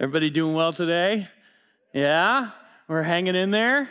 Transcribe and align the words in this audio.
Everybody 0.00 0.30
doing 0.30 0.54
well 0.54 0.72
today? 0.72 1.28
Yeah? 1.92 2.52
We're 2.88 3.02
hanging 3.02 3.34
in 3.34 3.50
there? 3.50 3.86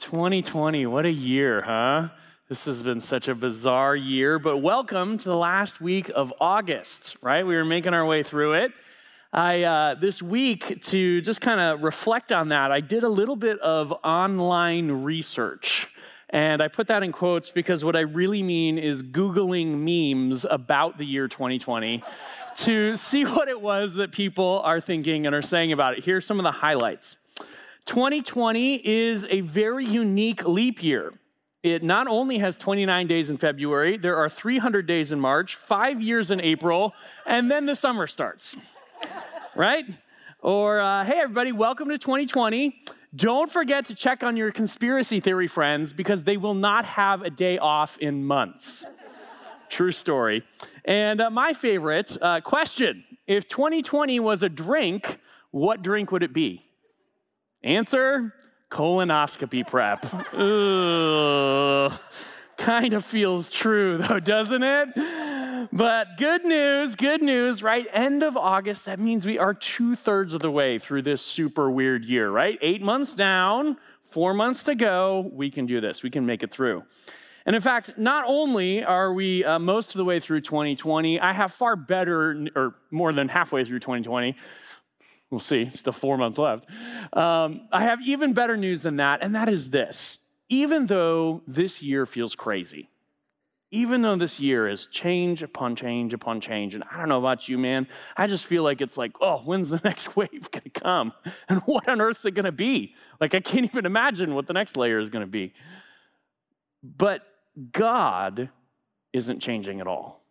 2020, 0.00 0.86
what 0.86 1.06
a 1.06 1.10
year, 1.10 1.62
huh? 1.64 2.08
This 2.48 2.64
has 2.64 2.82
been 2.82 3.00
such 3.00 3.28
a 3.28 3.34
bizarre 3.36 3.94
year, 3.94 4.40
but 4.40 4.56
welcome 4.56 5.18
to 5.18 5.24
the 5.24 5.36
last 5.36 5.80
week 5.80 6.10
of 6.16 6.34
August, 6.40 7.14
right? 7.22 7.46
We 7.46 7.54
were 7.54 7.64
making 7.64 7.94
our 7.94 8.04
way 8.04 8.24
through 8.24 8.54
it. 8.54 8.72
I 9.32 9.62
uh, 9.62 9.94
this 9.94 10.20
week 10.20 10.82
to 10.86 11.20
just 11.20 11.40
kind 11.40 11.60
of 11.60 11.84
reflect 11.84 12.32
on 12.32 12.48
that. 12.48 12.72
I 12.72 12.80
did 12.80 13.04
a 13.04 13.08
little 13.08 13.36
bit 13.36 13.60
of 13.60 13.92
online 14.02 14.90
research, 14.90 15.86
and 16.30 16.60
I 16.60 16.66
put 16.66 16.88
that 16.88 17.04
in 17.04 17.12
quotes 17.12 17.50
because 17.50 17.84
what 17.84 17.94
I 17.94 18.00
really 18.00 18.42
mean 18.42 18.78
is 18.78 19.00
googling 19.00 19.78
memes 19.78 20.44
about 20.44 20.98
the 20.98 21.06
year 21.06 21.28
2020 21.28 22.02
to 22.56 22.96
see 22.96 23.24
what 23.24 23.48
it 23.48 23.60
was 23.60 23.94
that 23.94 24.12
people 24.12 24.60
are 24.64 24.80
thinking 24.80 25.26
and 25.26 25.34
are 25.34 25.42
saying 25.42 25.72
about 25.72 25.98
it. 25.98 26.04
Here's 26.04 26.26
some 26.26 26.38
of 26.38 26.44
the 26.44 26.52
highlights. 26.52 27.16
2020 27.86 28.86
is 28.86 29.26
a 29.28 29.40
very 29.40 29.84
unique 29.84 30.46
leap 30.46 30.82
year. 30.82 31.12
It 31.62 31.82
not 31.82 32.08
only 32.08 32.38
has 32.38 32.56
29 32.56 33.06
days 33.06 33.30
in 33.30 33.36
February, 33.36 33.96
there 33.96 34.16
are 34.16 34.28
300 34.28 34.86
days 34.86 35.12
in 35.12 35.20
March, 35.20 35.54
five 35.56 36.00
years 36.00 36.30
in 36.30 36.40
April, 36.40 36.92
and 37.24 37.50
then 37.50 37.66
the 37.66 37.76
summer 37.76 38.06
starts. 38.06 38.56
right? 39.56 39.84
Or, 40.40 40.80
uh, 40.80 41.04
hey, 41.04 41.20
everybody, 41.20 41.52
welcome 41.52 41.88
to 41.88 41.98
2020. 41.98 42.82
Don't 43.14 43.50
forget 43.50 43.84
to 43.86 43.94
check 43.94 44.24
on 44.24 44.36
your 44.36 44.50
conspiracy 44.50 45.20
theory 45.20 45.46
friends 45.46 45.92
because 45.92 46.24
they 46.24 46.36
will 46.36 46.54
not 46.54 46.84
have 46.84 47.22
a 47.22 47.30
day 47.30 47.58
off 47.58 47.96
in 47.98 48.24
months. 48.24 48.84
True 49.72 49.90
story. 49.90 50.44
And 50.84 51.18
uh, 51.18 51.30
my 51.30 51.54
favorite 51.54 52.14
uh, 52.20 52.42
question 52.42 53.04
if 53.26 53.48
2020 53.48 54.20
was 54.20 54.42
a 54.42 54.50
drink, 54.50 55.18
what 55.50 55.80
drink 55.80 56.12
would 56.12 56.22
it 56.22 56.34
be? 56.34 56.62
Answer 57.62 58.34
colonoscopy 58.70 59.66
prep. 59.66 60.04
Ugh. 60.34 61.98
Kind 62.58 62.92
of 62.92 63.02
feels 63.02 63.48
true, 63.48 63.96
though, 63.96 64.20
doesn't 64.20 64.62
it? 64.62 65.68
But 65.72 66.18
good 66.18 66.44
news, 66.44 66.94
good 66.94 67.22
news, 67.22 67.62
right? 67.62 67.86
End 67.92 68.22
of 68.22 68.36
August, 68.36 68.84
that 68.84 69.00
means 69.00 69.24
we 69.24 69.38
are 69.38 69.54
two 69.54 69.96
thirds 69.96 70.34
of 70.34 70.42
the 70.42 70.50
way 70.50 70.78
through 70.78 71.00
this 71.00 71.22
super 71.22 71.70
weird 71.70 72.04
year, 72.04 72.30
right? 72.30 72.58
Eight 72.60 72.82
months 72.82 73.14
down, 73.14 73.78
four 74.04 74.34
months 74.34 74.64
to 74.64 74.74
go. 74.74 75.30
We 75.32 75.50
can 75.50 75.64
do 75.64 75.80
this, 75.80 76.02
we 76.02 76.10
can 76.10 76.26
make 76.26 76.42
it 76.42 76.50
through. 76.50 76.82
And 77.46 77.56
in 77.56 77.62
fact, 77.62 77.92
not 77.96 78.24
only 78.26 78.84
are 78.84 79.12
we 79.12 79.44
uh, 79.44 79.58
most 79.58 79.90
of 79.90 79.98
the 79.98 80.04
way 80.04 80.20
through 80.20 80.42
2020, 80.42 81.18
I 81.20 81.32
have 81.32 81.52
far 81.52 81.76
better, 81.76 82.46
or 82.54 82.76
more 82.90 83.12
than 83.12 83.28
halfway 83.28 83.64
through 83.64 83.80
2020. 83.80 84.36
We'll 85.30 85.40
see, 85.40 85.70
still 85.74 85.92
four 85.92 86.18
months 86.18 86.38
left. 86.38 86.66
Um, 87.12 87.68
I 87.72 87.84
have 87.84 88.00
even 88.02 88.34
better 88.34 88.56
news 88.56 88.82
than 88.82 88.96
that, 88.96 89.22
and 89.22 89.34
that 89.34 89.48
is 89.48 89.70
this. 89.70 90.18
Even 90.48 90.86
though 90.86 91.42
this 91.46 91.82
year 91.82 92.04
feels 92.04 92.34
crazy, 92.34 92.90
even 93.70 94.02
though 94.02 94.16
this 94.16 94.38
year 94.38 94.68
is 94.68 94.86
change 94.88 95.42
upon 95.42 95.74
change 95.74 96.12
upon 96.12 96.42
change, 96.42 96.74
and 96.74 96.84
I 96.92 96.98
don't 96.98 97.08
know 97.08 97.18
about 97.18 97.48
you, 97.48 97.56
man, 97.56 97.88
I 98.18 98.26
just 98.26 98.44
feel 98.44 98.62
like 98.62 98.82
it's 98.82 98.98
like, 98.98 99.12
oh, 99.22 99.38
when's 99.38 99.70
the 99.70 99.80
next 99.84 100.14
wave 100.14 100.50
gonna 100.50 100.68
come? 100.68 101.12
And 101.48 101.60
what 101.62 101.88
on 101.88 102.02
earth 102.02 102.18
is 102.18 102.26
it 102.26 102.32
gonna 102.32 102.52
be? 102.52 102.94
Like, 103.18 103.34
I 103.34 103.40
can't 103.40 103.64
even 103.64 103.86
imagine 103.86 104.34
what 104.34 104.46
the 104.46 104.52
next 104.52 104.76
layer 104.76 105.00
is 105.00 105.08
gonna 105.08 105.26
be. 105.26 105.54
But 106.82 107.22
God 107.70 108.50
isn't 109.12 109.40
changing 109.40 109.80
at 109.80 109.86
all. 109.86 110.22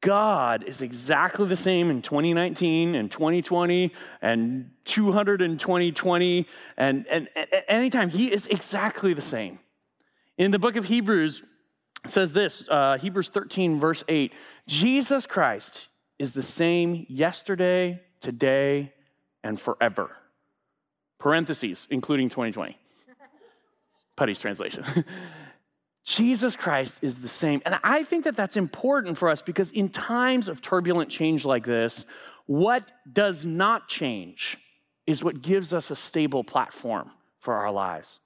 God 0.00 0.64
is 0.64 0.82
exactly 0.82 1.46
the 1.46 1.56
same 1.56 1.88
in 1.88 2.02
2019 2.02 2.94
and 2.94 3.10
2020 3.10 3.90
and 4.20 4.70
200 4.84 5.40
in 5.40 5.56
2020 5.56 6.46
and, 6.76 7.06
and, 7.08 7.28
and 7.34 7.48
anytime. 7.68 8.10
He 8.10 8.30
is 8.30 8.46
exactly 8.46 9.14
the 9.14 9.22
same. 9.22 9.58
In 10.36 10.50
the 10.50 10.58
book 10.58 10.76
of 10.76 10.84
Hebrews, 10.84 11.42
says 12.06 12.32
this 12.32 12.68
uh, 12.68 12.98
Hebrews 12.98 13.28
13, 13.28 13.80
verse 13.80 14.04
8 14.08 14.32
Jesus 14.66 15.26
Christ 15.26 15.88
is 16.18 16.32
the 16.32 16.42
same 16.42 17.06
yesterday, 17.08 18.00
today, 18.20 18.92
and 19.42 19.60
forever. 19.60 20.10
Parentheses, 21.18 21.86
including 21.90 22.28
2020. 22.28 22.76
Putty's 24.16 24.38
translation. 24.38 24.84
Jesus 26.04 26.54
Christ 26.54 26.98
is 27.02 27.18
the 27.18 27.28
same. 27.28 27.62
And 27.64 27.78
I 27.82 28.04
think 28.04 28.24
that 28.24 28.36
that's 28.36 28.56
important 28.56 29.16
for 29.16 29.30
us 29.30 29.40
because 29.40 29.70
in 29.70 29.88
times 29.88 30.48
of 30.48 30.60
turbulent 30.60 31.10
change 31.10 31.44
like 31.44 31.64
this, 31.64 32.04
what 32.46 32.90
does 33.10 33.46
not 33.46 33.88
change 33.88 34.58
is 35.06 35.24
what 35.24 35.40
gives 35.40 35.72
us 35.72 35.90
a 35.90 35.96
stable 35.96 36.44
platform 36.44 37.10
for 37.40 37.54
our 37.54 37.70
lives. 37.70 38.20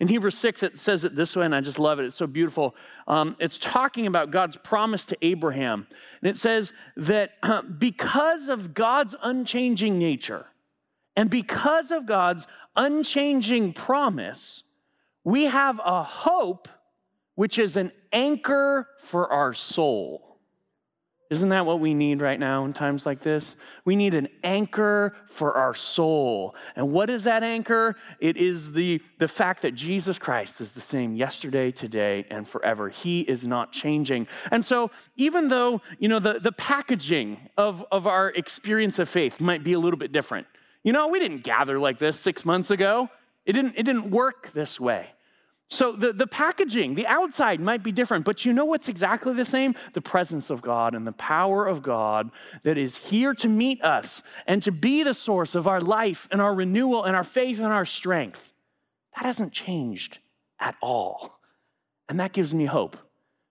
In 0.00 0.08
Hebrews 0.08 0.36
6, 0.36 0.64
it 0.64 0.76
says 0.76 1.04
it 1.04 1.14
this 1.14 1.36
way, 1.36 1.44
and 1.44 1.54
I 1.54 1.60
just 1.60 1.78
love 1.78 2.00
it. 2.00 2.04
It's 2.04 2.16
so 2.16 2.26
beautiful. 2.26 2.74
Um, 3.06 3.36
it's 3.38 3.60
talking 3.60 4.08
about 4.08 4.32
God's 4.32 4.56
promise 4.56 5.04
to 5.06 5.16
Abraham. 5.22 5.86
And 6.20 6.30
it 6.30 6.36
says 6.36 6.72
that 6.96 7.30
because 7.78 8.48
of 8.48 8.74
God's 8.74 9.14
unchanging 9.22 9.98
nature 9.98 10.46
and 11.14 11.30
because 11.30 11.92
of 11.92 12.06
God's 12.06 12.48
unchanging 12.74 13.72
promise, 13.72 14.64
we 15.22 15.44
have 15.44 15.80
a 15.84 16.02
hope 16.02 16.68
which 17.34 17.58
is 17.58 17.76
an 17.76 17.92
anchor 18.12 18.88
for 18.98 19.30
our 19.32 19.52
soul. 19.52 20.34
Isn't 21.30 21.48
that 21.48 21.64
what 21.64 21.80
we 21.80 21.94
need 21.94 22.20
right 22.20 22.38
now 22.38 22.64
in 22.64 22.74
times 22.74 23.06
like 23.06 23.22
this? 23.22 23.56
We 23.84 23.96
need 23.96 24.14
an 24.14 24.28
anchor 24.44 25.16
for 25.26 25.56
our 25.56 25.74
soul. 25.74 26.54
And 26.76 26.92
what 26.92 27.08
is 27.08 27.24
that 27.24 27.42
anchor? 27.42 27.96
It 28.20 28.36
is 28.36 28.72
the, 28.72 29.00
the 29.18 29.26
fact 29.26 29.62
that 29.62 29.74
Jesus 29.74 30.18
Christ 30.18 30.60
is 30.60 30.70
the 30.72 30.82
same 30.82 31.16
yesterday, 31.16 31.72
today, 31.72 32.26
and 32.30 32.46
forever. 32.46 32.90
He 32.90 33.22
is 33.22 33.42
not 33.42 33.72
changing. 33.72 34.28
And 34.50 34.64
so, 34.64 34.90
even 35.16 35.48
though, 35.48 35.80
you 35.98 36.08
know, 36.08 36.18
the, 36.18 36.38
the 36.38 36.52
packaging 36.52 37.38
of, 37.56 37.84
of 37.90 38.06
our 38.06 38.28
experience 38.28 38.98
of 38.98 39.08
faith 39.08 39.40
might 39.40 39.64
be 39.64 39.72
a 39.72 39.78
little 39.78 39.98
bit 39.98 40.12
different. 40.12 40.46
You 40.84 40.92
know, 40.92 41.08
we 41.08 41.18
didn't 41.18 41.42
gather 41.42 41.78
like 41.78 41.98
this 41.98 42.20
six 42.20 42.44
months 42.44 42.70
ago. 42.70 43.08
It 43.46 43.54
didn't, 43.54 43.74
it 43.76 43.84
didn't 43.84 44.10
work 44.10 44.52
this 44.52 44.78
way. 44.78 45.08
So 45.70 45.92
the, 45.92 46.12
the 46.12 46.26
packaging, 46.26 46.94
the 46.94 47.06
outside 47.06 47.58
might 47.58 47.82
be 47.82 47.90
different, 47.90 48.24
but 48.24 48.44
you 48.44 48.52
know 48.52 48.64
what's 48.64 48.88
exactly 48.88 49.32
the 49.32 49.44
same? 49.44 49.74
The 49.94 50.00
presence 50.00 50.50
of 50.50 50.62
God 50.62 50.94
and 50.94 51.06
the 51.06 51.12
power 51.12 51.66
of 51.66 51.82
God 51.82 52.30
that 52.62 52.76
is 52.76 52.96
here 52.96 53.34
to 53.34 53.48
meet 53.48 53.82
us 53.82 54.22
and 54.46 54.62
to 54.62 54.70
be 54.70 55.02
the 55.02 55.14
source 55.14 55.54
of 55.54 55.66
our 55.66 55.80
life 55.80 56.28
and 56.30 56.40
our 56.40 56.54
renewal 56.54 57.04
and 57.04 57.16
our 57.16 57.24
faith 57.24 57.58
and 57.58 57.72
our 57.72 57.86
strength. 57.86 58.52
That 59.16 59.24
hasn't 59.24 59.52
changed 59.52 60.18
at 60.60 60.76
all. 60.82 61.40
And 62.08 62.20
that 62.20 62.32
gives 62.32 62.54
me 62.54 62.66
hope 62.66 62.96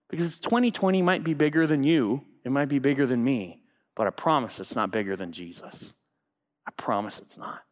because 0.08 0.38
2020 0.38 1.02
might 1.02 1.24
be 1.24 1.34
bigger 1.34 1.66
than 1.66 1.82
you, 1.82 2.22
it 2.44 2.52
might 2.52 2.68
be 2.68 2.78
bigger 2.78 3.06
than 3.06 3.24
me, 3.24 3.60
but 3.96 4.06
I 4.06 4.10
promise 4.10 4.60
it's 4.60 4.76
not 4.76 4.92
bigger 4.92 5.16
than 5.16 5.32
Jesus. 5.32 5.92
I 6.66 6.70
promise 6.76 7.18
it's 7.18 7.36
not. 7.36 7.62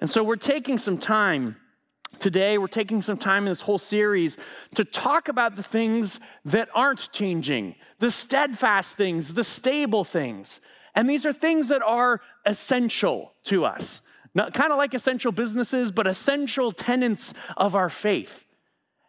And 0.00 0.08
so 0.08 0.22
we're 0.22 0.36
taking 0.36 0.78
some 0.78 0.98
time 0.98 1.56
Today, 2.18 2.58
we're 2.58 2.66
taking 2.66 3.02
some 3.02 3.18
time 3.18 3.44
in 3.44 3.50
this 3.50 3.60
whole 3.60 3.78
series 3.78 4.36
to 4.74 4.84
talk 4.84 5.28
about 5.28 5.54
the 5.54 5.62
things 5.62 6.18
that 6.44 6.68
aren't 6.74 7.10
changing, 7.12 7.74
the 7.98 8.10
steadfast 8.10 8.96
things, 8.96 9.34
the 9.34 9.44
stable 9.44 10.04
things. 10.04 10.60
And 10.94 11.08
these 11.08 11.26
are 11.26 11.32
things 11.32 11.68
that 11.68 11.82
are 11.82 12.20
essential 12.46 13.32
to 13.44 13.64
us. 13.64 14.00
Not, 14.34 14.54
kind 14.54 14.72
of 14.72 14.78
like 14.78 14.94
essential 14.94 15.32
businesses, 15.32 15.92
but 15.92 16.06
essential 16.06 16.72
tenets 16.72 17.34
of 17.56 17.74
our 17.74 17.88
faith. 17.88 18.44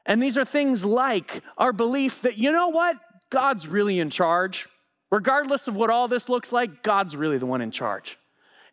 And 0.05 0.21
these 0.21 0.37
are 0.37 0.45
things 0.45 0.85
like 0.85 1.41
our 1.57 1.73
belief 1.73 2.21
that, 2.21 2.37
you 2.37 2.51
know 2.51 2.69
what? 2.69 2.97
God's 3.29 3.67
really 3.67 3.99
in 3.99 4.09
charge. 4.09 4.67
Regardless 5.11 5.67
of 5.67 5.75
what 5.75 5.89
all 5.89 6.07
this 6.07 6.29
looks 6.29 6.51
like, 6.51 6.83
God's 6.83 7.15
really 7.15 7.37
the 7.37 7.45
one 7.45 7.61
in 7.61 7.71
charge. 7.71 8.17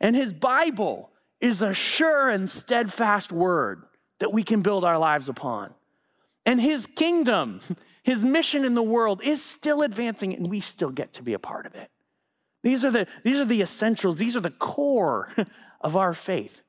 And 0.01 0.15
His 0.15 0.33
Bible 0.33 1.11
is 1.41 1.63
a 1.63 1.73
sure 1.73 2.29
and 2.29 2.49
steadfast 2.49 3.33
word 3.33 3.83
that 4.19 4.33
we 4.33 4.43
can 4.43 4.63
build 4.63 4.85
our 4.85 4.99
lives 4.99 5.29
upon. 5.29 5.75
And 6.47 6.61
his 6.61 6.87
kingdom, 6.87 7.61
his 8.03 8.25
mission 8.25 8.65
in 8.65 8.75
the 8.75 8.83
world 8.83 9.23
is 9.23 9.43
still 9.43 9.83
advancing, 9.83 10.35
and 10.35 10.51
we 10.51 10.61
still 10.61 10.91
get 10.91 11.13
to 11.15 11.23
be 11.23 11.33
a 11.35 11.39
part 11.39 11.67
of 11.67 11.75
it. 11.75 11.91
These 12.63 12.85
are 12.85 12.91
the, 12.91 13.07
these 13.23 13.41
are 13.41 13.45
the 13.45 13.61
essentials, 13.61 14.17
these 14.17 14.37
are 14.37 14.41
the 14.41 14.51
core 14.51 15.33
of 15.81 15.97
our 15.97 16.15
faith. 16.15 16.63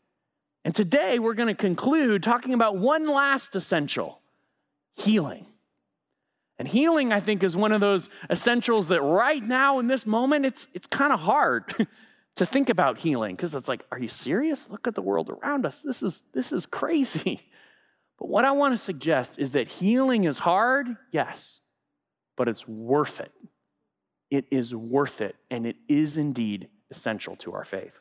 And 0.65 0.75
today 0.75 1.19
we're 1.19 1.36
going 1.36 1.47
to 1.47 1.53
conclude 1.56 2.24
talking 2.24 2.53
about 2.53 2.77
one 2.77 3.07
last 3.07 3.56
essential 3.56 4.19
healing. 4.95 5.45
And 6.57 6.68
healing, 6.68 7.12
I 7.12 7.19
think, 7.19 7.44
is 7.44 7.56
one 7.56 7.71
of 7.71 7.81
those 7.81 8.09
essentials 8.30 8.88
that 8.88 9.01
right 9.01 9.44
now 9.44 9.80
in 9.80 9.88
this 9.88 10.06
moment, 10.06 10.45
it's, 10.45 10.68
it's 10.74 10.88
kind 10.88 11.13
of 11.13 11.19
hard 11.19 11.74
to 12.35 12.45
think 12.45 12.69
about 12.69 12.99
healing 12.99 13.35
because 13.35 13.55
it's 13.55 13.67
like, 13.67 13.85
are 13.91 13.99
you 13.99 14.09
serious? 14.09 14.69
Look 14.69 14.87
at 14.87 14.95
the 14.95 15.01
world 15.01 15.29
around 15.29 15.65
us. 15.65 15.81
This 15.81 16.03
is, 16.03 16.21
this 16.33 16.51
is 16.51 16.65
crazy. 16.65 17.41
But 18.17 18.29
what 18.29 18.45
I 18.45 18.53
want 18.53 18.73
to 18.73 18.77
suggest 18.77 19.39
is 19.39 19.51
that 19.51 19.67
healing 19.67 20.23
is 20.23 20.39
hard, 20.39 20.87
yes, 21.11 21.59
but 22.37 22.47
it's 22.47 22.65
worth 22.65 23.19
it. 23.19 23.33
It 24.31 24.45
is 24.51 24.73
worth 24.73 25.19
it, 25.19 25.35
and 25.51 25.67
it 25.67 25.75
is 25.89 26.15
indeed 26.15 26.69
essential 26.89 27.35
to 27.35 27.51
our 27.51 27.65
faith. 27.65 27.91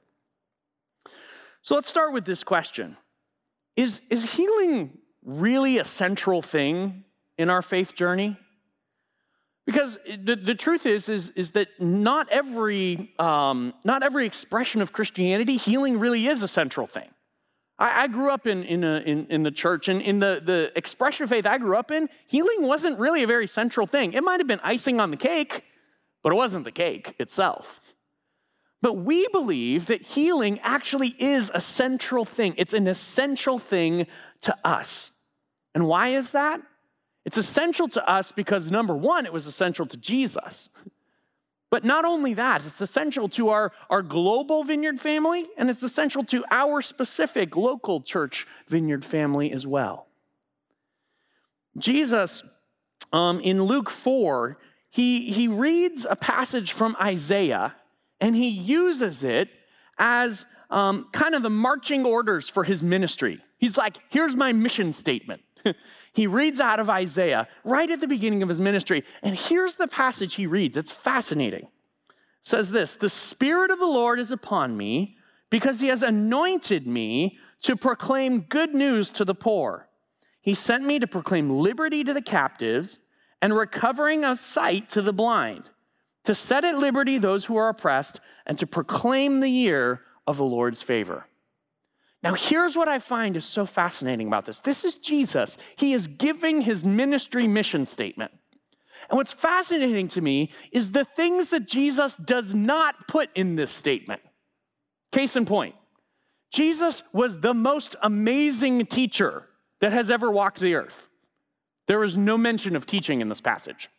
So 1.63 1.75
let's 1.75 1.89
start 1.89 2.13
with 2.13 2.25
this 2.25 2.45
question 2.45 2.97
Is, 3.75 4.01
is 4.09 4.23
healing 4.23 4.99
really 5.25 5.79
a 5.79 5.85
central 5.85 6.43
thing 6.43 7.03
in 7.37 7.51
our 7.51 7.61
faith 7.61 7.95
journey? 7.97 8.39
Because 9.67 9.99
the, 10.07 10.37
the 10.37 10.55
truth 10.55 10.85
is, 10.85 11.09
is, 11.09 11.31
is 11.31 11.53
that 11.53 11.69
not 11.81 12.29
every, 12.31 13.15
um, 13.19 13.73
not 13.83 14.03
every 14.03 14.27
expression 14.27 14.83
of 14.83 14.93
Christianity, 14.93 15.57
healing 15.57 15.99
really 15.99 16.27
is 16.27 16.43
a 16.43 16.49
central 16.49 16.87
thing. 16.87 17.09
I, 17.79 18.03
I 18.03 18.07
grew 18.09 18.31
up 18.31 18.47
in, 18.47 18.63
in, 18.65 18.85
a, 18.85 18.99
in, 18.99 19.27
in, 19.31 19.43
the 19.43 19.51
church, 19.51 19.89
and 19.89 20.03
in 20.03 20.19
the, 20.19 20.43
the 20.45 20.71
expression 20.77 21.25
of 21.25 21.31
faith 21.31 21.47
I 21.47 21.57
grew 21.57 21.77
up 21.77 21.91
in, 21.91 22.09
healing 22.27 22.63
wasn't 22.63 22.99
really 22.99 23.23
a 23.23 23.27
very 23.27 23.47
central 23.47 23.87
thing. 23.87 24.13
It 24.13 24.23
might 24.23 24.41
have 24.41 24.47
been 24.47 24.61
icing 24.63 25.01
on 25.01 25.11
the 25.11 25.17
cake, 25.17 25.65
but 26.23 26.33
it 26.33 26.37
wasn't 26.37 26.65
the 26.65 26.73
cake 26.73 27.15
itself. 27.19 27.81
But 28.83 28.99
we 28.99 29.27
believe 29.33 29.87
that 29.87 30.03
healing 30.03 30.61
actually 30.63 31.15
is 31.19 31.51
a 31.55 31.61
central 31.61 32.27
thing, 32.27 32.55
it's 32.59 32.75
an 32.75 32.87
essential 32.87 33.59
thing 33.59 34.07
to 34.43 34.55
us. 34.63 35.11
And 35.75 35.87
why 35.87 36.09
is 36.09 36.33
that? 36.33 36.61
It's 37.25 37.37
essential 37.37 37.89
to 37.89 38.11
us 38.11 38.33
because, 38.33 38.71
number 38.71 38.95
one, 38.95 39.25
it 39.25 39.33
was 39.33 39.47
essential 39.47 39.87
to 39.87 39.97
Jesus. 39.97 40.69
But 41.71 41.85
not 41.85 42.05
only 42.05 42.35
that, 42.35 42.65
it's 42.65 42.81
essential 42.81 43.29
to 43.31 43.49
our, 43.49 43.73
our 43.91 44.03
global 44.03 44.63
vineyard 44.63 45.01
family, 45.01 45.47
and 45.57 45.71
it's 45.71 45.83
essential 45.83 46.23
to 46.25 46.45
our 46.51 46.83
specific 46.83 47.57
local 47.57 48.01
church 48.01 48.47
vineyard 48.69 49.05
family 49.05 49.51
as 49.51 49.67
well. 49.67 50.07
Jesus, 51.77 52.45
um, 53.13 53.41
in 53.41 53.63
Luke 53.63 53.91
4, 53.91 54.59
he, 54.91 55.33
he 55.33 55.49
reads 55.49 56.07
a 56.09 56.15
passage 56.15 56.73
from 56.73 56.97
Isaiah 57.01 57.75
and 58.21 58.37
he 58.37 58.49
uses 58.49 59.25
it 59.25 59.49
as 59.99 60.47
um, 60.71 61.09
kind 61.13 61.35
of 61.35 61.43
the 61.43 61.51
marching 61.51 62.07
orders 62.07 62.49
for 62.49 62.65
his 62.65 62.83
ministry. 62.83 63.41
He's 63.59 63.77
like, 63.77 63.99
here's 64.09 64.37
my 64.37 64.53
mission 64.53 64.93
statement. 64.93 65.43
he 66.13 66.27
reads 66.27 66.61
out 66.61 66.81
of 66.81 66.91
Isaiah 66.91 67.49
right 67.65 67.91
at 67.91 68.01
the 68.01 68.07
beginning 68.07 68.43
of 68.43 68.49
his 68.49 68.61
ministry. 68.61 69.05
And 69.23 69.37
here's 69.37 69.75
the 69.75 69.89
passage 69.89 70.35
he 70.35 70.47
reads. 70.47 70.77
It's 70.77 70.93
fascinating. 70.93 71.65
It 71.65 71.69
says 72.45 72.71
this 72.71 72.95
The 72.95 73.11
Spirit 73.11 73.71
of 73.71 73.79
the 73.79 73.87
Lord 73.87 74.19
is 74.19 74.31
upon 74.31 74.77
me 74.77 75.17
because 75.51 75.81
he 75.81 75.89
has 75.89 76.03
anointed 76.03 76.87
me 76.87 77.39
to 77.63 77.77
proclaim 77.77 78.41
good 78.41 78.75
news 78.75 79.11
to 79.13 79.25
the 79.25 79.35
poor. 79.35 79.89
He 80.41 80.53
sent 80.53 80.85
me 80.85 80.99
to 80.99 81.07
proclaim 81.07 81.49
liberty 81.49 82.05
to 82.05 82.13
the 82.13 82.21
captives 82.21 82.99
and 83.41 83.57
recovering 83.57 84.25
of 84.25 84.39
sight 84.39 84.91
to 84.91 85.01
the 85.01 85.13
blind, 85.13 85.71
to 86.25 86.35
set 86.35 86.65
at 86.65 86.79
liberty 86.79 87.19
those 87.19 87.47
who 87.47 87.57
are 87.57 87.69
oppressed, 87.69 88.21
and 88.47 88.59
to 88.59 88.67
proclaim 88.67 89.41
the 89.41 89.49
year 89.49 90.03
of 90.27 90.37
the 90.37 90.45
Lord's 90.45 90.83
favor. 90.83 91.27
Now, 92.25 92.33
here's 92.33 92.75
what 92.75 92.89
I 92.89 93.01
find 93.01 93.37
is 93.37 93.45
so 93.45 93.67
fascinating 93.67 94.27
about 94.27 94.47
this. 94.47 94.61
This 94.61 94.83
is 94.83 94.97
Jesus. 94.97 95.59
He 95.77 95.93
is 95.93 96.09
giving 96.09 96.63
his 96.63 96.83
ministry 96.83 97.47
mission 97.47 97.85
statement. 97.85 98.33
And 99.11 99.19
what's 99.19 99.33
fascinating 99.33 100.09
to 100.09 100.23
me 100.23 100.51
is 100.73 100.93
the 100.93 101.05
things 101.05 101.51
that 101.51 101.67
Jesus 101.67 102.17
does 102.17 102.55
not 102.55 103.09
put 103.09 103.29
in 103.35 103.57
this 103.57 103.71
statement. 103.71 104.23
Case 105.13 105.37
in 105.37 105.45
point, 105.45 105.75
Jesus 106.51 107.03
was 107.13 107.41
the 107.41 107.53
most 107.53 107.95
amazing 108.03 108.87
teacher 108.87 109.47
that 109.83 109.93
has 109.93 110.11
ever 110.11 110.31
walked 110.31 110.61
the 110.61 110.77
earth. 110.77 111.11
There 111.89 112.03
is 112.03 112.17
no 112.17 112.39
mention 112.39 112.75
of 112.75 112.87
teaching 112.87 113.21
in 113.21 113.29
this 113.29 113.43
passage. 113.43 113.91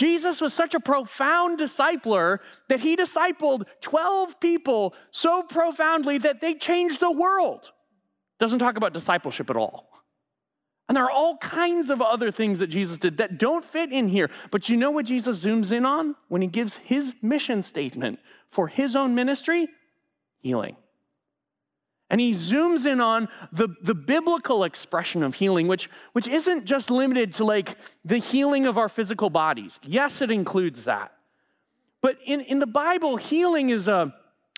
Jesus 0.00 0.40
was 0.40 0.54
such 0.54 0.72
a 0.72 0.80
profound 0.80 1.58
discipler 1.58 2.38
that 2.68 2.80
he 2.80 2.96
discipled 2.96 3.64
12 3.82 4.40
people 4.40 4.94
so 5.10 5.42
profoundly 5.42 6.16
that 6.16 6.40
they 6.40 6.54
changed 6.54 7.00
the 7.00 7.10
world. 7.10 7.70
Doesn't 8.38 8.60
talk 8.60 8.78
about 8.78 8.94
discipleship 8.94 9.50
at 9.50 9.56
all. 9.58 9.90
And 10.88 10.96
there 10.96 11.04
are 11.04 11.10
all 11.10 11.36
kinds 11.36 11.90
of 11.90 12.00
other 12.00 12.30
things 12.30 12.60
that 12.60 12.68
Jesus 12.68 12.96
did 12.96 13.18
that 13.18 13.36
don't 13.36 13.62
fit 13.62 13.92
in 13.92 14.08
here. 14.08 14.30
But 14.50 14.70
you 14.70 14.78
know 14.78 14.90
what 14.90 15.04
Jesus 15.04 15.44
zooms 15.44 15.70
in 15.70 15.84
on 15.84 16.16
when 16.28 16.40
he 16.40 16.48
gives 16.48 16.76
his 16.76 17.14
mission 17.20 17.62
statement 17.62 18.20
for 18.48 18.68
his 18.68 18.96
own 18.96 19.14
ministry? 19.14 19.68
Healing. 20.38 20.76
And 22.10 22.20
he 22.20 22.32
zooms 22.32 22.86
in 22.86 23.00
on 23.00 23.28
the, 23.52 23.68
the 23.82 23.94
biblical 23.94 24.64
expression 24.64 25.22
of 25.22 25.36
healing, 25.36 25.68
which, 25.68 25.88
which 26.12 26.26
isn't 26.26 26.64
just 26.64 26.90
limited 26.90 27.32
to 27.34 27.44
like 27.44 27.76
the 28.04 28.18
healing 28.18 28.66
of 28.66 28.76
our 28.76 28.88
physical 28.88 29.30
bodies. 29.30 29.78
Yes, 29.84 30.20
it 30.20 30.32
includes 30.32 30.84
that. 30.84 31.12
But 32.00 32.18
in, 32.24 32.40
in 32.40 32.58
the 32.58 32.66
Bible, 32.66 33.16
healing 33.16 33.70
is 33.70 33.86
a, 33.86 34.12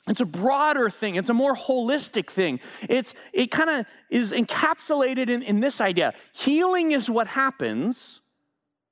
it's 0.08 0.22
a 0.22 0.26
broader 0.26 0.88
thing. 0.88 1.16
It's 1.16 1.28
a 1.28 1.34
more 1.34 1.54
holistic 1.54 2.30
thing. 2.30 2.58
It's, 2.88 3.12
it 3.34 3.50
kind 3.50 3.68
of 3.68 3.86
is 4.08 4.32
encapsulated 4.32 5.28
in, 5.28 5.42
in 5.42 5.60
this 5.60 5.80
idea. 5.80 6.14
Healing 6.32 6.92
is 6.92 7.10
what 7.10 7.28
happens 7.28 8.20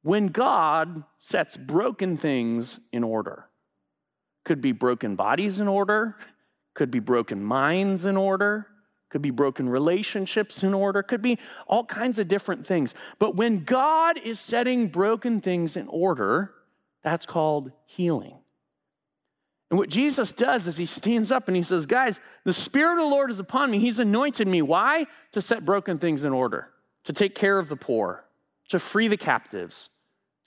when 0.02 0.28
God 0.28 1.02
sets 1.18 1.56
broken 1.56 2.18
things 2.18 2.78
in 2.92 3.04
order. 3.04 3.46
Could 4.44 4.60
be 4.60 4.72
broken 4.72 5.16
bodies 5.16 5.60
in 5.60 5.68
order, 5.68 6.16
could 6.80 6.90
be 6.90 6.98
broken 6.98 7.44
minds 7.44 8.06
in 8.06 8.16
order, 8.16 8.66
could 9.10 9.20
be 9.20 9.30
broken 9.30 9.68
relationships 9.68 10.62
in 10.62 10.72
order, 10.72 11.02
could 11.02 11.20
be 11.20 11.38
all 11.66 11.84
kinds 11.84 12.18
of 12.18 12.26
different 12.26 12.66
things. 12.66 12.94
But 13.18 13.36
when 13.36 13.64
God 13.64 14.16
is 14.16 14.40
setting 14.40 14.86
broken 14.86 15.42
things 15.42 15.76
in 15.76 15.88
order, 15.88 16.54
that's 17.02 17.26
called 17.26 17.70
healing. 17.84 18.38
And 19.68 19.78
what 19.78 19.90
Jesus 19.90 20.32
does 20.32 20.66
is 20.66 20.78
he 20.78 20.86
stands 20.86 21.30
up 21.30 21.48
and 21.48 21.56
he 21.56 21.62
says, 21.62 21.84
Guys, 21.84 22.18
the 22.44 22.54
Spirit 22.54 22.92
of 22.92 23.00
the 23.00 23.14
Lord 23.14 23.30
is 23.30 23.40
upon 23.40 23.70
me. 23.70 23.78
He's 23.78 23.98
anointed 23.98 24.48
me. 24.48 24.62
Why? 24.62 25.04
To 25.32 25.42
set 25.42 25.66
broken 25.66 25.98
things 25.98 26.24
in 26.24 26.32
order, 26.32 26.70
to 27.04 27.12
take 27.12 27.34
care 27.34 27.58
of 27.58 27.68
the 27.68 27.76
poor, 27.76 28.24
to 28.70 28.78
free 28.78 29.06
the 29.06 29.18
captives, 29.18 29.90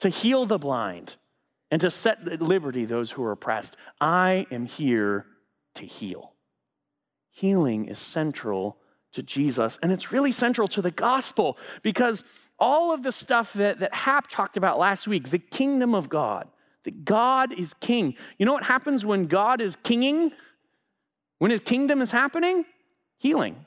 to 0.00 0.08
heal 0.08 0.46
the 0.46 0.58
blind, 0.58 1.14
and 1.70 1.80
to 1.80 1.92
set 1.92 2.26
at 2.26 2.42
liberty 2.42 2.86
those 2.86 3.12
who 3.12 3.22
are 3.22 3.30
oppressed. 3.30 3.76
I 4.00 4.48
am 4.50 4.66
here 4.66 5.26
to 5.74 5.84
heal. 5.84 6.33
Healing 7.34 7.86
is 7.86 7.98
central 7.98 8.78
to 9.12 9.22
Jesus, 9.22 9.78
and 9.82 9.92
it's 9.92 10.12
really 10.12 10.32
central 10.32 10.68
to 10.68 10.80
the 10.80 10.92
gospel 10.92 11.58
because 11.82 12.22
all 12.60 12.94
of 12.94 13.02
the 13.02 13.10
stuff 13.10 13.52
that, 13.54 13.80
that 13.80 13.92
Hap 13.92 14.28
talked 14.28 14.56
about 14.56 14.78
last 14.78 15.08
week, 15.08 15.30
the 15.30 15.38
kingdom 15.38 15.94
of 15.94 16.08
God, 16.08 16.48
that 16.84 17.04
God 17.04 17.52
is 17.52 17.74
king. 17.74 18.14
You 18.38 18.46
know 18.46 18.52
what 18.52 18.62
happens 18.62 19.04
when 19.04 19.26
God 19.26 19.60
is 19.60 19.76
kinging? 19.82 20.30
When 21.38 21.50
his 21.50 21.60
kingdom 21.60 22.00
is 22.00 22.12
happening? 22.12 22.64
Healing. 23.18 23.66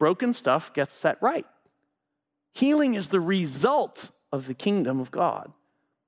Broken 0.00 0.32
stuff 0.32 0.74
gets 0.74 0.94
set 0.94 1.22
right. 1.22 1.46
Healing 2.54 2.94
is 2.94 3.08
the 3.08 3.20
result 3.20 4.10
of 4.32 4.48
the 4.48 4.54
kingdom 4.54 4.98
of 4.98 5.12
God. 5.12 5.52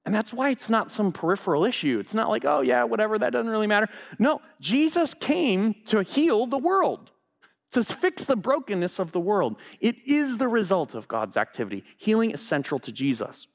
And 0.07 0.15
that's 0.15 0.33
why 0.33 0.51
it's 0.51 0.71
not 0.71 0.93
some 0.93 1.11
peripheral 1.11 1.65
issue. 1.65 1.99
It's 1.99 2.15
not 2.15 2.29
like, 2.29 2.45
oh, 2.45 2.61
yeah, 2.61 2.85
whatever, 2.85 3.19
that 3.19 3.33
doesn't 3.33 3.51
really 3.51 3.67
matter. 3.67 3.89
No, 4.21 4.41
Jesus 4.61 5.15
came 5.15 5.75
to 5.87 6.05
heal 6.05 6.47
the 6.47 6.57
world, 6.57 7.11
to 7.73 7.83
fix 7.83 8.25
the 8.25 8.37
brokenness 8.37 9.01
of 9.01 9.11
the 9.11 9.19
world. 9.19 9.57
It 9.81 9.97
is 10.07 10.39
the 10.39 10.47
result 10.47 10.95
of 10.95 11.09
God's 11.09 11.37
activity. 11.37 11.83
Healing 11.97 12.31
is 12.31 12.41
central 12.41 12.79
to 12.81 12.93
Jesus. 12.93 13.49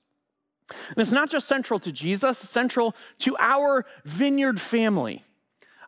And 0.90 0.98
it's 0.98 1.14
not 1.14 1.30
just 1.30 1.48
central 1.48 1.80
to 1.80 1.92
Jesus, 1.92 2.44
it's 2.44 2.52
central 2.52 2.96
to 3.20 3.38
our 3.40 3.86
vineyard 4.04 4.60
family. 4.60 5.24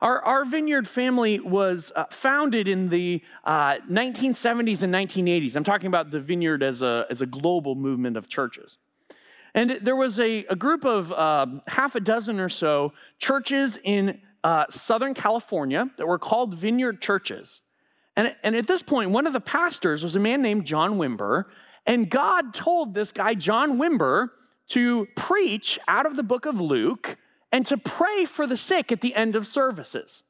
Our, 0.02 0.22
our 0.22 0.46
vineyard 0.46 0.88
family 0.88 1.42
was 1.42 1.92
uh, 1.94 2.06
founded 2.10 2.70
in 2.70 2.88
the 2.88 3.22
uh, 3.44 3.76
1970s 3.90 4.82
and 4.82 4.94
1980s. 4.94 5.58
I'm 5.58 5.64
talking 5.66 5.88
about 5.88 6.12
the 6.12 6.20
vineyard 6.22 6.64
as 6.64 6.82
a, 6.82 7.06
as 7.10 7.22
a 7.22 7.26
global 7.26 7.76
movement 7.76 8.16
of 8.16 8.30
churches. 8.30 8.78
And 9.56 9.80
there 9.82 9.96
was 9.96 10.20
a, 10.20 10.46
a 10.46 10.56
group 10.56 10.84
of 10.84 11.12
uh, 11.12 11.46
half 11.68 11.96
a 11.96 12.00
dozen 12.00 12.40
or 12.40 12.50
so 12.50 12.94
churches 13.20 13.78
in 13.84 14.20
uh, 14.44 14.66
Southern 14.70 15.14
California 15.14 15.90
that 15.98 16.08
were 16.08 16.20
called 16.20 16.56
vineyard 16.56 17.02
churches. 17.02 17.62
And, 18.16 18.36
and 18.44 18.56
at 18.56 18.68
this 18.68 18.84
point, 18.84 19.12
one 19.12 19.28
of 19.28 19.34
the 19.34 19.42
pastors 19.42 20.04
was 20.04 20.16
a 20.16 20.20
man 20.20 20.42
named 20.42 20.66
John 20.66 20.94
Wimber. 20.94 21.46
And 21.86 22.10
God 22.10 22.54
told 22.54 22.94
this 22.94 23.12
guy, 23.12 23.34
John 23.34 23.78
Wimber, 23.78 24.30
to 24.70 25.08
preach 25.16 25.80
out 25.88 26.06
of 26.06 26.16
the 26.16 26.24
book 26.24 26.46
of 26.46 26.60
Luke 26.60 27.18
and 27.52 27.66
to 27.68 27.78
pray 27.78 28.26
for 28.26 28.48
the 28.48 28.58
sick 28.58 28.92
at 28.92 29.02
the 29.02 29.14
end 29.14 29.36
of 29.36 29.46
services. 29.46 30.24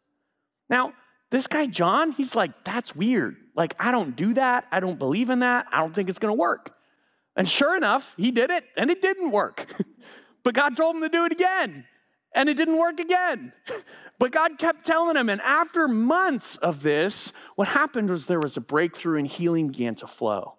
Now, 0.70 0.94
this 1.30 1.48
guy, 1.48 1.68
John, 1.68 2.12
he's 2.12 2.36
like, 2.36 2.64
that's 2.64 2.96
weird. 2.96 3.38
Like, 3.56 3.76
I 3.80 3.92
don't 3.92 4.16
do 4.16 4.34
that. 4.34 4.66
I 4.72 4.80
don't 4.80 5.00
believe 5.00 5.30
in 5.30 5.40
that. 5.40 5.68
I 5.72 5.80
don't 5.80 5.94
think 5.94 6.10
it's 6.10 6.20
going 6.20 6.34
to 6.34 6.40
work. 6.40 6.76
And 7.36 7.50
sure 7.50 7.76
enough, 7.76 8.14
he 8.18 8.32
did 8.32 8.52
it 8.52 8.66
and 8.78 8.92
it 8.92 9.02
didn't 9.02 9.32
work. 9.32 9.68
but 10.44 10.54
God 10.54 10.78
told 10.78 10.96
him 10.96 11.02
to 11.02 11.10
do 11.10 11.26
it 11.26 11.32
again 11.32 11.86
and 12.36 12.50
it 12.50 12.56
didn't 12.56 12.78
work 12.78 13.00
again. 13.00 13.54
But 14.20 14.32
God 14.32 14.58
kept 14.58 14.86
telling 14.86 15.18
him. 15.18 15.28
And 15.28 15.42
after 15.42 15.88
months 15.88 16.56
of 16.58 16.82
this, 16.82 17.34
what 17.56 17.68
happened 17.68 18.10
was 18.10 18.26
there 18.26 18.40
was 18.40 18.56
a 18.56 18.62
breakthrough 18.62 19.18
and 19.18 19.28
healing 19.28 19.68
began 19.68 19.96
to 19.96 20.08
flow. 20.08 20.54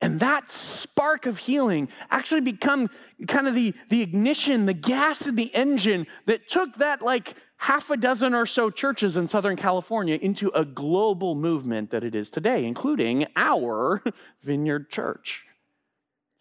And 0.00 0.20
that 0.20 0.52
spark 0.52 1.26
of 1.26 1.38
healing 1.38 1.88
actually 2.10 2.42
become 2.42 2.90
kind 3.26 3.48
of 3.48 3.54
the, 3.54 3.74
the 3.88 4.02
ignition, 4.02 4.66
the 4.66 4.74
gas 4.74 5.26
in 5.26 5.34
the 5.34 5.52
engine 5.54 6.06
that 6.26 6.46
took 6.46 6.76
that 6.76 7.00
like 7.00 7.34
half 7.56 7.90
a 7.90 7.96
dozen 7.96 8.34
or 8.34 8.46
so 8.46 8.70
churches 8.70 9.16
in 9.16 9.26
Southern 9.26 9.56
California 9.56 10.16
into 10.20 10.50
a 10.50 10.64
global 10.64 11.34
movement 11.34 11.90
that 11.90 12.04
it 12.04 12.14
is 12.14 12.30
today, 12.30 12.64
including 12.64 13.26
our 13.34 14.02
Vineyard 14.42 14.90
Church. 14.90 15.46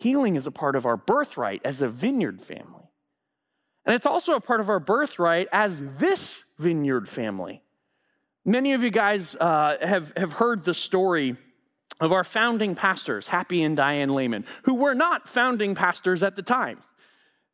Healing 0.03 0.35
is 0.35 0.47
a 0.47 0.51
part 0.51 0.75
of 0.75 0.85
our 0.85 0.97
birthright 0.97 1.61
as 1.63 1.81
a 1.81 1.87
Vineyard 1.87 2.41
family. 2.41 2.83
And 3.85 3.95
it's 3.95 4.05
also 4.05 4.35
a 4.35 4.41
part 4.41 4.59
of 4.59 4.67
our 4.67 4.81
birthright 4.81 5.47
as 5.53 5.81
this 5.97 6.43
Vineyard 6.59 7.07
family. 7.07 7.61
Many 8.43 8.73
of 8.73 8.83
you 8.83 8.89
guys 8.89 9.33
uh, 9.39 9.77
have, 9.81 10.11
have 10.17 10.33
heard 10.33 10.65
the 10.65 10.73
story 10.73 11.37
of 12.01 12.11
our 12.11 12.25
founding 12.25 12.75
pastors, 12.75 13.27
Happy 13.27 13.63
and 13.63 13.77
Diane 13.77 14.13
Leman, 14.13 14.43
who 14.63 14.73
were 14.73 14.93
not 14.93 15.29
founding 15.29 15.73
pastors 15.73 16.21
at 16.21 16.35
the 16.35 16.43
time. 16.43 16.79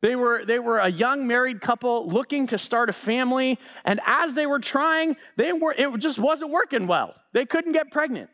They 0.00 0.16
were, 0.16 0.44
they 0.44 0.58
were 0.58 0.80
a 0.80 0.88
young 0.88 1.28
married 1.28 1.60
couple 1.60 2.08
looking 2.08 2.48
to 2.48 2.58
start 2.58 2.88
a 2.88 2.92
family, 2.92 3.60
and 3.84 4.00
as 4.04 4.34
they 4.34 4.46
were 4.46 4.58
trying, 4.58 5.14
they 5.36 5.52
were, 5.52 5.72
it 5.78 5.96
just 5.98 6.18
wasn't 6.18 6.50
working 6.50 6.88
well. 6.88 7.14
They 7.32 7.46
couldn't 7.46 7.74
get 7.74 7.92
pregnant. 7.92 8.28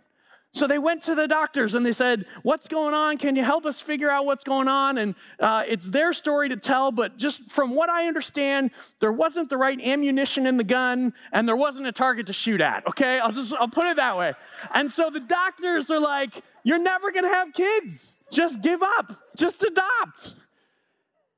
So 0.57 0.67
they 0.67 0.79
went 0.79 1.03
to 1.03 1.15
the 1.15 1.29
doctors 1.29 1.75
and 1.75 1.85
they 1.85 1.93
said, 1.93 2.25
What's 2.43 2.67
going 2.67 2.95
on? 2.95 3.19
Can 3.19 3.37
you 3.37 3.45
help 3.45 3.67
us 3.67 3.79
figure 3.79 4.09
out 4.09 4.25
what's 4.25 4.43
going 4.43 4.69
on? 4.69 4.97
And 4.97 5.15
uh, 5.39 5.65
it's 5.69 5.87
their 5.87 6.15
story 6.15 6.49
to 6.49 6.57
tell, 6.57 6.91
but 6.91 7.19
just 7.19 7.51
from 7.51 7.75
what 7.75 7.91
I 7.91 8.09
understand, 8.09 8.71
there 8.99 9.13
wasn't 9.13 9.51
the 9.51 9.59
right 9.59 9.79
ammunition 9.79 10.47
in 10.47 10.57
the 10.57 10.65
gun 10.65 11.13
and 11.33 11.47
there 11.47 11.57
wasn't 11.57 11.89
a 11.89 11.93
target 11.93 12.29
to 12.29 12.33
shoot 12.33 12.63
at. 12.63 12.87
Okay, 12.89 13.19
I'll 13.19 13.33
just 13.33 13.53
I'll 13.53 13.69
put 13.69 13.85
it 13.87 13.97
that 13.97 14.17
way. 14.17 14.33
And 14.73 14.91
so 14.91 15.11
the 15.11 15.21
doctors 15.21 15.91
are 15.91 16.01
like, 16.01 16.33
You're 16.65 16.79
never 16.79 17.13
gonna 17.13 17.29
have 17.29 17.53
kids. 17.53 18.15
Just 18.33 18.63
give 18.63 18.83
up, 18.83 19.21
just 19.37 19.63
adopt. 19.63 20.33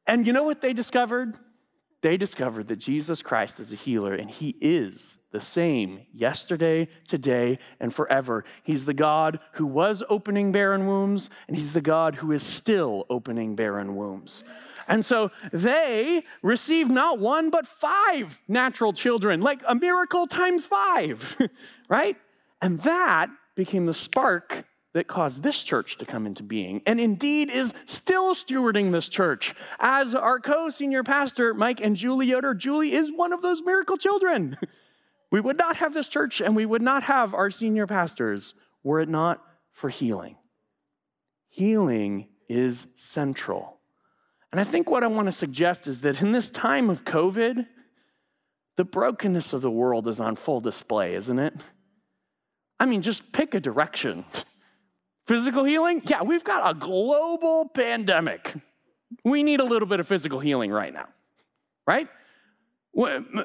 And 0.06 0.28
you 0.28 0.32
know 0.32 0.44
what 0.44 0.60
they 0.60 0.72
discovered? 0.72 1.34
They 2.02 2.16
discovered 2.16 2.68
that 2.68 2.76
Jesus 2.76 3.20
Christ 3.20 3.58
is 3.58 3.72
a 3.72 3.74
healer 3.74 4.14
and 4.14 4.30
he 4.30 4.54
is 4.60 5.17
the 5.30 5.40
same 5.40 6.06
yesterday, 6.12 6.88
today, 7.06 7.58
and 7.80 7.92
forever. 7.92 8.44
He's 8.62 8.84
the 8.84 8.94
God 8.94 9.40
who 9.52 9.66
was 9.66 10.02
opening 10.08 10.52
barren 10.52 10.86
wombs, 10.86 11.30
and 11.46 11.56
He's 11.56 11.72
the 11.72 11.80
God 11.80 12.14
who 12.14 12.32
is 12.32 12.42
still 12.42 13.04
opening 13.10 13.54
barren 13.54 13.94
wombs. 13.94 14.42
And 14.88 15.04
so 15.04 15.30
they 15.52 16.24
received 16.42 16.90
not 16.90 17.18
one, 17.18 17.50
but 17.50 17.66
five 17.66 18.40
natural 18.48 18.94
children, 18.94 19.42
like 19.42 19.60
a 19.68 19.74
miracle 19.74 20.26
times 20.26 20.64
five, 20.64 21.36
right? 21.88 22.16
And 22.62 22.80
that 22.80 23.28
became 23.54 23.84
the 23.84 23.94
spark 23.94 24.64
that 24.94 25.06
caused 25.06 25.42
this 25.42 25.62
church 25.62 25.98
to 25.98 26.06
come 26.06 26.26
into 26.26 26.42
being, 26.42 26.80
and 26.86 26.98
indeed 26.98 27.50
is 27.50 27.74
still 27.84 28.34
stewarding 28.34 28.90
this 28.90 29.08
church. 29.08 29.54
As 29.78 30.14
our 30.14 30.40
co 30.40 30.70
senior 30.70 31.04
pastor, 31.04 31.52
Mike 31.52 31.80
and 31.82 31.94
Julie 31.94 32.26
Yoder, 32.26 32.54
Julie 32.54 32.94
is 32.94 33.12
one 33.14 33.34
of 33.34 33.42
those 33.42 33.62
miracle 33.62 33.98
children. 33.98 34.56
We 35.30 35.40
would 35.40 35.58
not 35.58 35.76
have 35.76 35.94
this 35.94 36.08
church 36.08 36.40
and 36.40 36.56
we 36.56 36.66
would 36.66 36.82
not 36.82 37.04
have 37.04 37.34
our 37.34 37.50
senior 37.50 37.86
pastors 37.86 38.54
were 38.82 39.00
it 39.00 39.08
not 39.08 39.42
for 39.72 39.88
healing. 39.88 40.36
Healing 41.48 42.28
is 42.48 42.86
central. 42.94 43.78
And 44.50 44.60
I 44.60 44.64
think 44.64 44.88
what 44.90 45.02
I 45.02 45.08
want 45.08 45.26
to 45.26 45.32
suggest 45.32 45.86
is 45.86 46.00
that 46.02 46.22
in 46.22 46.32
this 46.32 46.48
time 46.48 46.88
of 46.88 47.04
COVID, 47.04 47.66
the 48.76 48.84
brokenness 48.84 49.52
of 49.52 49.60
the 49.60 49.70
world 49.70 50.08
is 50.08 50.20
on 50.20 50.36
full 50.36 50.60
display, 50.60 51.14
isn't 51.14 51.38
it? 51.38 51.54
I 52.80 52.86
mean, 52.86 53.02
just 53.02 53.32
pick 53.32 53.54
a 53.54 53.60
direction. 53.60 54.24
Physical 55.26 55.64
healing? 55.64 56.00
Yeah, 56.06 56.22
we've 56.22 56.44
got 56.44 56.70
a 56.70 56.78
global 56.78 57.68
pandemic. 57.68 58.54
We 59.24 59.42
need 59.42 59.60
a 59.60 59.64
little 59.64 59.88
bit 59.88 60.00
of 60.00 60.08
physical 60.08 60.40
healing 60.40 60.70
right 60.70 60.92
now, 60.92 61.08
right? 61.86 62.08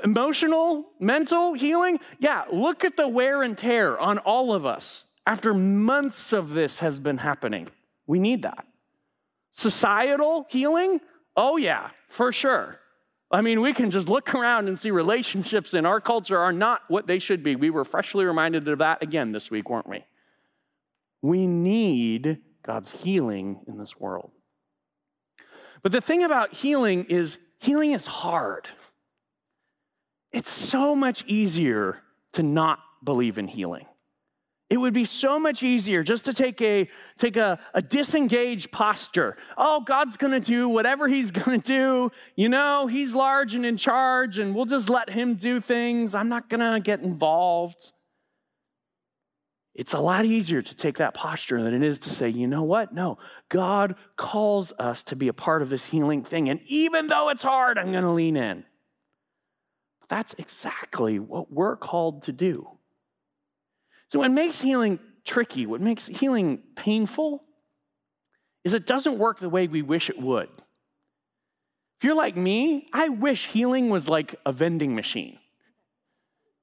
Emotional, 0.03 0.85
mental 0.99 1.53
healing? 1.53 1.99
Yeah, 2.19 2.45
look 2.51 2.83
at 2.83 2.97
the 2.97 3.07
wear 3.07 3.43
and 3.43 3.57
tear 3.57 3.99
on 3.99 4.17
all 4.19 4.53
of 4.53 4.65
us 4.65 5.05
after 5.27 5.53
months 5.53 6.33
of 6.33 6.49
this 6.49 6.79
has 6.79 6.99
been 6.99 7.17
happening. 7.17 7.67
We 8.07 8.19
need 8.19 8.41
that. 8.41 8.65
Societal 9.51 10.47
healing? 10.49 10.99
Oh, 11.37 11.57
yeah, 11.57 11.91
for 12.07 12.31
sure. 12.31 12.79
I 13.31 13.41
mean, 13.41 13.61
we 13.61 13.73
can 13.73 13.89
just 13.89 14.09
look 14.09 14.33
around 14.35 14.67
and 14.67 14.77
see 14.77 14.91
relationships 14.91 15.73
in 15.73 15.85
our 15.85 16.01
culture 16.01 16.37
are 16.37 16.53
not 16.53 16.81
what 16.87 17.07
they 17.07 17.19
should 17.19 17.43
be. 17.43 17.55
We 17.55 17.69
were 17.69 17.85
freshly 17.85 18.25
reminded 18.25 18.67
of 18.67 18.79
that 18.79 19.01
again 19.01 19.31
this 19.31 19.49
week, 19.49 19.69
weren't 19.69 19.89
we? 19.89 20.03
We 21.21 21.47
need 21.47 22.39
God's 22.65 22.91
healing 22.91 23.61
in 23.67 23.77
this 23.77 23.99
world. 23.99 24.31
But 25.81 25.91
the 25.91 26.01
thing 26.01 26.23
about 26.23 26.53
healing 26.53 27.05
is, 27.05 27.37
healing 27.59 27.91
is 27.91 28.05
hard. 28.05 28.69
It's 30.33 30.51
so 30.51 30.95
much 30.95 31.23
easier 31.27 32.01
to 32.33 32.43
not 32.43 32.79
believe 33.03 33.37
in 33.37 33.47
healing. 33.47 33.85
It 34.69 34.77
would 34.77 34.93
be 34.93 35.05
so 35.05 35.37
much 35.39 35.61
easier 35.61 36.01
just 36.01 36.25
to 36.25 36.33
take 36.33 36.59
a 36.59 36.89
take 37.19 37.37
a, 37.37 37.59
a 37.75 37.81
disengaged 37.81 38.71
posture. 38.71 39.37
Oh, 39.55 39.81
God's 39.81 40.17
gonna 40.17 40.39
do 40.39 40.67
whatever 40.67 41.07
He's 41.07 41.29
gonna 41.39 41.59
do. 41.59 42.11
You 42.35 42.49
know, 42.49 42.87
He's 42.87 43.13
large 43.13 43.53
and 43.53 43.65
in 43.67 43.77
charge, 43.77 44.39
and 44.39 44.55
we'll 44.55 44.65
just 44.65 44.89
let 44.89 45.11
Him 45.11 45.35
do 45.35 45.61
things. 45.61 46.15
I'm 46.15 46.27
not 46.27 46.49
gonna 46.49 46.79
get 46.79 47.01
involved. 47.01 47.91
It's 49.75 49.93
a 49.93 49.99
lot 49.99 50.25
easier 50.25 50.63
to 50.63 50.75
take 50.75 50.97
that 50.97 51.13
posture 51.13 51.61
than 51.61 51.73
it 51.75 51.83
is 51.83 51.99
to 51.99 52.09
say, 52.09 52.29
you 52.29 52.47
know 52.47 52.63
what? 52.63 52.93
No, 52.93 53.19
God 53.49 53.95
calls 54.17 54.71
us 54.79 55.03
to 55.05 55.15
be 55.15 55.27
a 55.27 55.33
part 55.33 55.61
of 55.61 55.69
this 55.69 55.85
healing 55.85 56.23
thing. 56.23 56.49
And 56.49 56.59
even 56.65 57.07
though 57.07 57.29
it's 57.29 57.43
hard, 57.43 57.77
I'm 57.77 57.91
gonna 57.91 58.13
lean 58.13 58.37
in. 58.37 58.65
That's 60.09 60.35
exactly 60.37 61.19
what 61.19 61.51
we're 61.51 61.75
called 61.75 62.23
to 62.23 62.31
do. 62.31 62.67
So, 64.09 64.19
what 64.19 64.31
makes 64.31 64.61
healing 64.61 64.99
tricky, 65.25 65.65
what 65.65 65.81
makes 65.81 66.07
healing 66.07 66.61
painful, 66.75 67.43
is 68.63 68.73
it 68.73 68.85
doesn't 68.85 69.17
work 69.17 69.39
the 69.39 69.49
way 69.49 69.67
we 69.67 69.81
wish 69.81 70.09
it 70.09 70.19
would. 70.19 70.49
If 71.99 72.07
you're 72.07 72.15
like 72.15 72.35
me, 72.35 72.87
I 72.93 73.09
wish 73.09 73.47
healing 73.47 73.89
was 73.89 74.07
like 74.07 74.35
a 74.45 74.51
vending 74.51 74.95
machine. 74.95 75.39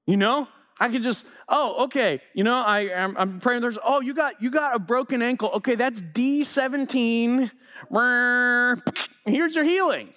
You 0.07 0.17
know, 0.17 0.49
I 0.79 0.89
could 0.89 1.03
just, 1.03 1.25
oh, 1.49 1.85
okay, 1.85 2.21
you 2.35 2.45
know, 2.45 2.57
I, 2.57 2.95
I'm, 2.95 3.17
I'm 3.17 3.39
praying. 3.39 3.61
There's, 3.61 3.79
oh, 3.85 4.01
you 4.01 4.15
got, 4.15 4.43
you 4.43 4.51
got 4.51 4.75
a 4.75 4.79
broken 4.79 5.23
ankle. 5.23 5.51
Okay, 5.57 5.75
that's 5.75 6.01
D17. 6.01 7.51
Here's 9.27 9.55
your 9.55 9.65
healing, 9.65 10.13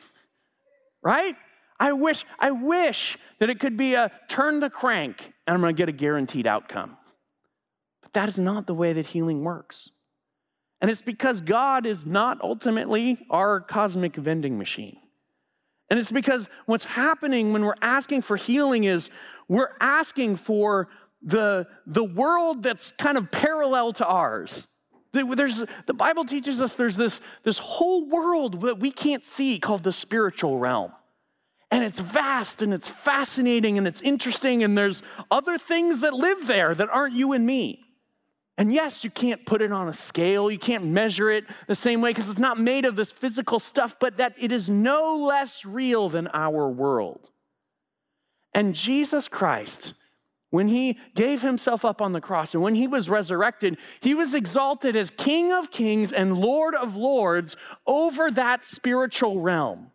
right? 1.02 1.36
I 1.84 1.92
wish, 1.92 2.24
I 2.40 2.52
wish 2.52 3.18
that 3.40 3.50
it 3.50 3.60
could 3.60 3.76
be 3.76 3.96
a 3.96 4.10
turn 4.30 4.62
the 4.62 4.70
crank 4.70 5.34
and 5.46 5.54
I'm 5.54 5.60
going 5.60 5.76
to 5.76 5.78
get 5.78 5.90
a 5.90 5.92
guaranteed 5.92 6.48
outcome. 6.48 6.96
But 8.02 8.14
that 8.14 8.30
is 8.30 8.38
not 8.38 8.68
the 8.68 8.74
way 8.74 8.94
that 8.94 9.06
healing 9.06 9.44
works. 9.44 9.90
And 10.80 10.90
it's 10.90 11.02
because 11.02 11.42
God 11.42 11.86
is 11.86 12.06
not 12.06 12.40
ultimately 12.42 13.20
our 13.30 13.60
cosmic 13.60 14.16
vending 14.16 14.58
machine. 14.58 14.96
And 15.90 16.00
it's 16.00 16.10
because 16.10 16.48
what's 16.68 16.86
happening 16.86 17.52
when 17.52 17.66
we're 17.66 17.76
asking 17.82 18.22
for 18.22 18.38
healing 18.38 18.86
is 18.86 19.10
we're 19.50 19.74
asking 19.82 20.38
for 20.38 20.88
the, 21.22 21.68
the 21.86 22.06
world 22.06 22.64
that's 22.64 22.94
kind 22.94 23.18
of 23.18 23.30
parallel 23.30 23.92
to 23.94 24.06
ours. 24.06 24.66
There's, 25.12 25.62
the 25.86 25.94
Bible 25.94 26.24
teaches 26.24 26.62
us 26.62 26.76
there's 26.76 26.96
this, 26.96 27.20
this 27.44 27.60
whole 27.60 28.08
world 28.08 28.62
that 28.62 28.80
we 28.80 28.90
can't 28.90 29.26
see 29.26 29.60
called 29.60 29.84
the 29.84 29.92
spiritual 29.92 30.60
realm. 30.60 30.94
And 31.74 31.84
it's 31.84 32.00
vast 32.00 32.62
and 32.62 32.72
it's 32.72 32.88
fascinating 32.88 33.80
and 33.80 33.88
it's 33.88 34.00
interesting, 34.02 34.64
and 34.64 34.78
there's 34.78 35.02
other 35.32 35.58
things 35.58 36.02
that 36.02 36.14
live 36.14 36.46
there 36.46 36.76
that 36.76 36.88
aren't 36.88 37.16
you 37.16 37.34
and 37.34 37.44
me. 37.44 37.84
And 38.60 38.72
yes, 38.72 39.04
you 39.04 39.10
can't 39.10 39.44
put 39.44 39.64
it 39.64 39.72
on 39.72 39.90
a 39.90 39.94
scale, 39.94 40.52
you 40.52 40.60
can't 40.60 40.86
measure 40.86 41.32
it 41.32 41.46
the 41.66 41.74
same 41.74 42.00
way 42.00 42.12
because 42.12 42.30
it's 42.30 42.38
not 42.38 42.60
made 42.60 42.86
of 42.86 42.96
this 42.96 43.12
physical 43.12 43.58
stuff, 43.58 43.96
but 44.00 44.18
that 44.18 44.36
it 44.38 44.52
is 44.52 44.70
no 44.70 45.16
less 45.16 45.66
real 45.66 46.10
than 46.10 46.28
our 46.28 46.70
world. 46.70 47.32
And 48.54 48.76
Jesus 48.76 49.28
Christ, 49.28 49.96
when 50.52 50.68
he 50.68 51.00
gave 51.16 51.42
himself 51.42 51.84
up 51.84 52.04
on 52.04 52.12
the 52.12 52.22
cross 52.22 52.54
and 52.54 52.62
when 52.62 52.76
he 52.76 52.86
was 52.86 53.10
resurrected, 53.10 53.80
he 54.00 54.14
was 54.14 54.36
exalted 54.36 54.96
as 54.96 55.10
King 55.10 55.52
of 55.52 55.72
kings 55.72 56.14
and 56.14 56.38
Lord 56.38 56.76
of 56.76 56.96
lords 56.96 57.56
over 57.88 58.30
that 58.30 58.64
spiritual 58.64 59.42
realm. 59.42 59.90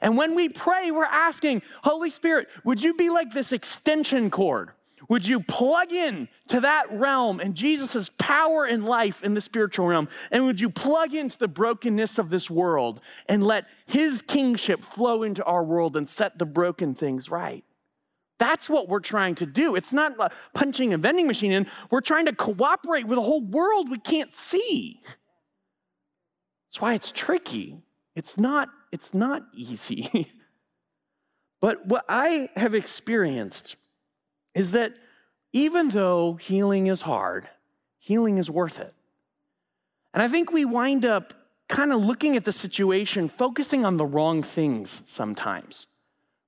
And 0.00 0.16
when 0.16 0.34
we 0.34 0.48
pray, 0.48 0.90
we're 0.90 1.04
asking, 1.04 1.62
Holy 1.82 2.10
Spirit, 2.10 2.48
would 2.64 2.82
you 2.82 2.94
be 2.94 3.10
like 3.10 3.32
this 3.32 3.52
extension 3.52 4.30
cord? 4.30 4.70
Would 5.08 5.26
you 5.26 5.40
plug 5.40 5.92
in 5.92 6.28
to 6.48 6.60
that 6.60 6.86
realm 6.90 7.38
and 7.38 7.54
Jesus' 7.54 8.10
power 8.18 8.64
and 8.64 8.84
life 8.84 9.22
in 9.22 9.34
the 9.34 9.40
spiritual 9.40 9.86
realm? 9.86 10.08
And 10.30 10.46
would 10.46 10.60
you 10.60 10.70
plug 10.70 11.14
into 11.14 11.38
the 11.38 11.48
brokenness 11.48 12.18
of 12.18 12.28
this 12.28 12.50
world 12.50 13.00
and 13.28 13.44
let 13.44 13.66
his 13.86 14.22
kingship 14.22 14.82
flow 14.82 15.22
into 15.22 15.44
our 15.44 15.62
world 15.62 15.96
and 15.96 16.08
set 16.08 16.38
the 16.38 16.46
broken 16.46 16.94
things 16.94 17.30
right? 17.30 17.64
That's 18.38 18.68
what 18.68 18.88
we're 18.88 19.00
trying 19.00 19.36
to 19.36 19.46
do. 19.46 19.76
It's 19.76 19.92
not 19.92 20.32
punching 20.52 20.92
a 20.92 20.98
vending 20.98 21.26
machine 21.26 21.52
in. 21.52 21.66
We're 21.90 22.00
trying 22.00 22.26
to 22.26 22.34
cooperate 22.34 23.06
with 23.06 23.18
a 23.18 23.22
whole 23.22 23.42
world 23.42 23.90
we 23.90 23.98
can't 23.98 24.32
see. 24.34 25.00
That's 26.68 26.80
why 26.80 26.94
it's 26.94 27.12
tricky. 27.12 27.78
It's 28.16 28.38
not, 28.38 28.70
it's 28.90 29.14
not 29.14 29.44
easy. 29.54 30.32
but 31.60 31.86
what 31.86 32.04
I 32.08 32.48
have 32.56 32.74
experienced 32.74 33.76
is 34.54 34.72
that 34.72 34.94
even 35.52 35.90
though 35.90 36.34
healing 36.34 36.86
is 36.86 37.02
hard, 37.02 37.48
healing 37.98 38.38
is 38.38 38.50
worth 38.50 38.80
it. 38.80 38.94
And 40.14 40.22
I 40.22 40.28
think 40.28 40.50
we 40.50 40.64
wind 40.64 41.04
up 41.04 41.34
kind 41.68 41.92
of 41.92 42.00
looking 42.00 42.36
at 42.36 42.44
the 42.44 42.52
situation, 42.52 43.28
focusing 43.28 43.84
on 43.84 43.98
the 43.98 44.06
wrong 44.06 44.42
things 44.42 45.02
sometimes. 45.04 45.86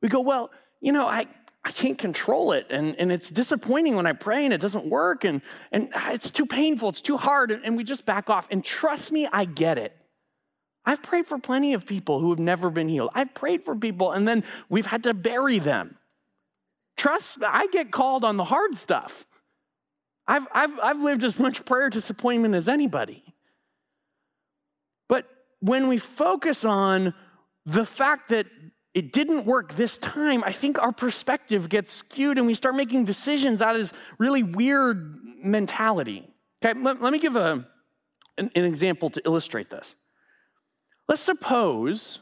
We 0.00 0.08
go, 0.08 0.22
well, 0.22 0.50
you 0.80 0.92
know, 0.92 1.06
I, 1.06 1.26
I 1.64 1.70
can't 1.70 1.98
control 1.98 2.52
it. 2.52 2.66
And, 2.70 2.96
and 2.96 3.12
it's 3.12 3.30
disappointing 3.30 3.94
when 3.94 4.06
I 4.06 4.14
pray 4.14 4.44
and 4.44 4.54
it 4.54 4.60
doesn't 4.60 4.86
work. 4.86 5.24
And, 5.24 5.42
and 5.70 5.90
ah, 5.94 6.12
it's 6.12 6.30
too 6.30 6.46
painful. 6.46 6.88
It's 6.88 7.02
too 7.02 7.18
hard. 7.18 7.50
And, 7.50 7.62
and 7.62 7.76
we 7.76 7.84
just 7.84 8.06
back 8.06 8.30
off. 8.30 8.48
And 8.50 8.64
trust 8.64 9.12
me, 9.12 9.28
I 9.30 9.44
get 9.44 9.76
it. 9.76 9.94
I've 10.88 11.02
prayed 11.02 11.26
for 11.26 11.36
plenty 11.38 11.74
of 11.74 11.84
people 11.84 12.18
who 12.18 12.30
have 12.30 12.38
never 12.38 12.70
been 12.70 12.88
healed. 12.88 13.10
I've 13.14 13.34
prayed 13.34 13.62
for 13.62 13.76
people 13.76 14.12
and 14.12 14.26
then 14.26 14.42
we've 14.70 14.86
had 14.86 15.02
to 15.02 15.12
bury 15.12 15.58
them. 15.58 15.98
Trust, 16.96 17.40
I 17.46 17.66
get 17.66 17.90
called 17.90 18.24
on 18.24 18.38
the 18.38 18.44
hard 18.44 18.78
stuff. 18.78 19.26
I've, 20.26 20.46
I've, 20.50 20.78
I've 20.82 21.02
lived 21.02 21.24
as 21.24 21.38
much 21.38 21.66
prayer 21.66 21.90
disappointment 21.90 22.54
as 22.54 22.68
anybody. 22.68 23.22
But 25.08 25.26
when 25.60 25.88
we 25.88 25.98
focus 25.98 26.64
on 26.64 27.12
the 27.66 27.84
fact 27.84 28.30
that 28.30 28.46
it 28.94 29.12
didn't 29.12 29.44
work 29.44 29.74
this 29.74 29.98
time, 29.98 30.42
I 30.42 30.52
think 30.52 30.78
our 30.78 30.92
perspective 30.92 31.68
gets 31.68 31.92
skewed 31.92 32.38
and 32.38 32.46
we 32.46 32.54
start 32.54 32.74
making 32.76 33.04
decisions 33.04 33.60
out 33.60 33.74
of 33.74 33.82
this 33.82 33.92
really 34.16 34.42
weird 34.42 35.18
mentality. 35.44 36.26
Okay, 36.64 36.80
let, 36.80 37.02
let 37.02 37.12
me 37.12 37.18
give 37.18 37.36
a, 37.36 37.66
an, 38.38 38.50
an 38.54 38.64
example 38.64 39.10
to 39.10 39.20
illustrate 39.26 39.68
this. 39.68 39.94
Let's 41.08 41.22
suppose 41.22 42.18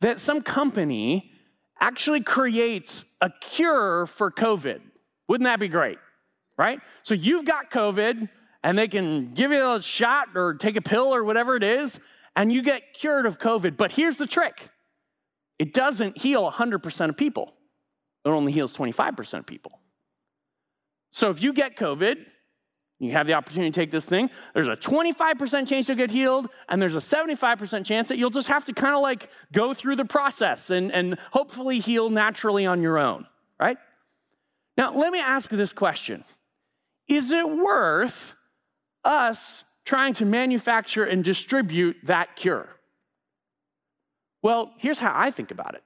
that 0.00 0.20
some 0.20 0.42
company 0.42 1.32
actually 1.80 2.20
creates 2.20 3.04
a 3.20 3.30
cure 3.40 4.06
for 4.06 4.30
COVID. 4.30 4.80
Wouldn't 5.28 5.46
that 5.46 5.58
be 5.58 5.68
great? 5.68 5.98
Right? 6.58 6.80
So 7.02 7.14
you've 7.14 7.46
got 7.46 7.70
COVID, 7.70 8.28
and 8.62 8.76
they 8.76 8.88
can 8.88 9.30
give 9.30 9.50
you 9.50 9.72
a 9.72 9.80
shot 9.80 10.28
or 10.34 10.54
take 10.54 10.76
a 10.76 10.82
pill 10.82 11.14
or 11.14 11.24
whatever 11.24 11.56
it 11.56 11.62
is, 11.62 11.98
and 12.36 12.52
you 12.52 12.62
get 12.62 12.92
cured 12.92 13.24
of 13.24 13.38
COVID. 13.38 13.76
But 13.76 13.92
here's 13.92 14.18
the 14.18 14.26
trick 14.26 14.68
it 15.58 15.72
doesn't 15.72 16.18
heal 16.18 16.50
100% 16.50 17.08
of 17.08 17.16
people, 17.16 17.54
it 18.24 18.28
only 18.28 18.52
heals 18.52 18.76
25% 18.76 19.40
of 19.40 19.46
people. 19.46 19.78
So 21.10 21.30
if 21.30 21.42
you 21.42 21.52
get 21.52 21.76
COVID, 21.76 22.16
you 23.00 23.12
have 23.12 23.26
the 23.26 23.32
opportunity 23.32 23.70
to 23.70 23.80
take 23.80 23.90
this 23.90 24.04
thing. 24.04 24.28
There's 24.52 24.68
a 24.68 24.76
25% 24.76 25.66
chance 25.66 25.88
you'll 25.88 25.96
get 25.96 26.10
healed, 26.10 26.48
and 26.68 26.80
there's 26.80 26.94
a 26.94 26.98
75% 26.98 27.84
chance 27.84 28.08
that 28.08 28.18
you'll 28.18 28.28
just 28.28 28.48
have 28.48 28.66
to 28.66 28.74
kind 28.74 28.94
of 28.94 29.00
like 29.00 29.30
go 29.52 29.72
through 29.72 29.96
the 29.96 30.04
process 30.04 30.68
and, 30.68 30.92
and 30.92 31.18
hopefully 31.32 31.80
heal 31.80 32.10
naturally 32.10 32.66
on 32.66 32.82
your 32.82 32.98
own, 32.98 33.26
right? 33.58 33.78
Now, 34.76 34.92
let 34.94 35.12
me 35.12 35.18
ask 35.18 35.48
this 35.50 35.72
question 35.72 36.24
Is 37.08 37.32
it 37.32 37.48
worth 37.48 38.34
us 39.02 39.64
trying 39.86 40.12
to 40.14 40.26
manufacture 40.26 41.04
and 41.04 41.24
distribute 41.24 41.96
that 42.04 42.36
cure? 42.36 42.68
Well, 44.42 44.72
here's 44.76 44.98
how 44.98 45.12
I 45.14 45.30
think 45.30 45.50
about 45.50 45.74
it. 45.74 45.82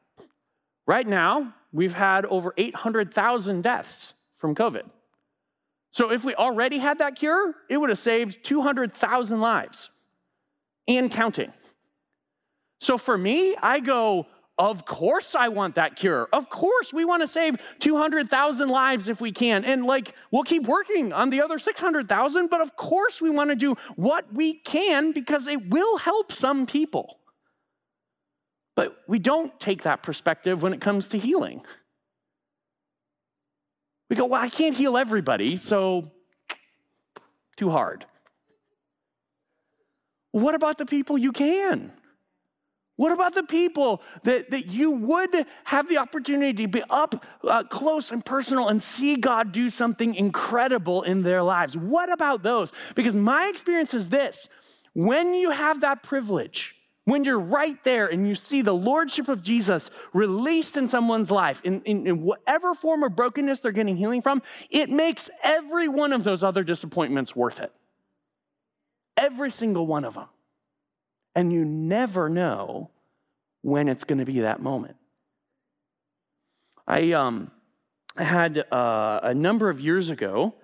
Right 0.85 1.07
now, 1.07 1.55
we've 1.73 1.95
had 1.95 2.27
over 2.27 2.53
800,000 2.57 3.63
deaths 3.63 4.15
from 4.35 4.57
COVID. 4.57 4.83
So 5.95 6.11
if 6.11 6.25
we 6.25 6.35
already 6.35 6.79
had 6.79 6.99
that 6.99 7.15
cure, 7.15 7.55
it 7.71 7.77
would 7.77 7.89
have 7.89 8.01
saved 8.01 8.45
200,000 8.45 9.41
lives 9.41 9.91
and 10.89 11.09
counting. 11.09 11.53
So 12.81 12.99
for 12.99 13.17
me, 13.17 13.55
I 13.63 13.79
go, 13.79 14.27
of 14.59 14.87
course 14.87 15.37
I 15.37 15.47
want 15.51 15.77
that 15.77 15.95
cure. 15.95 16.29
Of 16.33 16.51
course 16.51 16.93
we 16.93 17.05
want 17.05 17.23
to 17.23 17.29
save 17.29 17.63
200,000 17.79 18.69
lives 18.69 19.07
if 19.07 19.21
we 19.21 19.31
can. 19.31 19.65
And 19.65 19.85
like, 19.85 20.13
we'll 20.33 20.43
keep 20.43 20.65
working 20.67 21.13
on 21.13 21.31
the 21.31 21.41
other 21.41 21.61
600,000, 21.61 22.51
but 22.51 22.61
of 22.61 22.75
course 22.75 23.23
we 23.23 23.31
want 23.31 23.51
to 23.51 23.57
do 23.57 23.77
what 23.95 24.25
we 24.35 24.55
can 24.55 25.13
because 25.13 25.47
it 25.47 25.69
will 25.69 25.99
help 25.99 26.33
some 26.33 26.67
people. 26.67 27.21
But 28.75 28.97
we 29.07 29.21
don't 29.21 29.61
take 29.61 29.85
that 29.85 30.03
perspective 30.03 30.61
when 30.61 30.73
it 30.73 30.81
comes 30.81 31.07
to 31.09 31.19
healing. 31.19 31.63
We 34.09 34.17
go, 34.17 34.27
well, 34.27 34.41
I 34.41 34.49
can't 34.49 34.77
heal 34.77 34.97
everybody, 34.97 35.57
so 35.57 36.13
too 37.57 37.71
hard. 37.71 38.07
What 40.33 40.55
about 40.55 40.79
the 40.79 40.87
people 40.87 41.17
you 41.17 41.33
can? 41.33 41.93
What 42.97 43.11
about 43.11 43.35
the 43.35 43.43
people 43.43 44.03
that, 44.23 44.51
that 44.51 44.67
you 44.67 44.93
would 44.93 45.47
have 45.65 45.89
the 45.89 45.99
opportunity 45.99 46.53
to 46.65 46.69
be 46.69 46.83
up 46.89 47.25
uh, 47.43 47.65
close 47.65 48.13
and 48.13 48.25
personal 48.25 48.69
and 48.69 48.81
see 48.81 49.17
God 49.17 49.51
do 49.51 49.69
something 49.69 50.15
incredible 50.15 51.03
in 51.03 51.23
their 51.23 51.43
lives? 51.43 51.77
What 51.77 52.13
about 52.13 52.45
those? 52.45 52.73
Because 52.95 53.17
my 53.17 53.49
experience 53.49 53.95
is 53.95 54.09
this 54.09 54.49
when 54.93 55.35
you 55.35 55.51
have 55.51 55.81
that 55.81 56.05
privilege, 56.05 56.77
when 57.05 57.25
you're 57.25 57.41
right 57.41 57.83
there 57.85 58.07
and 58.07 58.27
you 58.27 58.35
see 58.35 58.63
the 58.63 58.73
lordship 58.73 59.29
of 59.29 59.43
Jesus 59.43 59.91
released 60.13 60.77
in 60.77 60.89
someone's 60.89 61.31
life, 61.31 61.61
in, 61.63 61.83
in, 61.83 62.07
in, 62.07 62.23
whatever 62.23 62.75
form 62.75 63.03
of 63.03 63.15
brokenness 63.15 63.61
they're 63.61 63.73
getting 63.73 63.97
healing 63.97 64.23
from, 64.23 64.43
it 64.71 64.89
makes 64.89 65.29
every 65.43 65.87
one 65.89 66.13
of 66.13 66.25
those 66.25 66.43
other 66.43 66.65
disappointments 66.65 67.37
worth 67.37 67.61
it. 67.61 67.73
Every 69.17 69.51
single 69.51 69.87
one 69.87 70.05
of 70.05 70.15
them. 70.15 70.29
And 71.35 71.53
you 71.53 71.65
never 71.65 72.29
know 72.29 72.91
when 73.63 73.89
it's 73.89 74.05
going 74.05 74.19
to 74.19 74.25
be 74.25 74.41
that 74.41 74.63
moment. 74.63 74.97
I, 76.87 77.13
um, 77.13 77.51
I 78.17 78.25
had 78.25 78.59
uh, 78.73 79.21
a 79.23 79.35
number 79.35 79.69
of 79.69 79.81
years 79.81 80.11
ago, 80.11 80.55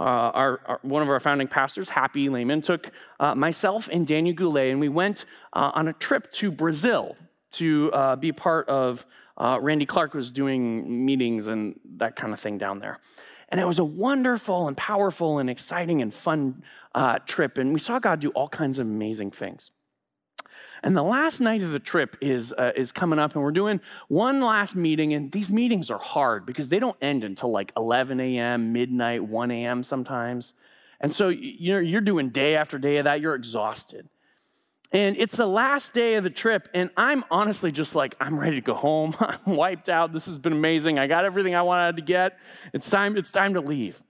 uh, 0.00 0.32
our, 0.32 0.60
our, 0.64 0.80
one 0.80 1.02
of 1.02 1.10
our 1.10 1.20
founding 1.20 1.46
pastors, 1.46 1.90
Happy 1.90 2.30
Leman, 2.30 2.62
took 2.62 2.90
uh, 3.20 3.34
myself 3.34 3.86
and 3.92 4.06
Daniel 4.06 4.34
Goulet, 4.34 4.70
and 4.70 4.80
we 4.80 4.88
went 4.88 5.26
uh, 5.52 5.72
on 5.74 5.88
a 5.88 5.92
trip 5.92 6.32
to 6.32 6.50
Brazil 6.50 7.16
to 7.52 7.92
uh, 7.92 8.16
be 8.16 8.32
part 8.32 8.68
of. 8.68 9.04
Uh, 9.36 9.58
Randy 9.60 9.86
Clark 9.86 10.14
was 10.14 10.30
doing 10.30 11.04
meetings 11.04 11.46
and 11.46 11.78
that 11.96 12.16
kind 12.16 12.32
of 12.32 12.40
thing 12.40 12.58
down 12.58 12.78
there. 12.78 12.98
And 13.50 13.60
it 13.60 13.66
was 13.66 13.78
a 13.78 13.84
wonderful 13.84 14.68
and 14.68 14.76
powerful 14.76 15.38
and 15.38 15.50
exciting 15.50 16.02
and 16.02 16.12
fun 16.12 16.62
trip. 17.26 17.58
And 17.58 17.72
we 17.72 17.80
saw 17.80 17.98
God 17.98 18.20
do 18.20 18.30
all 18.30 18.48
kinds 18.48 18.78
of 18.78 18.86
amazing 18.86 19.30
things. 19.30 19.70
And 20.82 20.96
the 20.96 21.02
last 21.02 21.40
night 21.40 21.62
of 21.62 21.72
the 21.72 21.78
trip 21.78 22.16
is, 22.20 22.52
uh, 22.52 22.72
is 22.74 22.92
coming 22.92 23.18
up, 23.18 23.34
and 23.34 23.42
we're 23.42 23.52
doing 23.52 23.80
one 24.08 24.40
last 24.40 24.74
meeting. 24.74 25.12
And 25.14 25.30
these 25.30 25.50
meetings 25.50 25.90
are 25.90 25.98
hard 25.98 26.46
because 26.46 26.68
they 26.68 26.78
don't 26.78 26.96
end 27.02 27.24
until 27.24 27.50
like 27.50 27.72
11 27.76 28.18
a.m., 28.20 28.72
midnight, 28.72 29.22
1 29.22 29.50
a.m. 29.50 29.82
sometimes. 29.82 30.54
And 31.00 31.12
so 31.12 31.28
you're, 31.28 31.82
you're 31.82 32.00
doing 32.00 32.30
day 32.30 32.56
after 32.56 32.78
day 32.78 32.98
of 32.98 33.04
that, 33.04 33.20
you're 33.20 33.34
exhausted. 33.34 34.08
And 34.92 35.16
it's 35.18 35.36
the 35.36 35.46
last 35.46 35.92
day 35.92 36.16
of 36.16 36.24
the 36.24 36.30
trip, 36.30 36.68
and 36.74 36.90
I'm 36.96 37.22
honestly 37.30 37.70
just 37.70 37.94
like, 37.94 38.16
I'm 38.20 38.38
ready 38.38 38.56
to 38.56 38.62
go 38.62 38.74
home. 38.74 39.14
I'm 39.20 39.54
wiped 39.54 39.88
out. 39.88 40.12
This 40.12 40.26
has 40.26 40.38
been 40.38 40.52
amazing. 40.52 40.98
I 40.98 41.06
got 41.06 41.24
everything 41.24 41.54
I 41.54 41.62
wanted 41.62 41.96
to 41.96 42.02
get. 42.02 42.38
It's 42.72 42.90
time, 42.90 43.16
it's 43.16 43.30
time 43.30 43.54
to 43.54 43.60
leave. 43.60 44.02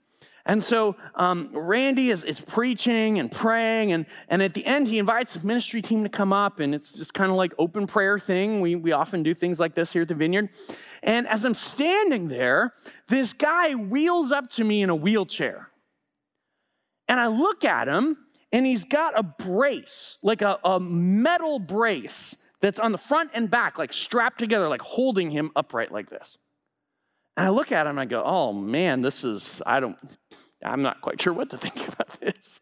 And 0.46 0.62
so 0.62 0.96
um, 1.14 1.50
Randy 1.52 2.10
is, 2.10 2.24
is 2.24 2.40
preaching 2.40 3.18
and 3.18 3.30
praying, 3.30 3.92
and, 3.92 4.06
and 4.28 4.42
at 4.42 4.54
the 4.54 4.64
end, 4.64 4.88
he 4.88 4.98
invites 4.98 5.34
the 5.34 5.46
ministry 5.46 5.82
team 5.82 6.02
to 6.02 6.08
come 6.08 6.32
up, 6.32 6.60
and 6.60 6.74
it's 6.74 6.92
just 6.92 7.12
kind 7.12 7.30
of 7.30 7.36
like 7.36 7.52
open 7.58 7.86
prayer 7.86 8.18
thing. 8.18 8.60
We, 8.60 8.74
we 8.74 8.92
often 8.92 9.22
do 9.22 9.34
things 9.34 9.60
like 9.60 9.74
this 9.74 9.92
here 9.92 10.02
at 10.02 10.08
the 10.08 10.14
vineyard. 10.14 10.48
And 11.02 11.28
as 11.28 11.44
I'm 11.44 11.54
standing 11.54 12.28
there, 12.28 12.72
this 13.08 13.32
guy 13.32 13.74
wheels 13.74 14.32
up 14.32 14.50
to 14.52 14.64
me 14.64 14.82
in 14.82 14.90
a 14.90 14.96
wheelchair. 14.96 15.68
And 17.06 17.20
I 17.20 17.26
look 17.26 17.64
at 17.64 17.88
him, 17.88 18.16
and 18.52 18.64
he's 18.64 18.84
got 18.84 19.18
a 19.18 19.22
brace, 19.22 20.16
like 20.22 20.42
a, 20.42 20.58
a 20.64 20.80
metal 20.80 21.58
brace 21.58 22.34
that's 22.60 22.78
on 22.78 22.92
the 22.92 22.98
front 22.98 23.30
and 23.34 23.50
back, 23.50 23.78
like 23.78 23.92
strapped 23.92 24.38
together, 24.38 24.68
like 24.68 24.82
holding 24.82 25.30
him 25.30 25.50
upright 25.56 25.92
like 25.92 26.10
this. 26.10 26.38
And 27.36 27.46
I 27.46 27.50
look 27.50 27.72
at 27.72 27.86
him 27.86 27.90
and 27.90 28.00
I 28.00 28.04
go, 28.04 28.22
oh 28.24 28.52
man, 28.52 29.02
this 29.02 29.24
is, 29.24 29.62
I 29.64 29.80
don't, 29.80 29.96
I'm 30.62 30.82
not 30.82 31.00
quite 31.00 31.20
sure 31.20 31.32
what 31.32 31.50
to 31.50 31.58
think 31.58 31.88
about 31.88 32.20
this. 32.20 32.60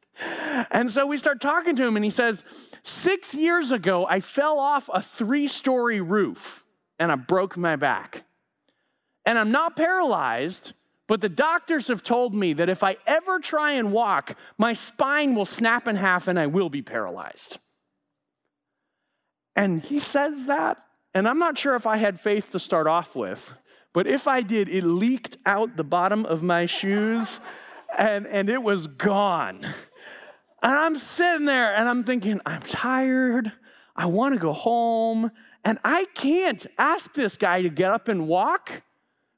And 0.70 0.90
so 0.90 1.06
we 1.06 1.18
start 1.18 1.40
talking 1.40 1.76
to 1.76 1.86
him 1.86 1.96
and 1.96 2.04
he 2.04 2.10
says, 2.10 2.44
Six 2.84 3.34
years 3.34 3.70
ago, 3.70 4.06
I 4.06 4.20
fell 4.20 4.58
off 4.58 4.88
a 4.92 5.02
three 5.02 5.48
story 5.48 6.00
roof 6.00 6.64
and 6.98 7.12
I 7.12 7.16
broke 7.16 7.56
my 7.56 7.76
back. 7.76 8.24
And 9.26 9.38
I'm 9.38 9.50
not 9.50 9.76
paralyzed, 9.76 10.72
But 11.08 11.22
the 11.22 11.28
doctors 11.30 11.88
have 11.88 12.02
told 12.02 12.34
me 12.34 12.52
that 12.52 12.68
if 12.68 12.84
I 12.84 12.98
ever 13.06 13.40
try 13.40 13.72
and 13.72 13.92
walk, 13.92 14.36
my 14.58 14.74
spine 14.74 15.34
will 15.34 15.46
snap 15.46 15.88
in 15.88 15.96
half 15.96 16.28
and 16.28 16.38
I 16.38 16.46
will 16.46 16.68
be 16.68 16.82
paralyzed. 16.82 17.58
And 19.56 19.82
he 19.82 19.98
says 19.98 20.46
that, 20.46 20.78
and 21.14 21.26
I'm 21.26 21.38
not 21.38 21.58
sure 21.58 21.74
if 21.74 21.86
I 21.86 21.96
had 21.96 22.20
faith 22.20 22.52
to 22.52 22.58
start 22.58 22.86
off 22.86 23.16
with, 23.16 23.52
but 23.92 24.06
if 24.06 24.28
I 24.28 24.42
did, 24.42 24.68
it 24.68 24.84
leaked 24.84 25.38
out 25.46 25.76
the 25.76 25.84
bottom 25.84 26.26
of 26.26 26.42
my 26.42 26.66
shoes 26.66 27.40
and, 27.96 28.26
and 28.26 28.48
it 28.48 28.62
was 28.62 28.86
gone. 28.86 29.64
And 30.62 30.72
I'm 30.72 30.98
sitting 30.98 31.46
there 31.46 31.74
and 31.74 31.88
I'm 31.88 32.04
thinking, 32.04 32.40
I'm 32.44 32.62
tired. 32.62 33.52
I 33.96 34.06
want 34.06 34.34
to 34.34 34.40
go 34.40 34.52
home. 34.52 35.30
And 35.64 35.78
I 35.84 36.04
can't 36.14 36.66
ask 36.78 37.12
this 37.14 37.36
guy 37.36 37.62
to 37.62 37.68
get 37.68 37.92
up 37.92 38.08
and 38.08 38.28
walk 38.28 38.82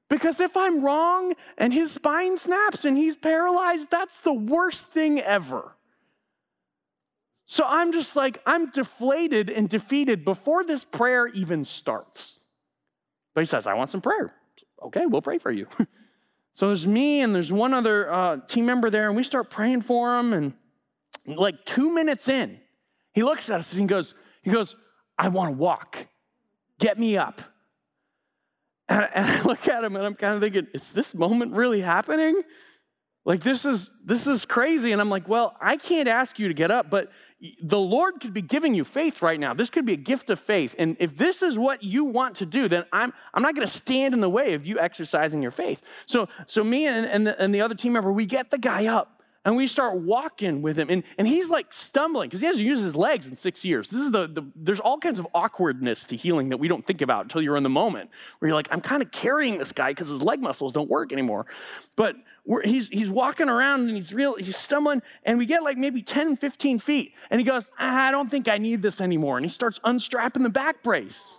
because 0.09 0.41
if 0.41 0.57
I'm 0.57 0.83
wrong 0.83 1.35
and 1.57 1.73
his 1.73 1.93
spine 1.93 2.37
snaps 2.37 2.85
and 2.85 2.97
he's 2.97 3.17
paralyzed, 3.17 3.91
that's 3.91 4.21
the 4.23 4.33
worst 4.33 4.87
thing 4.89 5.21
ever. 5.21 5.73
So 7.47 7.65
I'm 7.67 7.93
just 7.93 8.17
like, 8.17 8.41
I'm 8.47 8.71
deflated 8.71 9.51
and 9.51 9.69
defeated 9.69 10.25
before 10.25 10.65
this 10.65 10.85
prayer 10.85 11.27
even 11.29 11.65
starts. 11.65 12.39
But 13.35 13.43
he 13.43 13.47
says, 13.47 13.67
I 13.67 13.75
want 13.75 13.91
some 13.91 14.01
prayer. 14.01 14.33
Okay, 14.83 15.07
we'll 15.07 15.23
pray 15.23 15.39
for 15.39 15.51
you. 15.51 15.67
so 16.55 16.69
there's 16.69 16.87
me 16.87 17.21
and 17.21 17.35
there's 17.35 17.53
one 17.53 17.75
other 17.75 18.13
uh, 18.13 18.37
team 18.47 18.67
member 18.67 18.91
there, 18.91 19.09
and 19.09 19.17
we 19.17 19.23
start 19.23 19.51
praying 19.51 19.83
for 19.83 20.19
him. 20.19 20.33
And 20.33 20.55
like 21.27 21.65
two 21.65 21.93
minutes 21.93 22.29
in, 22.29 22.59
he 23.13 23.23
looks 23.23 23.51
at 23.51 23.61
us 23.61 23.73
and 23.73 23.81
he 23.81 23.87
goes, 23.87 24.15
he 24.43 24.51
goes, 24.51 24.77
I 25.19 25.29
want 25.29 25.53
to 25.53 25.57
walk. 25.57 26.07
Get 26.79 26.99
me 26.99 27.17
up. 27.17 27.43
And, 28.89 29.09
and 29.15 29.27
I 29.27 29.43
look 29.43 29.69
at 29.69 29.85
him 29.85 29.97
and 29.97 30.05
I'm 30.05 30.15
kind 30.15 30.35
of 30.35 30.41
thinking, 30.41 30.67
is 30.75 30.91
this 30.91 31.15
moment 31.15 31.53
really 31.53 31.81
happening? 31.81 32.43
Like 33.25 33.43
this 33.43 33.65
is 33.65 33.91
this 34.05 34.27
is 34.27 34.45
crazy. 34.45 34.93
And 34.93 35.01
I'm 35.01 35.11
like, 35.11 35.29
well, 35.29 35.57
I 35.61 35.77
can't 35.77 36.09
ask 36.09 36.39
you 36.39 36.49
to 36.49 36.55
get 36.55 36.71
up, 36.71 36.91
but 36.91 37.11
the 37.63 37.79
Lord 37.79 38.21
could 38.21 38.35
be 38.35 38.43
giving 38.43 38.75
you 38.75 38.85
faith 38.85 39.23
right 39.23 39.41
now. 39.41 39.55
This 39.55 39.71
could 39.71 39.87
be 39.87 39.95
a 39.95 39.99
gift 39.99 40.29
of 40.29 40.39
faith. 40.39 40.75
And 40.79 40.97
if 41.01 41.17
this 41.17 41.43
is 41.43 41.59
what 41.59 41.83
you 41.83 42.05
want 42.05 42.37
to 42.37 42.47
do, 42.47 42.69
then 42.69 42.85
I'm, 42.93 43.15
I'm 43.33 43.43
not 43.43 43.55
going 43.55 43.67
to 43.67 43.73
stand 43.73 44.13
in 44.13 44.21
the 44.21 44.29
way 44.29 44.53
of 44.53 44.67
you 44.67 44.79
exercising 44.79 45.41
your 45.41 45.51
faith. 45.51 45.83
So, 46.05 46.29
so 46.47 46.63
me 46.63 46.87
and, 46.87 47.07
and, 47.07 47.27
the, 47.27 47.43
and 47.43 47.55
the 47.55 47.63
other 47.63 47.75
team 47.75 47.95
member, 47.95 48.13
we 48.13 48.27
get 48.27 48.51
the 48.51 48.59
guy 48.59 48.87
up 48.87 49.20
and 49.45 49.57
we 49.57 49.67
start 49.67 49.99
walking 49.99 50.61
with 50.61 50.79
him. 50.79 50.91
And, 50.91 51.03
and 51.17 51.27
he's 51.27 51.49
like 51.49 51.73
stumbling 51.73 52.29
because 52.29 52.41
he 52.41 52.47
hasn't 52.47 52.67
used 52.67 52.83
his 52.83 52.95
legs 52.95 53.27
in 53.27 53.37
six 53.37 53.65
years. 53.65 53.89
This 53.89 54.03
is 54.03 54.11
the, 54.11 54.27
the 54.27 54.47
there's 54.55 54.81
all 54.81 54.99
kinds 54.99 55.19
of 55.19 55.27
awkwardness 55.35 56.05
to 56.05 56.17
healing 56.17 56.51
that 56.51 56.59
we 56.59 56.69
don't 56.69 56.87
think 56.87 57.01
about 57.01 57.25
until 57.25 57.41
you're 57.41 57.57
in 57.57 57.63
the 57.63 57.69
moment 57.69 58.11
where 58.39 58.49
you're 58.49 58.57
like 58.57 58.69
i'm 58.71 58.81
kind 58.81 59.03
of 59.03 59.11
carrying 59.11 59.59
this 59.59 59.73
guy 59.73 59.91
because 59.91 60.09
his 60.09 60.23
leg 60.23 60.41
muscles 60.41 60.73
don't 60.73 60.91
work 60.91 61.13
anymore. 61.13 61.47
But 61.97 62.17
he's, 62.65 62.89
he's 62.89 63.11
walking 63.11 63.49
around 63.49 63.89
and 63.89 63.97
he's 63.97 64.13
real 64.13 64.37
he's 64.37 64.57
stumbling 64.57 65.03
and 65.25 65.39
we 65.39 65.47
get 65.47 65.63
like 65.63 65.79
maybe 65.79 66.03
10 66.03 66.37
15 66.37 66.79
feet 66.79 67.15
and 67.31 67.41
he 67.41 67.45
goes 67.45 67.71
i 67.79 68.11
don't 68.11 68.31
think 68.31 68.49
i 68.49 68.59
need 68.59 68.83
this 68.83 69.01
anymore. 69.01 69.39
And 69.39 69.47
he 69.47 69.51
starts 69.51 69.81
unstrapping 69.85 70.43
the 70.43 70.51
back 70.51 70.83
brace 70.83 71.37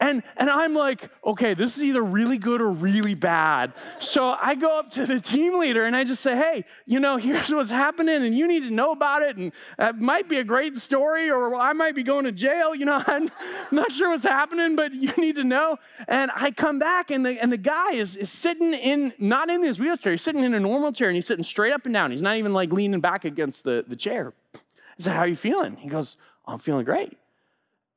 and, 0.00 0.22
and 0.38 0.48
I'm 0.48 0.72
like, 0.72 1.10
okay, 1.24 1.52
this 1.52 1.76
is 1.76 1.82
either 1.82 2.02
really 2.02 2.38
good 2.38 2.62
or 2.62 2.70
really 2.70 3.14
bad. 3.14 3.74
So 3.98 4.34
I 4.40 4.54
go 4.54 4.78
up 4.78 4.88
to 4.92 5.04
the 5.04 5.20
team 5.20 5.58
leader 5.58 5.84
and 5.84 5.94
I 5.94 6.04
just 6.04 6.22
say, 6.22 6.34
hey, 6.34 6.64
you 6.86 7.00
know, 7.00 7.18
here's 7.18 7.50
what's 7.50 7.70
happening 7.70 8.24
and 8.24 8.34
you 8.36 8.48
need 8.48 8.62
to 8.62 8.70
know 8.70 8.92
about 8.92 9.22
it. 9.22 9.36
And 9.36 9.52
it 9.78 9.96
might 9.96 10.26
be 10.26 10.38
a 10.38 10.44
great 10.44 10.78
story 10.78 11.30
or 11.30 11.54
I 11.54 11.74
might 11.74 11.94
be 11.94 12.02
going 12.02 12.24
to 12.24 12.32
jail. 12.32 12.74
You 12.74 12.86
know, 12.86 13.02
I'm 13.06 13.30
not 13.70 13.92
sure 13.92 14.08
what's 14.08 14.24
happening, 14.24 14.74
but 14.74 14.94
you 14.94 15.12
need 15.18 15.36
to 15.36 15.44
know. 15.44 15.76
And 16.08 16.30
I 16.34 16.50
come 16.50 16.78
back 16.78 17.10
and 17.10 17.24
the, 17.24 17.38
and 17.38 17.52
the 17.52 17.58
guy 17.58 17.92
is, 17.92 18.16
is 18.16 18.30
sitting 18.30 18.72
in, 18.72 19.12
not 19.18 19.50
in 19.50 19.62
his 19.62 19.78
wheelchair, 19.78 20.12
he's 20.12 20.22
sitting 20.22 20.44
in 20.44 20.54
a 20.54 20.60
normal 20.60 20.92
chair 20.92 21.08
and 21.08 21.14
he's 21.14 21.26
sitting 21.26 21.44
straight 21.44 21.74
up 21.74 21.84
and 21.84 21.92
down. 21.92 22.10
He's 22.10 22.22
not 22.22 22.36
even 22.36 22.54
like 22.54 22.72
leaning 22.72 23.00
back 23.00 23.26
against 23.26 23.64
the, 23.64 23.84
the 23.86 23.96
chair. 23.96 24.32
I 24.54 25.02
said, 25.02 25.12
how 25.12 25.20
are 25.20 25.28
you 25.28 25.36
feeling? 25.36 25.76
He 25.76 25.90
goes, 25.90 26.16
oh, 26.46 26.54
I'm 26.54 26.58
feeling 26.58 26.86
great. 26.86 27.18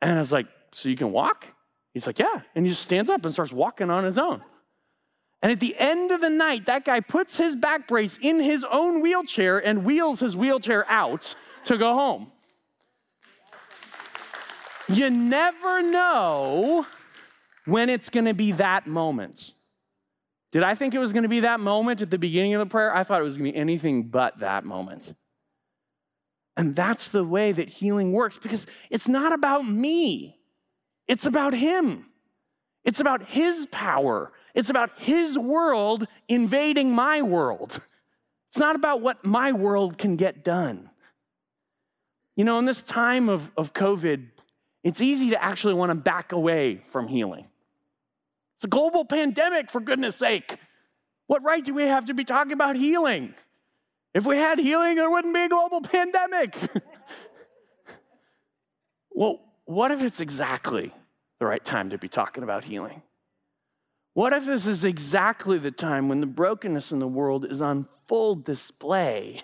And 0.02 0.18
I 0.18 0.20
was 0.20 0.34
like, 0.34 0.48
so 0.74 0.90
you 0.90 0.98
can 0.98 1.14
walk? 1.14 1.48
He's 1.94 2.08
like, 2.08 2.20
Yeah. 2.20 2.42
And 2.56 2.66
he 2.66 2.72
just 2.72 2.84
stands 2.84 3.10
up 3.10 3.24
and 3.26 3.34
starts 3.34 3.52
walking 3.52 3.90
on 3.90 4.04
his 4.04 4.18
own. 4.18 4.42
And 5.42 5.52
at 5.52 5.60
the 5.60 5.78
end 5.78 6.12
of 6.12 6.22
the 6.22 6.30
night, 6.30 6.68
that 6.68 6.86
guy 6.86 7.02
puts 7.02 7.36
his 7.36 7.56
back 7.56 7.88
brace 7.88 8.18
in 8.22 8.40
his 8.40 8.66
own 8.72 9.02
wheelchair 9.02 9.60
and 9.60 9.84
wheels 9.84 10.22
his 10.22 10.38
wheelchair 10.38 10.90
out 10.90 11.36
to 11.66 11.78
go 11.78 11.94
home. 11.94 12.32
You 14.88 15.10
never 15.10 15.82
know 15.82 16.86
when 17.66 17.90
it's 17.90 18.10
going 18.10 18.26
to 18.26 18.34
be 18.34 18.54
that 18.54 18.88
moment. 18.88 19.54
Did 20.54 20.64
I 20.64 20.76
think 20.76 20.94
it 20.94 21.00
was 21.00 21.14
going 21.14 21.24
to 21.24 21.30
be 21.30 21.42
that 21.42 21.60
moment 21.60 22.02
at 22.02 22.10
the 22.10 22.18
beginning 22.18 22.54
of 22.54 22.60
the 22.60 22.72
prayer? 22.72 22.96
I 22.96 23.04
thought 23.04 23.20
it 23.20 23.26
was 23.26 23.38
going 23.38 23.52
to 23.52 23.54
be 23.54 23.60
anything 23.60 24.04
but 24.04 24.40
that 24.40 24.64
moment. 24.64 25.14
And 26.56 26.76
that's 26.76 27.08
the 27.08 27.24
way 27.24 27.52
that 27.52 27.68
healing 27.68 28.14
works 28.14 28.38
because 28.38 28.68
it's 28.90 29.08
not 29.08 29.34
about 29.34 29.68
me. 29.68 30.38
It's 31.08 31.26
about 31.26 31.54
Him. 31.54 32.06
It's 32.84 33.00
about 33.00 33.30
His 33.30 33.66
power. 33.68 34.32
It's 34.54 34.70
about 34.70 34.92
His 34.98 35.38
world 35.38 36.08
invading 36.28 36.94
my 36.94 37.22
world. 37.22 37.80
It's 38.50 38.60
not 38.60 38.76
about 38.76 39.02
what 39.02 39.26
my 39.26 39.52
world 39.52 39.98
can 39.98 40.16
get 40.16 40.44
done. 40.44 40.90
You 42.36 42.46
know, 42.46 42.60
in 42.60 42.66
this 42.66 42.82
time 42.82 43.30
of, 43.30 43.52
of 43.58 43.74
COVID, 43.74 44.28
it's 44.84 45.02
easy 45.02 45.32
to 45.32 45.44
actually 45.44 45.76
want 45.76 45.92
to 45.92 45.96
back 45.96 46.32
away 46.32 46.82
from 46.90 47.08
healing. 47.08 47.48
It's 48.56 48.64
a 48.64 48.68
global 48.68 49.06
pandemic, 49.06 49.72
for 49.72 49.82
goodness 49.82 50.16
sake. 50.16 50.58
What 51.28 51.44
right 51.44 51.64
do 51.64 51.74
we 51.74 51.84
have 51.84 52.06
to 52.06 52.14
be 52.14 52.24
talking 52.24 52.54
about 52.54 52.76
healing? 52.76 53.34
If 54.14 54.26
we 54.26 54.38
had 54.38 54.60
healing, 54.60 54.96
there 54.96 55.10
wouldn't 55.10 55.34
be 55.34 55.42
a 55.42 55.50
global 55.50 55.82
pandemic. 55.82 56.56
well, 59.12 59.40
what 59.66 59.92
if 59.92 60.02
it's 60.02 60.20
exactly 60.20 60.94
the 61.40 61.46
right 61.46 61.64
time 61.64 61.90
to 61.92 61.98
be 61.98 62.08
talking 62.08 62.44
about 62.44 62.64
healing? 62.64 63.02
What 64.14 64.34
if 64.34 64.46
this 64.46 64.68
is 64.68 64.84
exactly 64.84 65.58
the 65.58 65.72
time 65.72 66.08
when 66.08 66.20
the 66.20 66.28
brokenness 66.28 66.92
in 66.92 67.00
the 67.00 67.08
world 67.08 67.46
is 67.50 67.62
on 67.62 67.88
full 68.08 68.36
display 68.36 69.42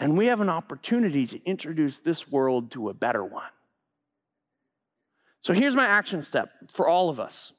and 0.00 0.18
we 0.18 0.26
have 0.26 0.40
an 0.40 0.48
opportunity 0.48 1.26
to 1.26 1.44
introduce 1.44 1.98
this 1.98 2.28
world 2.28 2.72
to 2.72 2.88
a 2.88 2.94
better 2.94 3.24
one? 3.24 3.50
So 5.42 5.52
here's 5.52 5.76
my 5.76 5.86
action 5.86 6.24
step 6.24 6.50
for 6.72 6.88
all 6.88 7.08
of 7.08 7.20
us. 7.20 7.52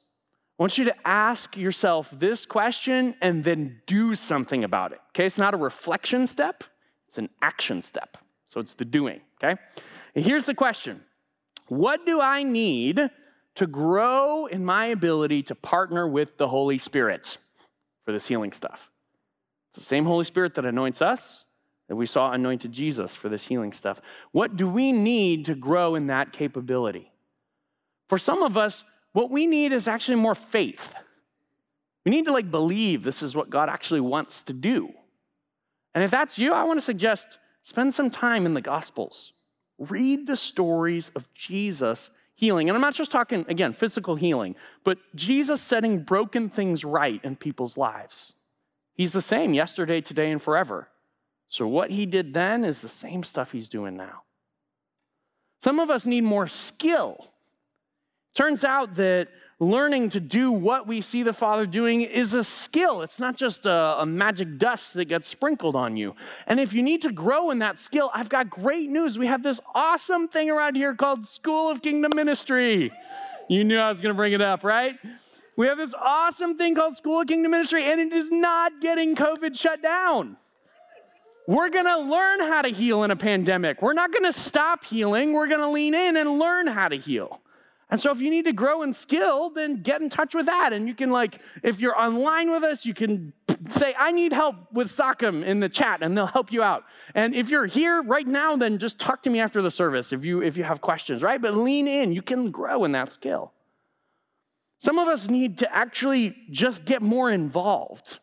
I 0.58 0.62
want 0.62 0.76
you 0.76 0.84
to 0.84 1.08
ask 1.08 1.56
yourself 1.56 2.10
this 2.10 2.44
question 2.44 3.14
and 3.22 3.42
then 3.44 3.80
do 3.86 4.14
something 4.14 4.64
about 4.64 4.92
it. 4.92 4.98
Okay, 5.10 5.24
it's 5.24 5.38
not 5.38 5.54
a 5.54 5.56
reflection 5.56 6.26
step, 6.26 6.64
it's 7.06 7.16
an 7.16 7.30
action 7.40 7.80
step. 7.80 8.18
So 8.44 8.60
it's 8.60 8.74
the 8.74 8.84
doing, 8.84 9.20
okay? 9.42 9.58
And 10.14 10.24
here's 10.24 10.44
the 10.44 10.54
question 10.54 11.00
what 11.68 12.04
do 12.06 12.20
I 12.20 12.42
need 12.42 13.10
to 13.56 13.66
grow 13.66 14.46
in 14.46 14.64
my 14.64 14.86
ability 14.86 15.42
to 15.44 15.54
partner 15.54 16.06
with 16.06 16.36
the 16.38 16.48
Holy 16.48 16.78
Spirit 16.78 17.38
for 18.04 18.12
this 18.12 18.26
healing 18.26 18.52
stuff? 18.52 18.90
It's 19.70 19.78
the 19.78 19.84
same 19.84 20.04
Holy 20.04 20.24
Spirit 20.24 20.54
that 20.54 20.64
anoints 20.64 21.02
us 21.02 21.44
that 21.88 21.96
we 21.96 22.06
saw 22.06 22.32
anointed 22.32 22.70
Jesus 22.70 23.14
for 23.14 23.28
this 23.28 23.46
healing 23.46 23.72
stuff. 23.72 24.00
What 24.32 24.56
do 24.56 24.68
we 24.68 24.92
need 24.92 25.46
to 25.46 25.54
grow 25.54 25.94
in 25.94 26.06
that 26.08 26.32
capability? 26.32 27.10
For 28.08 28.18
some 28.18 28.42
of 28.42 28.56
us, 28.56 28.84
what 29.12 29.30
we 29.30 29.46
need 29.46 29.72
is 29.72 29.88
actually 29.88 30.16
more 30.16 30.34
faith. 30.34 30.94
We 32.04 32.10
need 32.10 32.26
to 32.26 32.32
like 32.32 32.50
believe 32.50 33.02
this 33.02 33.22
is 33.22 33.34
what 33.34 33.50
God 33.50 33.68
actually 33.68 34.00
wants 34.00 34.42
to 34.42 34.52
do. 34.52 34.90
And 35.94 36.04
if 36.04 36.10
that's 36.10 36.38
you, 36.38 36.52
I 36.52 36.64
want 36.64 36.78
to 36.78 36.84
suggest 36.84 37.38
spend 37.62 37.94
some 37.94 38.10
time 38.10 38.46
in 38.46 38.54
the 38.54 38.60
Gospels. 38.60 39.32
Read 39.78 40.26
the 40.26 40.36
stories 40.36 41.10
of 41.14 41.32
Jesus 41.34 42.10
healing. 42.34 42.68
And 42.68 42.76
I'm 42.76 42.82
not 42.82 42.94
just 42.94 43.10
talking, 43.10 43.44
again, 43.48 43.72
physical 43.72 44.14
healing, 44.14 44.54
but 44.84 44.98
Jesus 45.14 45.60
setting 45.60 46.00
broken 46.00 46.48
things 46.48 46.84
right 46.84 47.20
in 47.24 47.36
people's 47.36 47.76
lives. 47.76 48.32
He's 48.94 49.12
the 49.12 49.22
same 49.22 49.54
yesterday, 49.54 50.00
today, 50.00 50.30
and 50.30 50.40
forever. 50.40 50.88
So 51.48 51.66
what 51.66 51.90
he 51.90 52.06
did 52.06 52.34
then 52.34 52.64
is 52.64 52.80
the 52.80 52.88
same 52.88 53.22
stuff 53.22 53.52
he's 53.52 53.68
doing 53.68 53.96
now. 53.96 54.22
Some 55.62 55.80
of 55.80 55.90
us 55.90 56.06
need 56.06 56.22
more 56.24 56.46
skill. 56.46 57.32
Turns 58.34 58.62
out 58.62 58.94
that 58.96 59.28
learning 59.60 60.10
to 60.10 60.20
do 60.20 60.52
what 60.52 60.86
we 60.86 61.00
see 61.00 61.22
the 61.22 61.32
Father 61.32 61.66
doing 61.66 62.02
is 62.02 62.32
a 62.32 62.44
skill. 62.44 63.02
It's 63.02 63.18
not 63.18 63.36
just 63.36 63.66
a, 63.66 64.00
a, 64.00 64.06
magic 64.06 64.56
dust 64.56 64.94
that 64.94 65.06
gets 65.06 65.26
sprinkled 65.26 65.74
on 65.74 65.96
you. 65.96 66.14
And 66.46 66.60
if 66.60 66.72
you 66.72 66.82
need 66.82 67.02
to 67.02 67.12
grow 67.12 67.50
in 67.50 67.58
that 67.58 67.80
skill, 67.80 68.10
I've 68.14 68.28
got 68.28 68.48
great 68.48 68.88
news. 68.88 69.18
We 69.18 69.26
have 69.26 69.42
this 69.42 69.60
awesome 69.74 70.28
thing 70.28 70.48
around 70.48 70.76
here 70.76 70.94
called 70.94 71.26
School 71.26 71.70
of 71.70 71.82
Kingdom 71.82 72.12
Ministry. 72.14 72.92
You 73.48 73.64
knew 73.64 73.78
I 73.78 73.90
was 73.90 74.00
going 74.00 74.14
to 74.14 74.16
bring 74.16 74.32
it 74.32 74.40
up, 74.40 74.62
right? 74.62 74.94
We 75.56 75.66
have 75.66 75.78
this 75.78 75.94
awesome 75.94 76.56
thing 76.56 76.76
called 76.76 76.96
School 76.96 77.22
of 77.22 77.26
Kingdom 77.26 77.50
Ministry, 77.50 77.90
and 77.90 78.00
it 78.00 78.12
is 78.12 78.30
not 78.30 78.80
getting 78.80 79.16
COVID 79.16 79.58
shut 79.58 79.82
down. 79.82 80.36
We're 81.48 81.70
going 81.70 81.86
to 81.86 81.98
learn 81.98 82.40
how 82.40 82.62
to 82.62 82.68
heal 82.68 83.02
in 83.02 83.10
a 83.10 83.16
pandemic. 83.16 83.82
We're 83.82 83.94
not 83.94 84.12
going 84.12 84.30
to 84.30 84.38
stop 84.38 84.84
healing. 84.84 85.32
We're 85.32 85.48
going 85.48 85.62
to 85.62 85.70
lean 85.70 85.94
in 85.94 86.16
and 86.16 86.38
learn 86.38 86.68
how 86.68 86.88
to 86.88 86.96
heal. 86.96 87.40
And 87.90 87.98
so 87.98 88.10
if 88.10 88.20
you 88.20 88.30
need 88.30 88.44
to 88.44 88.52
grow 88.52 88.82
in 88.82 88.92
skill, 88.92 89.48
then 89.48 89.82
get 89.82 90.02
in 90.02 90.10
touch 90.10 90.34
with 90.34 90.46
that. 90.46 90.74
And 90.74 90.86
you 90.86 90.94
can 90.94 91.10
like, 91.10 91.40
if 91.62 91.80
you're 91.80 91.98
online 91.98 92.50
with 92.50 92.62
us, 92.62 92.84
you 92.84 92.92
can 92.92 93.32
say, 93.70 93.94
I 93.98 94.12
need 94.12 94.32
help 94.32 94.56
with 94.72 94.94
SOCM 94.94 95.42
in 95.44 95.60
the 95.60 95.70
chat, 95.70 96.02
and 96.02 96.16
they'll 96.16 96.26
help 96.26 96.52
you 96.52 96.62
out. 96.62 96.84
And 97.14 97.34
if 97.34 97.48
you're 97.48 97.64
here 97.64 98.02
right 98.02 98.26
now, 98.26 98.56
then 98.56 98.78
just 98.78 98.98
talk 98.98 99.22
to 99.22 99.30
me 99.30 99.40
after 99.40 99.62
the 99.62 99.70
service 99.70 100.12
if 100.12 100.24
you 100.24 100.42
if 100.42 100.56
you 100.56 100.64
have 100.64 100.80
questions, 100.80 101.22
right? 101.22 101.40
But 101.40 101.54
lean 101.54 101.88
in. 101.88 102.12
You 102.12 102.22
can 102.22 102.50
grow 102.50 102.84
in 102.84 102.92
that 102.92 103.10
skill. 103.10 103.52
Some 104.80 104.98
of 104.98 105.08
us 105.08 105.28
need 105.28 105.58
to 105.58 105.74
actually 105.74 106.36
just 106.50 106.84
get 106.84 107.02
more 107.02 107.30
involved. 107.30 108.18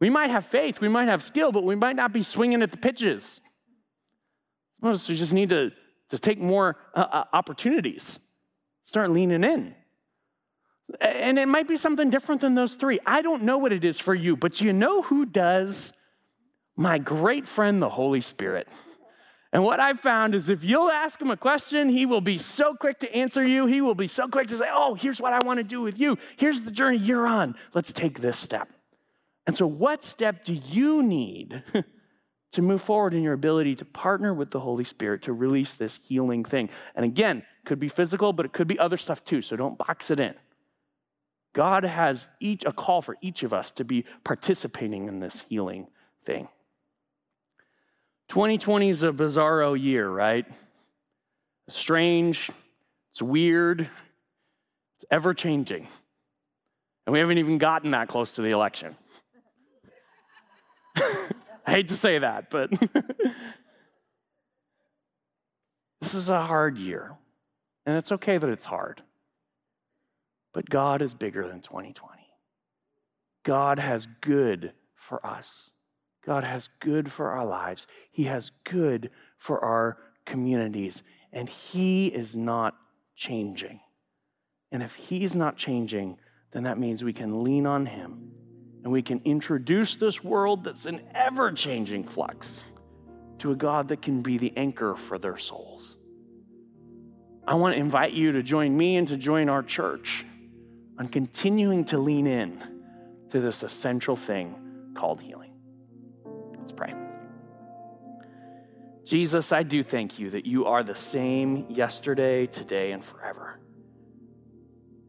We 0.00 0.10
might 0.10 0.30
have 0.30 0.46
faith, 0.46 0.80
we 0.80 0.88
might 0.88 1.08
have 1.08 1.22
skill, 1.22 1.52
but 1.52 1.64
we 1.64 1.76
might 1.76 1.96
not 1.96 2.12
be 2.12 2.22
swinging 2.22 2.62
at 2.62 2.70
the 2.70 2.76
pitches. 2.76 3.40
Some 4.80 4.90
of 4.90 4.94
us 4.94 5.06
just 5.06 5.32
need 5.32 5.50
to, 5.50 5.70
to 6.08 6.18
take 6.18 6.38
more 6.38 6.76
uh, 6.94 7.06
uh, 7.12 7.24
opportunities, 7.32 8.18
start 8.84 9.10
leaning 9.10 9.44
in. 9.44 9.74
And 11.00 11.38
it 11.38 11.48
might 11.48 11.68
be 11.68 11.76
something 11.76 12.10
different 12.10 12.40
than 12.40 12.54
those 12.54 12.74
three. 12.74 12.98
I 13.06 13.22
don't 13.22 13.42
know 13.44 13.58
what 13.58 13.72
it 13.72 13.84
is 13.84 13.98
for 13.98 14.14
you, 14.14 14.36
but 14.36 14.60
you 14.60 14.72
know 14.72 15.02
who 15.02 15.24
does? 15.24 15.92
My 16.76 16.98
great 16.98 17.46
friend, 17.46 17.80
the 17.80 17.88
Holy 17.88 18.20
Spirit. 18.20 18.68
And 19.52 19.62
what 19.62 19.80
I've 19.80 20.00
found 20.00 20.34
is 20.34 20.48
if 20.48 20.64
you'll 20.64 20.90
ask 20.90 21.20
him 21.20 21.30
a 21.30 21.36
question, 21.36 21.90
he 21.90 22.06
will 22.06 22.22
be 22.22 22.38
so 22.38 22.74
quick 22.74 23.00
to 23.00 23.14
answer 23.14 23.46
you. 23.46 23.66
He 23.66 23.82
will 23.82 23.94
be 23.94 24.08
so 24.08 24.26
quick 24.26 24.48
to 24.48 24.58
say, 24.58 24.68
Oh, 24.70 24.94
here's 24.94 25.20
what 25.20 25.34
I 25.34 25.44
want 25.44 25.58
to 25.58 25.64
do 25.64 25.82
with 25.82 25.98
you. 25.98 26.18
Here's 26.36 26.62
the 26.62 26.70
journey 26.70 26.96
you're 26.96 27.26
on. 27.26 27.54
Let's 27.74 27.92
take 27.92 28.20
this 28.20 28.38
step. 28.38 28.68
And 29.46 29.56
so, 29.56 29.66
what 29.66 30.04
step 30.04 30.44
do 30.44 30.54
you 30.54 31.02
need 31.02 31.62
to 32.52 32.62
move 32.62 32.82
forward 32.82 33.14
in 33.14 33.22
your 33.22 33.32
ability 33.32 33.74
to 33.76 33.84
partner 33.84 34.32
with 34.32 34.50
the 34.50 34.60
Holy 34.60 34.84
Spirit 34.84 35.22
to 35.22 35.32
release 35.32 35.74
this 35.74 35.98
healing 36.02 36.44
thing? 36.44 36.70
And 36.94 37.04
again, 37.04 37.38
it 37.38 37.66
could 37.66 37.78
be 37.78 37.88
physical, 37.88 38.32
but 38.32 38.46
it 38.46 38.52
could 38.52 38.68
be 38.68 38.78
other 38.78 38.96
stuff 38.96 39.24
too. 39.24 39.42
So 39.42 39.56
don't 39.56 39.78
box 39.78 40.10
it 40.10 40.20
in. 40.20 40.34
God 41.54 41.84
has 41.84 42.28
each 42.40 42.64
a 42.64 42.72
call 42.72 43.02
for 43.02 43.16
each 43.20 43.42
of 43.42 43.52
us 43.52 43.70
to 43.72 43.84
be 43.84 44.04
participating 44.24 45.08
in 45.08 45.20
this 45.20 45.44
healing 45.48 45.88
thing. 46.24 46.48
2020 48.28 48.88
is 48.88 49.02
a 49.02 49.12
bizarro 49.12 49.78
year, 49.78 50.08
right? 50.08 50.46
It's 51.68 51.76
strange, 51.76 52.50
it's 53.10 53.20
weird, 53.20 53.82
it's 53.82 55.04
ever 55.10 55.34
changing. 55.34 55.86
And 57.06 57.12
we 57.12 57.18
haven't 57.18 57.38
even 57.38 57.58
gotten 57.58 57.90
that 57.90 58.08
close 58.08 58.36
to 58.36 58.42
the 58.42 58.50
election. 58.50 58.96
I 61.66 61.70
hate 61.72 61.88
to 61.88 61.96
say 61.96 62.18
that, 62.18 62.50
but 62.50 62.70
this 66.00 66.14
is 66.14 66.28
a 66.28 66.42
hard 66.42 66.76
year. 66.78 67.16
And 67.86 67.96
it's 67.96 68.12
okay 68.12 68.38
that 68.38 68.48
it's 68.48 68.64
hard. 68.64 69.02
But 70.52 70.68
God 70.68 71.02
is 71.02 71.14
bigger 71.14 71.46
than 71.48 71.60
2020. 71.60 72.22
God 73.44 73.78
has 73.78 74.06
good 74.20 74.72
for 74.94 75.24
us. 75.26 75.70
God 76.24 76.44
has 76.44 76.68
good 76.80 77.10
for 77.10 77.30
our 77.30 77.44
lives. 77.44 77.86
He 78.10 78.24
has 78.24 78.52
good 78.64 79.10
for 79.38 79.64
our 79.64 79.98
communities. 80.24 81.02
And 81.32 81.48
He 81.48 82.08
is 82.08 82.36
not 82.36 82.76
changing. 83.16 83.80
And 84.70 84.82
if 84.82 84.94
He's 84.94 85.34
not 85.34 85.56
changing, 85.56 86.18
then 86.52 86.64
that 86.64 86.78
means 86.78 87.02
we 87.02 87.12
can 87.12 87.42
lean 87.42 87.66
on 87.66 87.86
Him 87.86 88.32
and 88.82 88.92
we 88.92 89.02
can 89.02 89.20
introduce 89.24 89.94
this 89.96 90.24
world 90.24 90.64
that's 90.64 90.86
an 90.86 91.00
ever 91.14 91.52
changing 91.52 92.04
flux 92.04 92.62
to 93.38 93.52
a 93.52 93.56
God 93.56 93.88
that 93.88 94.02
can 94.02 94.22
be 94.22 94.38
the 94.38 94.52
anchor 94.56 94.94
for 94.94 95.18
their 95.18 95.36
souls. 95.36 95.96
I 97.46 97.54
want 97.54 97.74
to 97.74 97.80
invite 97.80 98.12
you 98.12 98.32
to 98.32 98.42
join 98.42 98.76
me 98.76 98.96
and 98.96 99.08
to 99.08 99.16
join 99.16 99.48
our 99.48 99.62
church 99.62 100.24
on 100.98 101.08
continuing 101.08 101.84
to 101.86 101.98
lean 101.98 102.26
in 102.26 102.62
to 103.30 103.40
this 103.40 103.62
essential 103.62 104.14
thing 104.14 104.92
called 104.94 105.20
healing. 105.20 105.52
Let's 106.58 106.72
pray. 106.72 106.94
Jesus, 109.04 109.50
I 109.50 109.64
do 109.64 109.82
thank 109.82 110.18
you 110.18 110.30
that 110.30 110.46
you 110.46 110.66
are 110.66 110.84
the 110.84 110.94
same 110.94 111.66
yesterday, 111.68 112.46
today, 112.46 112.92
and 112.92 113.02
forever. 113.02 113.58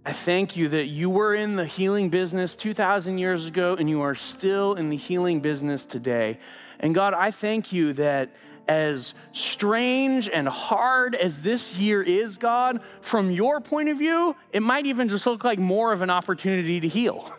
I 0.05 0.11
thank 0.11 0.57
you 0.57 0.67
that 0.69 0.87
you 0.87 1.09
were 1.09 1.33
in 1.33 1.55
the 1.55 1.65
healing 1.65 2.09
business 2.09 2.55
2,000 2.55 3.17
years 3.17 3.47
ago 3.47 3.77
and 3.79 3.89
you 3.89 4.01
are 4.01 4.15
still 4.15 4.73
in 4.73 4.89
the 4.89 4.97
healing 4.97 5.39
business 5.39 5.85
today. 5.85 6.39
And 6.81 6.93
God, 6.93 7.13
I 7.13 7.31
thank 7.31 7.71
you 7.71 7.93
that 7.93 8.35
as 8.67 9.13
strange 9.31 10.27
and 10.27 10.45
hard 10.45 11.15
as 11.15 11.41
this 11.41 11.75
year 11.75 12.01
is, 12.01 12.37
God, 12.37 12.81
from 12.99 13.31
your 13.31 13.61
point 13.61 13.87
of 13.87 13.97
view, 13.97 14.35
it 14.51 14.61
might 14.61 14.85
even 14.85 15.07
just 15.07 15.25
look 15.25 15.45
like 15.45 15.59
more 15.59 15.93
of 15.93 16.01
an 16.01 16.09
opportunity 16.09 16.81
to 16.81 16.87
heal. 16.89 17.33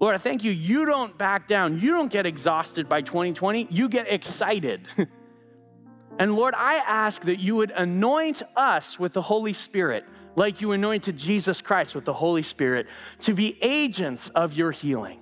Lord, 0.00 0.14
I 0.14 0.18
thank 0.18 0.44
you. 0.44 0.50
You 0.50 0.84
don't 0.84 1.16
back 1.16 1.48
down. 1.48 1.80
You 1.80 1.92
don't 1.92 2.12
get 2.12 2.26
exhausted 2.26 2.86
by 2.86 3.00
2020. 3.00 3.68
You 3.70 3.88
get 3.88 4.12
excited. 4.12 4.88
and 6.18 6.34
Lord, 6.34 6.52
I 6.54 6.74
ask 6.74 7.22
that 7.22 7.38
you 7.38 7.56
would 7.56 7.70
anoint 7.70 8.42
us 8.56 8.98
with 8.98 9.14
the 9.14 9.22
Holy 9.22 9.54
Spirit 9.54 10.04
like 10.36 10.60
you 10.60 10.72
anointed 10.72 11.16
Jesus 11.16 11.60
Christ 11.60 11.94
with 11.94 12.04
the 12.04 12.12
Holy 12.12 12.42
Spirit 12.42 12.86
to 13.20 13.34
be 13.34 13.56
agents 13.62 14.28
of 14.30 14.54
your 14.54 14.70
healing. 14.70 15.20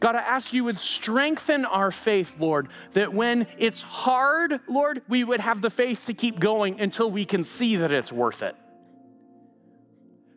God, 0.00 0.16
I 0.16 0.20
ask 0.20 0.52
you 0.52 0.64
would 0.64 0.78
strengthen 0.78 1.64
our 1.64 1.90
faith, 1.90 2.34
Lord, 2.38 2.68
that 2.92 3.14
when 3.14 3.46
it's 3.58 3.80
hard, 3.80 4.60
Lord, 4.68 5.02
we 5.08 5.24
would 5.24 5.40
have 5.40 5.62
the 5.62 5.70
faith 5.70 6.06
to 6.06 6.14
keep 6.14 6.40
going 6.40 6.80
until 6.80 7.10
we 7.10 7.24
can 7.24 7.44
see 7.44 7.76
that 7.76 7.92
it's 7.92 8.12
worth 8.12 8.42
it. 8.42 8.56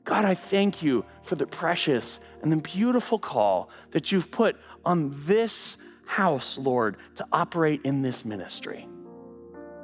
God, 0.05 0.23
I 0.23 0.35
thank 0.35 0.81
you 0.81 1.03
for 1.23 1.35
the 1.35 1.45
precious 1.45 2.19
and 2.41 2.51
the 2.51 2.57
beautiful 2.57 3.19
call 3.19 3.69
that 3.91 4.11
you've 4.11 4.31
put 4.31 4.55
on 4.85 5.13
this 5.25 5.75
house, 6.05 6.57
Lord, 6.57 6.95
to 7.15 7.27
operate 7.33 7.81
in 7.83 8.01
this 8.01 8.23
ministry. 8.23 8.87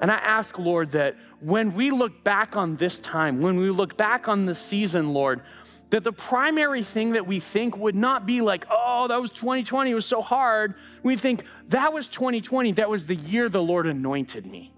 And 0.02 0.12
I 0.12 0.16
ask, 0.16 0.58
Lord, 0.58 0.92
that 0.92 1.16
when 1.40 1.74
we 1.74 1.92
look 1.92 2.24
back 2.24 2.56
on 2.56 2.76
this 2.76 3.00
time, 3.00 3.42
when 3.42 3.58
we 3.58 3.70
look 3.70 3.96
back 3.96 4.28
on 4.28 4.46
this 4.46 4.60
season, 4.60 5.14
Lord, 5.14 5.42
that 5.92 6.04
the 6.04 6.12
primary 6.12 6.84
thing 6.84 7.12
that 7.12 7.28
we 7.28 7.40
think 7.40 7.78
would 7.78 7.96
not 7.96 8.26
be 8.26 8.42
like, 8.42 8.66
oh, 8.72 9.08
that 9.08 9.22
was 9.22 9.30
2020, 9.32 9.92
it 9.92 9.94
was 9.94 10.06
so 10.06 10.22
hard. 10.22 10.74
We 11.04 11.16
think 11.16 11.44
that 11.70 11.94
was 11.94 12.08
2020, 12.08 12.72
that 12.74 12.90
was 12.90 13.06
the 13.06 13.16
year 13.16 13.48
the 13.48 13.62
Lord 13.62 13.86
anointed 13.86 14.46
me. 14.46 14.74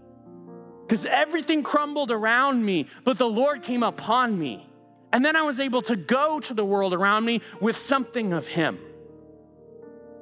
Because 0.86 1.06
everything 1.06 1.64
crumbled 1.64 2.12
around 2.12 2.64
me, 2.64 2.88
but 3.04 3.18
the 3.18 3.30
Lord 3.30 3.64
came 3.64 3.82
upon 3.82 4.38
me. 4.38 4.70
And 5.14 5.24
then 5.24 5.36
I 5.36 5.44
was 5.44 5.60
able 5.60 5.82
to 5.84 5.96
go 5.96 6.40
to 6.42 6.54
the 6.54 6.66
world 6.66 6.94
around 6.94 7.24
me 7.24 7.42
with 7.62 7.78
something 7.78 8.34
of 8.34 8.46
Him. 8.46 8.78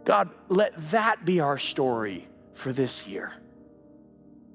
God, 0.05 0.29
let 0.49 0.73
that 0.91 1.25
be 1.25 1.39
our 1.39 1.57
story 1.57 2.27
for 2.53 2.71
this 2.71 3.07
year. 3.07 3.33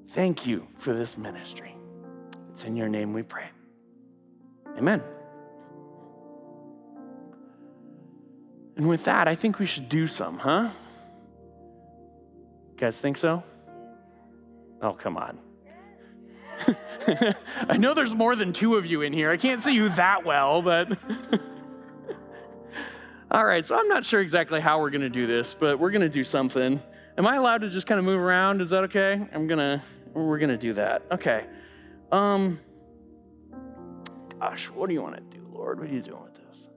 Thank 0.09 0.47
you 0.47 0.66
for 0.79 0.94
this 0.94 1.18
ministry. 1.18 1.77
It's 2.53 2.64
in 2.64 2.77
your 2.77 2.88
name 2.88 3.12
we 3.12 3.23
pray. 3.23 3.49
Amen. 4.77 5.03
And 8.77 8.88
with 8.88 9.05
that, 9.05 9.29
I 9.29 9.35
think 9.35 9.59
we 9.59 9.66
should 9.66 9.88
do 9.88 10.07
some, 10.07 10.38
huh? 10.38 10.71
You 12.71 12.77
guys 12.77 12.97
think 12.99 13.16
so? 13.16 13.42
Oh, 14.81 14.92
come 14.92 15.16
on. 15.16 15.38
I 17.68 17.77
know 17.77 17.92
there's 17.92 18.14
more 18.14 18.37
than 18.37 18.53
two 18.53 18.77
of 18.77 18.87
you 18.87 19.03
in 19.03 19.12
here. 19.12 19.31
I 19.31 19.37
can't 19.37 19.61
see 19.61 19.75
you 19.75 19.88
that 19.90 20.25
well, 20.25 20.62
but. 20.62 20.97
All 23.31 23.44
right, 23.44 23.64
so 23.64 23.77
I'm 23.77 23.88
not 23.88 24.07
sure 24.07 24.21
exactly 24.21 24.61
how 24.61 24.81
we're 24.81 24.90
going 24.90 25.03
to 25.03 25.11
do 25.11 25.27
this, 25.27 25.55
but 25.59 25.79
we're 25.79 25.90
going 25.90 26.01
to 26.03 26.09
do 26.09 26.25
something. 26.25 26.81
Am 27.18 27.27
I 27.27 27.37
allowed 27.37 27.62
to 27.62 27.68
just 27.68 27.87
kind 27.87 27.99
of 27.99 28.05
move 28.05 28.21
around? 28.21 28.62
Is 28.62 28.71
that 28.71 28.85
okay? 28.85 29.29
I'm 29.35 29.47
going 29.47 29.59
to 29.59 29.83
we're 30.26 30.38
to 30.48 30.57
do 30.57 30.74
that. 30.74 31.02
Okay. 31.11 31.44
Um, 32.11 32.61
gosh, 34.38 34.66
what 34.70 34.88
do 34.88 34.94
you 34.94 35.02
want 35.02 35.16
to 35.16 35.38
do, 35.38 35.46
Lord? 35.52 35.81
What 35.81 35.88
are 35.88 35.92
you 35.92 36.02
doing 36.02 36.22
with 36.22 36.35
this? 36.35 36.68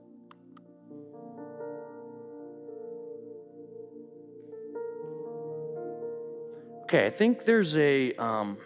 Okay, 6.82 7.06
I 7.06 7.10
think 7.10 7.44
there's 7.44 7.76
a 7.76 8.12
um, 8.14 8.58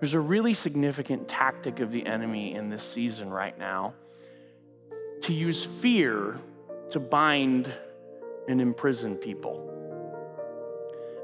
there's 0.00 0.14
a 0.14 0.20
really 0.20 0.54
significant 0.54 1.28
tactic 1.28 1.80
of 1.80 1.92
the 1.92 2.04
enemy 2.06 2.54
in 2.54 2.70
this 2.70 2.82
season 2.82 3.30
right 3.30 3.56
now 3.58 3.94
to 5.22 5.32
use 5.32 5.64
fear 5.64 6.40
to 6.90 6.98
bind 6.98 7.72
and 8.48 8.60
imprison 8.60 9.16
people. 9.16 9.71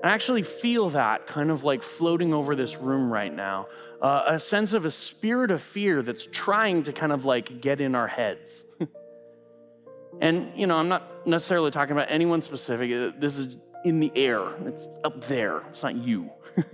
I 0.02 0.11
actually 0.11 0.42
feel 0.42 0.90
that 0.90 1.26
kind 1.26 1.50
of 1.50 1.64
like 1.64 1.82
floating 1.82 2.32
over 2.32 2.54
this 2.54 2.76
room 2.76 3.12
right 3.12 3.34
now. 3.34 3.66
Uh, 4.00 4.22
a 4.28 4.40
sense 4.40 4.72
of 4.72 4.84
a 4.84 4.90
spirit 4.90 5.50
of 5.50 5.61
fear 5.61 6.02
that's 6.02 6.28
trying 6.30 6.84
to 6.84 6.92
kind 6.92 7.11
of 7.11 7.24
like 7.24 7.61
get 7.61 7.80
in 7.80 7.94
our 7.94 8.06
heads. 8.06 8.64
and, 10.20 10.52
you 10.56 10.68
know, 10.68 10.76
I'm 10.76 10.88
not 10.88 11.26
necessarily 11.26 11.72
talking 11.72 11.92
about 11.92 12.06
anyone 12.11 12.40
specific. 12.42 12.92
Uh, 12.92 13.18
this 13.18 13.37
is 13.37 13.56
in 13.84 13.98
the 13.98 14.12
air, 14.14 14.40
it's 14.66 14.87
up 15.04 15.24
there, 15.24 15.62
it's 15.68 15.82
not 15.82 15.96
you. 15.96 16.30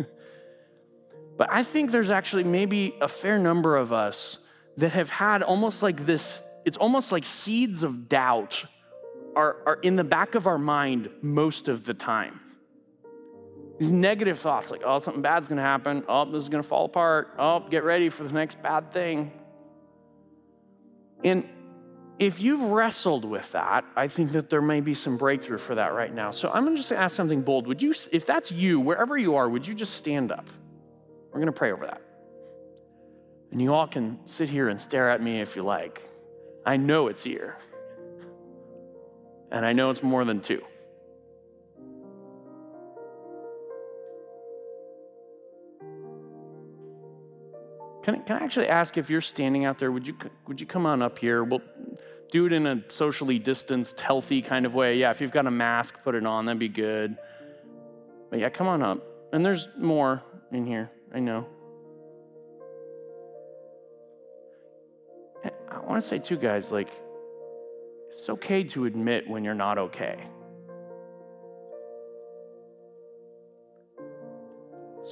But 1.36 1.48
I 1.50 1.62
think 1.62 1.90
there's 1.90 2.10
actually 2.10 2.44
maybe 2.44 2.94
a 3.00 3.08
fair 3.08 3.38
number 3.38 3.76
of 3.76 3.92
us 3.92 4.38
that 4.76 4.92
have 4.92 5.10
had 5.10 5.42
almost 5.42 5.82
like 5.82 6.06
this, 6.06 6.40
it's 6.64 6.76
almost 6.76 7.12
like 7.12 7.24
seeds 7.24 7.82
of 7.82 8.08
doubt 8.08 8.64
are, 9.34 9.56
are 9.66 9.78
in 9.82 9.96
the 9.96 10.04
back 10.04 10.34
of 10.34 10.46
our 10.46 10.58
mind 10.58 11.10
most 11.22 11.68
of 11.68 11.84
the 11.84 11.94
time. 11.94 12.40
These 13.84 13.92
negative 13.92 14.38
thoughts 14.38 14.70
like, 14.70 14.80
oh, 14.82 14.98
something 14.98 15.20
bad's 15.20 15.46
gonna 15.46 15.60
happen. 15.60 16.04
Oh, 16.08 16.24
this 16.24 16.42
is 16.42 16.48
gonna 16.48 16.62
fall 16.62 16.86
apart. 16.86 17.34
Oh, 17.38 17.60
get 17.68 17.84
ready 17.84 18.08
for 18.08 18.24
the 18.24 18.32
next 18.32 18.62
bad 18.62 18.94
thing. 18.94 19.30
And 21.22 21.46
if 22.18 22.40
you've 22.40 22.62
wrestled 22.62 23.26
with 23.26 23.52
that, 23.52 23.84
I 23.94 24.08
think 24.08 24.32
that 24.32 24.48
there 24.48 24.62
may 24.62 24.80
be 24.80 24.94
some 24.94 25.18
breakthrough 25.18 25.58
for 25.58 25.74
that 25.74 25.92
right 25.92 26.14
now. 26.14 26.30
So 26.30 26.48
I'm 26.48 26.64
gonna 26.64 26.78
just 26.78 26.92
ask 26.92 27.14
something 27.14 27.42
bold. 27.42 27.66
Would 27.66 27.82
you, 27.82 27.92
if 28.10 28.24
that's 28.24 28.50
you, 28.50 28.80
wherever 28.80 29.18
you 29.18 29.36
are, 29.36 29.50
would 29.50 29.66
you 29.66 29.74
just 29.74 29.96
stand 29.96 30.32
up? 30.32 30.48
We're 31.30 31.40
gonna 31.40 31.52
pray 31.52 31.70
over 31.70 31.84
that. 31.84 32.00
And 33.52 33.60
you 33.60 33.74
all 33.74 33.86
can 33.86 34.18
sit 34.24 34.48
here 34.48 34.70
and 34.70 34.80
stare 34.80 35.10
at 35.10 35.20
me 35.20 35.42
if 35.42 35.56
you 35.56 35.62
like. 35.62 36.00
I 36.64 36.78
know 36.78 37.08
it's 37.08 37.22
here. 37.22 37.58
And 39.52 39.66
I 39.66 39.74
know 39.74 39.90
it's 39.90 40.02
more 40.02 40.24
than 40.24 40.40
two. 40.40 40.62
Can, 48.04 48.22
can 48.24 48.36
I 48.36 48.44
actually 48.44 48.68
ask 48.68 48.98
if 48.98 49.08
you're 49.08 49.22
standing 49.22 49.64
out 49.64 49.78
there, 49.78 49.90
would 49.90 50.06
you, 50.06 50.14
would 50.46 50.60
you 50.60 50.66
come 50.66 50.84
on 50.84 51.00
up 51.00 51.18
here? 51.18 51.42
We'll 51.42 51.62
do 52.30 52.44
it 52.44 52.52
in 52.52 52.66
a 52.66 52.84
socially 52.88 53.38
distanced, 53.38 53.98
healthy 53.98 54.42
kind 54.42 54.66
of 54.66 54.74
way. 54.74 54.98
Yeah, 54.98 55.10
if 55.10 55.22
you've 55.22 55.32
got 55.32 55.46
a 55.46 55.50
mask, 55.50 56.02
put 56.04 56.14
it 56.14 56.26
on, 56.26 56.44
that'd 56.44 56.58
be 56.58 56.68
good. 56.68 57.16
But 58.28 58.40
yeah, 58.40 58.50
come 58.50 58.68
on 58.68 58.82
up. 58.82 59.02
And 59.32 59.42
there's 59.42 59.68
more 59.78 60.22
in 60.52 60.66
here, 60.66 60.90
I 61.14 61.20
know. 61.20 61.46
Eh, 65.42 65.50
I 65.70 65.78
want 65.80 66.02
to 66.02 66.06
say, 66.06 66.18
too, 66.18 66.36
guys, 66.36 66.70
like, 66.70 66.90
it's 68.12 68.28
okay 68.28 68.64
to 68.64 68.84
admit 68.84 69.26
when 69.30 69.44
you're 69.44 69.54
not 69.54 69.78
okay. 69.78 70.26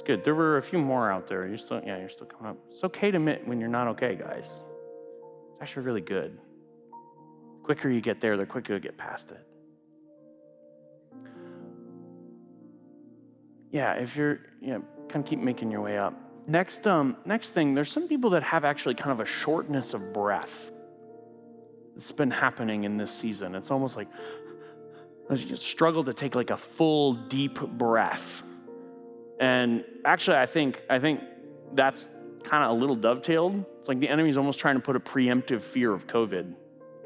Good. 0.05 0.23
There 0.23 0.35
were 0.35 0.57
a 0.57 0.61
few 0.61 0.79
more 0.79 1.11
out 1.11 1.27
there. 1.27 1.47
You're 1.47 1.57
still, 1.57 1.81
yeah, 1.85 1.99
you're 1.99 2.09
still 2.09 2.27
coming 2.27 2.51
up. 2.51 2.57
It's 2.71 2.83
okay 2.83 3.11
to 3.11 3.17
admit 3.17 3.47
when 3.47 3.59
you're 3.59 3.69
not 3.69 3.87
okay, 3.89 4.15
guys. 4.15 4.45
It's 4.45 5.61
actually 5.61 5.85
really 5.85 6.01
good. 6.01 6.37
The 6.89 7.63
quicker 7.63 7.89
you 7.89 8.01
get 8.01 8.21
there, 8.21 8.37
the 8.37 8.45
quicker 8.45 8.73
you 8.73 8.79
get 8.79 8.97
past 8.97 9.31
it. 9.31 9.45
Yeah, 13.71 13.93
if 13.93 14.15
you're, 14.15 14.39
you 14.61 14.73
know, 14.73 14.83
kind 15.09 15.23
of 15.23 15.29
keep 15.29 15.39
making 15.39 15.71
your 15.71 15.81
way 15.81 15.97
up. 15.97 16.13
Next, 16.45 16.85
um, 16.85 17.17
next 17.25 17.49
thing, 17.49 17.73
there's 17.73 17.91
some 17.91 18.07
people 18.07 18.31
that 18.31 18.43
have 18.43 18.65
actually 18.65 18.95
kind 18.95 19.11
of 19.11 19.19
a 19.19 19.25
shortness 19.25 19.93
of 19.93 20.13
breath. 20.13 20.71
It's 21.95 22.11
been 22.11 22.31
happening 22.31 22.83
in 22.83 22.97
this 22.97 23.11
season. 23.11 23.55
It's 23.55 23.71
almost 23.71 23.95
like 23.95 24.07
you 25.35 25.55
struggle 25.55 26.03
to 26.03 26.13
take 26.13 26.35
like 26.35 26.49
a 26.49 26.57
full 26.57 27.13
deep 27.13 27.59
breath. 27.59 28.43
And 29.39 29.83
actually, 30.05 30.37
I 30.37 30.45
think 30.45 30.81
I 30.89 30.99
think 30.99 31.21
that's 31.73 32.07
kind 32.43 32.63
of 32.63 32.71
a 32.71 32.73
little 32.73 32.95
dovetailed. 32.95 33.65
It's 33.79 33.87
like 33.87 33.99
the 33.99 34.09
enemy's 34.09 34.37
almost 34.37 34.59
trying 34.59 34.75
to 34.75 34.81
put 34.81 34.95
a 34.95 34.99
preemptive 34.99 35.61
fear 35.61 35.91
of 35.93 36.07
COVID. 36.07 36.53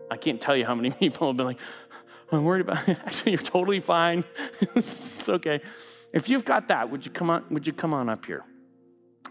I 0.09 0.17
can't 0.17 0.39
tell 0.39 0.55
you 0.55 0.65
how 0.65 0.75
many 0.75 0.91
people 0.99 1.27
have 1.27 1.37
been 1.37 1.45
like, 1.45 1.59
I'm 2.31 2.43
worried 2.43 2.61
about 2.61 2.87
it. 2.87 2.97
Actually, 3.05 3.33
you're 3.33 3.41
totally 3.41 3.79
fine. 3.79 4.23
it's 4.75 5.29
okay. 5.29 5.61
If 6.13 6.29
you've 6.29 6.45
got 6.45 6.67
that, 6.69 6.89
would 6.89 7.05
you 7.05 7.11
come 7.11 7.29
on, 7.29 7.45
would 7.49 7.67
you 7.67 7.73
come 7.73 7.93
on 7.93 8.09
up 8.09 8.25
here? 8.25 8.43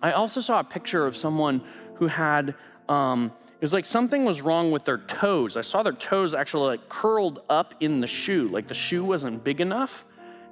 I 0.03 0.13
also 0.13 0.41
saw 0.41 0.61
a 0.61 0.65
picture 0.65 1.07
of 1.07 1.17
someone 1.17 1.63
who 1.95 2.07
had 2.07 2.55
um, 2.89 3.33
it 3.55 3.63
was 3.63 3.73
like 3.73 3.87
something 3.87 4.25
was 4.25 4.43
wrong 4.43 4.71
with 4.71 4.85
their 4.85 4.99
toes. 4.99 5.57
I 5.57 5.63
saw 5.63 5.83
their 5.83 5.95
toes 5.95 6.35
actually 6.35 6.67
like 6.67 6.89
curled 6.91 7.41
up 7.49 7.75
in 7.81 8.01
the 8.01 8.07
shoe, 8.07 8.49
like 8.49 8.69
the 8.69 8.75
shoe 8.75 9.03
wasn't 9.03 9.43
big 9.43 9.63
enough. 9.63 10.05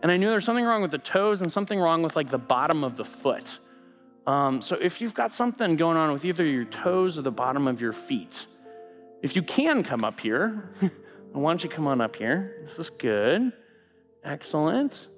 And 0.05 0.12
I 0.12 0.19
knew 0.19 0.29
there's 0.29 0.45
something 0.45 0.67
wrong 0.67 0.83
with 0.83 0.90
the 0.90 0.99
toes 0.99 1.40
and 1.40 1.51
something 1.51 1.81
wrong 1.81 2.03
with 2.03 2.14
like 2.14 2.29
the 2.29 2.37
bottom 2.37 2.85
of 2.85 2.99
the 2.99 3.07
foot. 3.07 3.59
Um, 4.27 4.61
so 4.61 4.77
if 4.77 5.01
you've 5.01 5.14
got 5.14 5.33
something 5.33 5.77
going 5.77 5.97
on 5.97 6.12
with 6.12 6.27
either 6.27 6.45
your 6.45 6.67
toes 6.67 7.19
or 7.19 7.23
the 7.23 7.33
bottom 7.33 7.67
of 7.67 7.81
your 7.81 7.95
feet, 7.95 8.45
if 9.23 9.35
you 9.35 9.43
can 9.43 9.83
come 9.83 10.05
up 10.05 10.21
here, 10.21 10.75
why 11.33 11.51
don't 11.51 11.64
you 11.64 11.71
come 11.71 11.87
on 11.87 12.03
up 12.03 12.17
here? 12.17 12.67
This 12.67 12.79
is 12.79 12.90
good. 12.90 13.51
Excellent. 14.23 15.09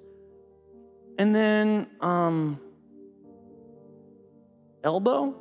And 1.17 1.35
then 1.35 1.87
um, 1.99 2.57
elbow. 4.85 5.35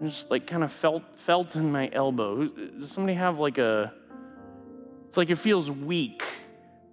Just 0.00 0.30
like 0.30 0.46
kind 0.46 0.62
of 0.62 0.70
felt 0.70 1.18
felt 1.18 1.56
in 1.56 1.72
my 1.72 1.90
elbow. 1.92 2.46
Does 2.46 2.92
somebody 2.92 3.14
have 3.14 3.40
like 3.40 3.58
a? 3.58 3.92
It's 5.08 5.16
like 5.16 5.30
it 5.30 5.38
feels 5.38 5.68
weak 5.68 6.22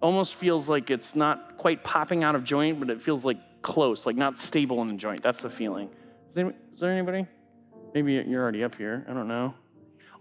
almost 0.01 0.35
feels 0.35 0.69
like 0.69 0.91
it's 0.91 1.15
not 1.15 1.57
quite 1.57 1.83
popping 1.83 2.23
out 2.23 2.35
of 2.35 2.43
joint, 2.43 2.79
but 2.79 2.89
it 2.89 3.01
feels 3.01 3.25
like 3.25 3.37
close, 3.61 4.05
like 4.05 4.15
not 4.15 4.39
stable 4.39 4.81
in 4.81 4.87
the 4.87 4.93
joint. 4.93 5.23
That's 5.23 5.41
the 5.41 5.49
feeling. 5.49 5.89
Is 6.29 6.35
there, 6.35 6.53
is 6.73 6.79
there 6.79 6.91
anybody? 6.91 7.25
Maybe 7.93 8.13
you're 8.13 8.41
already 8.41 8.63
up 8.63 8.75
here. 8.75 9.05
I 9.09 9.13
don't 9.13 9.27
know. 9.27 9.53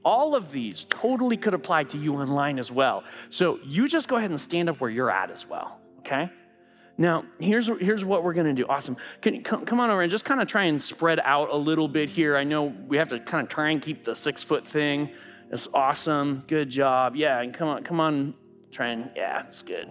All 0.04 0.34
of 0.34 0.52
these 0.52 0.84
totally 0.84 1.36
could 1.36 1.54
apply 1.54 1.84
to 1.84 1.98
you 1.98 2.14
online 2.16 2.58
as 2.58 2.70
well. 2.70 3.04
So 3.30 3.58
you 3.64 3.88
just 3.88 4.06
go 4.06 4.16
ahead 4.16 4.30
and 4.30 4.40
stand 4.40 4.68
up 4.68 4.80
where 4.80 4.90
you're 4.90 5.10
at 5.10 5.30
as 5.30 5.46
well, 5.48 5.80
okay? 6.00 6.30
Now, 6.96 7.24
here's, 7.40 7.66
here's 7.80 8.04
what 8.04 8.22
we're 8.22 8.34
going 8.34 8.46
to 8.46 8.52
do. 8.52 8.68
Awesome. 8.68 8.96
Can 9.20 9.34
you 9.34 9.42
come, 9.42 9.64
come 9.64 9.80
on 9.80 9.90
over 9.90 10.02
and 10.02 10.10
just 10.10 10.24
kind 10.24 10.40
of 10.40 10.46
try 10.46 10.64
and 10.64 10.80
spread 10.80 11.20
out 11.20 11.50
a 11.50 11.56
little 11.56 11.88
bit 11.88 12.08
here. 12.08 12.36
I 12.36 12.44
know 12.44 12.64
we 12.64 12.96
have 12.98 13.08
to 13.08 13.18
kind 13.18 13.42
of 13.42 13.48
try 13.48 13.70
and 13.70 13.82
keep 13.82 14.04
the 14.04 14.14
six 14.14 14.42
foot 14.42 14.68
thing. 14.68 15.10
It's 15.50 15.66
awesome. 15.74 16.44
Good 16.46 16.70
job. 16.70 17.16
Yeah, 17.16 17.40
and 17.40 17.52
come 17.52 17.68
on, 17.68 17.82
come 17.82 17.98
on 17.98 18.34
Try 18.74 18.88
and, 18.88 19.08
yeah, 19.14 19.46
it's 19.46 19.62
good. 19.62 19.88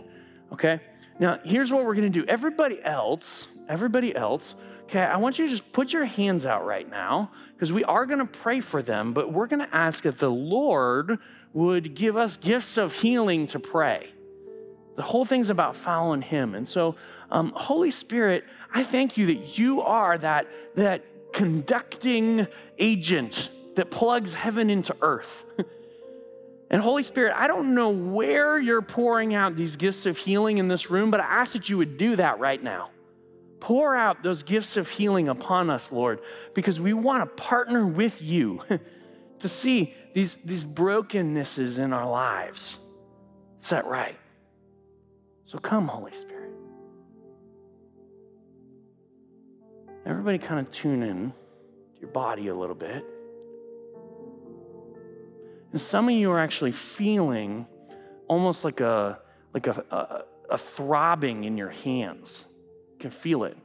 Okay? 0.52 0.82
Now, 1.18 1.40
here's 1.46 1.72
what 1.72 1.86
we're 1.86 1.96
to 2.12 2.20
do. 2.20 2.26
Everybody 2.28 2.84
else, 2.84 3.48
everybody 3.70 4.14
else, 4.14 4.56
okay, 4.84 5.00
I 5.00 5.16
want 5.18 5.40
you 5.40 5.46
to 5.46 5.52
just 5.52 5.72
put 5.72 5.94
your 5.94 6.04
hands 6.04 6.46
out 6.46 6.66
right 6.66 6.90
now 6.90 7.32
because 7.54 7.72
we 7.72 7.86
are 7.86 8.06
to 8.20 8.26
pray 8.26 8.60
for 8.60 8.82
them, 8.82 9.14
but 9.14 9.32
we're 9.32 9.48
to 9.62 9.74
ask 9.74 10.04
that 10.04 10.20
the 10.20 10.30
Lord 10.30 11.18
would 11.54 11.96
give 11.96 12.18
us 12.18 12.36
gifts 12.36 12.78
of 12.78 12.94
healing 12.94 13.46
to 13.48 13.60
pray. 13.60 14.12
The 14.98 15.02
whole 15.02 15.24
thing's 15.24 15.50
about 15.50 15.78
following 15.78 16.22
Him. 16.22 16.54
And 16.54 16.68
so, 16.68 16.98
um, 17.32 17.54
Holy 17.56 17.90
Spirit, 17.90 18.44
I 18.74 18.84
thank 18.84 19.18
you 19.18 19.28
that 19.28 19.58
you 19.58 19.82
are 19.82 20.18
that, 20.18 20.48
that 20.76 21.06
conducting 21.32 22.48
agent 22.78 23.50
that 23.76 23.90
plugs 23.92 24.34
heaven 24.34 24.70
into 24.70 24.94
earth. 25.02 25.46
And 26.74 26.82
Holy 26.82 27.04
Spirit, 27.04 27.36
I 27.38 27.46
don't 27.46 27.76
know 27.76 27.92
where 27.92 28.60
you're 28.60 28.82
pouring 28.82 29.36
out 29.36 29.56
these 29.56 29.76
gifts 29.76 30.08
of 30.08 30.18
healing 30.18 30.58
in 30.58 30.68
this 30.68 30.90
room, 30.90 31.12
but 31.12 31.20
I 31.20 31.26
ask 31.26 31.54
that 31.54 31.70
you 31.70 31.78
would 31.78 32.00
do 32.00 32.16
that 32.16 32.40
right 32.40 32.62
now. 32.62 32.90
Pour 33.60 33.96
out 33.96 34.24
those 34.24 34.42
gifts 34.42 34.76
of 34.76 34.90
healing 34.90 35.30
upon 35.30 35.70
us, 35.70 35.92
Lord, 35.92 36.22
because 36.56 36.82
we 36.82 36.94
want 36.94 37.22
to 37.30 37.44
partner 37.44 37.86
with 37.86 38.24
you 38.24 38.60
to 39.40 39.48
see 39.48 39.94
these, 40.16 40.36
these 40.44 40.64
brokennesses 40.64 41.78
in 41.78 41.94
our 41.94 42.10
lives 42.10 42.78
set 43.60 43.86
right. 43.86 44.18
So 45.46 45.60
come, 45.60 45.88
Holy 45.88 46.14
Spirit. 46.14 46.56
Everybody 50.08 50.40
kind 50.40 50.60
of 50.60 50.72
tune 50.72 51.04
in 51.04 51.34
to 51.94 52.02
your 52.02 52.10
body 52.10 52.48
a 52.48 52.56
little 52.56 52.74
bit. 52.74 53.06
And 55.74 55.82
some 55.82 56.08
of 56.08 56.16
you 56.16 56.32
are 56.32 56.40
actually 56.40 56.72
feeling 56.72 57.68
almost 58.28 58.64
like 58.64 58.80
a 58.80 59.20
like 59.54 59.68
a, 59.68 59.84
a, 59.92 60.54
a 60.54 60.58
throbbing 60.58 61.44
in 61.44 61.58
your 61.58 61.70
hands. 61.70 62.46
You 62.94 63.00
can 63.00 63.12
feel 63.12 63.44
it. 63.44 63.58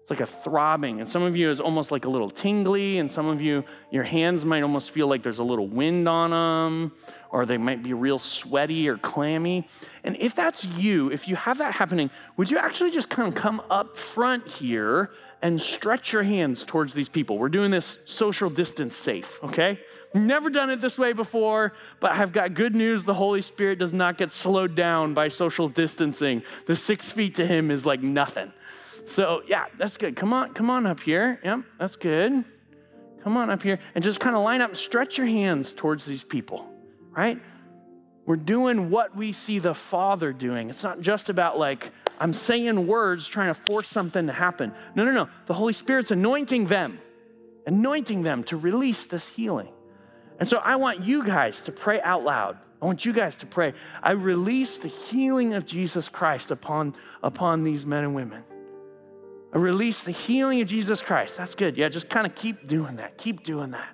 It's 0.00 0.10
like 0.10 0.20
a 0.20 0.26
throbbing. 0.26 1.00
And 1.00 1.08
some 1.08 1.22
of 1.22 1.36
you 1.36 1.50
is 1.50 1.60
almost 1.60 1.90
like 1.90 2.04
a 2.04 2.08
little 2.08 2.30
tingly, 2.30 2.98
and 2.98 3.10
some 3.10 3.26
of 3.26 3.40
you, 3.40 3.64
your 3.90 4.02
hands 4.02 4.44
might 4.44 4.62
almost 4.62 4.90
feel 4.90 5.08
like 5.08 5.22
there's 5.22 5.40
a 5.40 5.44
little 5.44 5.68
wind 5.68 6.08
on 6.08 6.30
them, 6.30 6.92
or 7.30 7.44
they 7.44 7.58
might 7.58 7.82
be 7.82 7.92
real 7.92 8.18
sweaty 8.18 8.88
or 8.88 8.96
clammy. 8.96 9.68
And 10.02 10.16
if 10.16 10.34
that's 10.34 10.64
you, 10.64 11.10
if 11.10 11.28
you 11.28 11.36
have 11.36 11.58
that 11.58 11.74
happening, 11.74 12.10
would 12.36 12.50
you 12.50 12.58
actually 12.58 12.90
just 12.92 13.10
kind 13.10 13.28
of 13.28 13.34
come 13.34 13.60
up 13.70 13.96
front 13.96 14.48
here 14.48 15.10
and 15.42 15.60
stretch 15.60 16.12
your 16.12 16.22
hands 16.22 16.64
towards 16.64 16.94
these 16.94 17.08
people? 17.08 17.36
We're 17.38 17.48
doing 17.48 17.70
this 17.70 17.98
social 18.04 18.48
distance 18.48 18.96
safe, 18.96 19.38
okay? 19.44 19.78
Never 20.12 20.50
done 20.50 20.70
it 20.70 20.80
this 20.80 20.98
way 20.98 21.12
before, 21.12 21.72
but 22.00 22.10
I've 22.12 22.32
got 22.32 22.54
good 22.54 22.74
news. 22.74 23.04
The 23.04 23.14
Holy 23.14 23.42
Spirit 23.42 23.78
does 23.78 23.92
not 23.92 24.18
get 24.18 24.32
slowed 24.32 24.74
down 24.74 25.14
by 25.14 25.28
social 25.28 25.68
distancing. 25.68 26.42
The 26.66 26.74
six 26.74 27.10
feet 27.12 27.36
to 27.36 27.46
Him 27.46 27.70
is 27.70 27.86
like 27.86 28.02
nothing. 28.02 28.52
So, 29.06 29.42
yeah, 29.46 29.66
that's 29.78 29.96
good. 29.96 30.16
Come 30.16 30.32
on, 30.32 30.52
come 30.52 30.68
on 30.68 30.86
up 30.86 31.00
here. 31.00 31.38
Yep, 31.44 31.60
that's 31.78 31.96
good. 31.96 32.44
Come 33.22 33.36
on 33.36 33.50
up 33.50 33.62
here 33.62 33.78
and 33.94 34.02
just 34.02 34.18
kind 34.18 34.34
of 34.34 34.42
line 34.42 34.60
up, 34.60 34.70
and 34.70 34.78
stretch 34.78 35.16
your 35.16 35.26
hands 35.26 35.72
towards 35.72 36.04
these 36.04 36.24
people, 36.24 36.68
right? 37.10 37.38
We're 38.26 38.36
doing 38.36 38.90
what 38.90 39.16
we 39.16 39.32
see 39.32 39.58
the 39.58 39.74
Father 39.74 40.32
doing. 40.32 40.70
It's 40.70 40.82
not 40.82 41.00
just 41.00 41.30
about 41.30 41.58
like, 41.58 41.90
I'm 42.18 42.32
saying 42.32 42.86
words 42.86 43.26
trying 43.28 43.48
to 43.48 43.60
force 43.60 43.88
something 43.88 44.26
to 44.26 44.32
happen. 44.32 44.72
No, 44.94 45.04
no, 45.04 45.12
no. 45.12 45.28
The 45.46 45.54
Holy 45.54 45.72
Spirit's 45.72 46.10
anointing 46.10 46.66
them, 46.66 46.98
anointing 47.66 48.22
them 48.22 48.44
to 48.44 48.56
release 48.56 49.04
this 49.04 49.26
healing. 49.28 49.72
And 50.40 50.48
so 50.48 50.58
I 50.58 50.76
want 50.76 51.04
you 51.04 51.24
guys 51.24 51.62
to 51.62 51.72
pray 51.72 52.00
out 52.00 52.24
loud. 52.24 52.58
I 52.82 52.86
want 52.86 53.04
you 53.04 53.12
guys 53.12 53.36
to 53.36 53.46
pray. 53.46 53.74
I 54.02 54.12
release 54.12 54.78
the 54.78 54.88
healing 54.88 55.52
of 55.52 55.66
Jesus 55.66 56.08
Christ 56.08 56.50
upon, 56.50 56.96
upon 57.22 57.62
these 57.62 57.84
men 57.84 58.04
and 58.04 58.14
women. 58.14 58.42
I 59.52 59.58
release 59.58 60.02
the 60.02 60.12
healing 60.12 60.62
of 60.62 60.68
Jesus 60.68 61.02
Christ. 61.02 61.36
That's 61.36 61.54
good. 61.54 61.76
Yeah, 61.76 61.90
just 61.90 62.08
kind 62.08 62.26
of 62.26 62.34
keep 62.34 62.66
doing 62.66 62.96
that. 62.96 63.18
Keep 63.18 63.44
doing 63.44 63.72
that. 63.72 63.90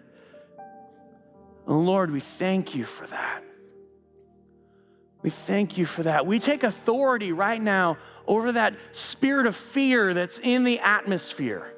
And 1.67 1.85
Lord, 1.85 2.13
we 2.13 2.21
thank 2.21 2.77
you 2.77 2.85
for 2.85 3.07
that. 3.09 3.43
We 5.23 5.31
thank 5.31 5.77
you 5.77 5.85
for 5.85 6.05
that. 6.05 6.25
We 6.25 6.39
take 6.39 6.63
authority 6.63 7.33
right 7.33 7.61
now 7.61 7.99
over 8.29 8.53
that 8.53 8.77
spirit 8.93 9.47
of 9.47 9.57
fear 9.57 10.15
that's 10.15 10.39
in 10.39 10.63
the 10.63 10.79
atmosphere 10.79 11.73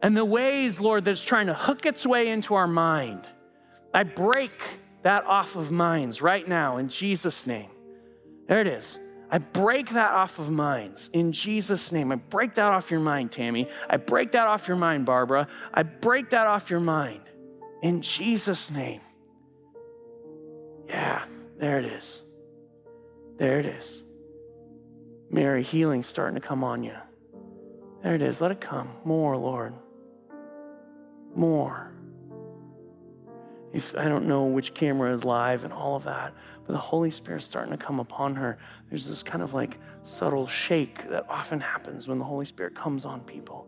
and 0.00 0.16
the 0.16 0.24
ways, 0.24 0.80
Lord, 0.80 1.04
that's 1.04 1.22
trying 1.22 1.48
to 1.48 1.54
hook 1.54 1.84
its 1.84 2.06
way 2.06 2.28
into 2.28 2.54
our 2.54 2.68
mind. 2.68 3.28
I 3.98 4.04
break 4.04 4.52
that 5.02 5.24
off 5.24 5.56
of 5.56 5.72
minds 5.72 6.22
right 6.22 6.46
now 6.46 6.76
in 6.76 6.88
Jesus' 6.88 7.48
name. 7.48 7.68
There 8.46 8.60
it 8.60 8.68
is. 8.68 8.96
I 9.28 9.38
break 9.38 9.90
that 9.90 10.12
off 10.12 10.38
of 10.38 10.52
minds 10.52 11.10
in 11.12 11.32
Jesus' 11.32 11.90
name. 11.90 12.12
I 12.12 12.14
break 12.14 12.54
that 12.54 12.72
off 12.72 12.92
your 12.92 13.00
mind, 13.00 13.32
Tammy. 13.32 13.68
I 13.90 13.96
break 13.96 14.30
that 14.32 14.46
off 14.46 14.68
your 14.68 14.76
mind, 14.76 15.04
Barbara. 15.04 15.48
I 15.74 15.82
break 15.82 16.30
that 16.30 16.46
off 16.46 16.70
your 16.70 16.78
mind 16.78 17.22
in 17.82 18.00
Jesus' 18.00 18.70
name. 18.70 19.00
Yeah, 20.86 21.24
there 21.58 21.80
it 21.80 21.86
is. 21.86 22.22
There 23.36 23.58
it 23.58 23.66
is. 23.66 24.04
Mary, 25.28 25.64
healing 25.64 26.04
starting 26.04 26.40
to 26.40 26.46
come 26.46 26.62
on 26.62 26.84
you. 26.84 26.94
There 28.04 28.14
it 28.14 28.22
is. 28.22 28.40
Let 28.40 28.52
it 28.52 28.60
come. 28.60 28.90
More, 29.04 29.36
Lord. 29.36 29.74
More. 31.34 31.87
If 33.72 33.96
I 33.96 34.08
don't 34.08 34.26
know 34.26 34.46
which 34.46 34.74
camera 34.74 35.12
is 35.12 35.24
live 35.24 35.64
and 35.64 35.72
all 35.72 35.96
of 35.96 36.04
that, 36.04 36.32
but 36.66 36.72
the 36.72 36.78
Holy 36.78 37.10
Spirit's 37.10 37.46
starting 37.46 37.72
to 37.72 37.82
come 37.82 38.00
upon 38.00 38.34
her. 38.36 38.58
There's 38.88 39.06
this 39.06 39.22
kind 39.22 39.42
of 39.42 39.54
like 39.54 39.78
subtle 40.04 40.46
shake 40.46 41.08
that 41.10 41.26
often 41.28 41.60
happens 41.60 42.08
when 42.08 42.18
the 42.18 42.24
Holy 42.24 42.46
Spirit 42.46 42.74
comes 42.74 43.04
on 43.04 43.20
people. 43.20 43.66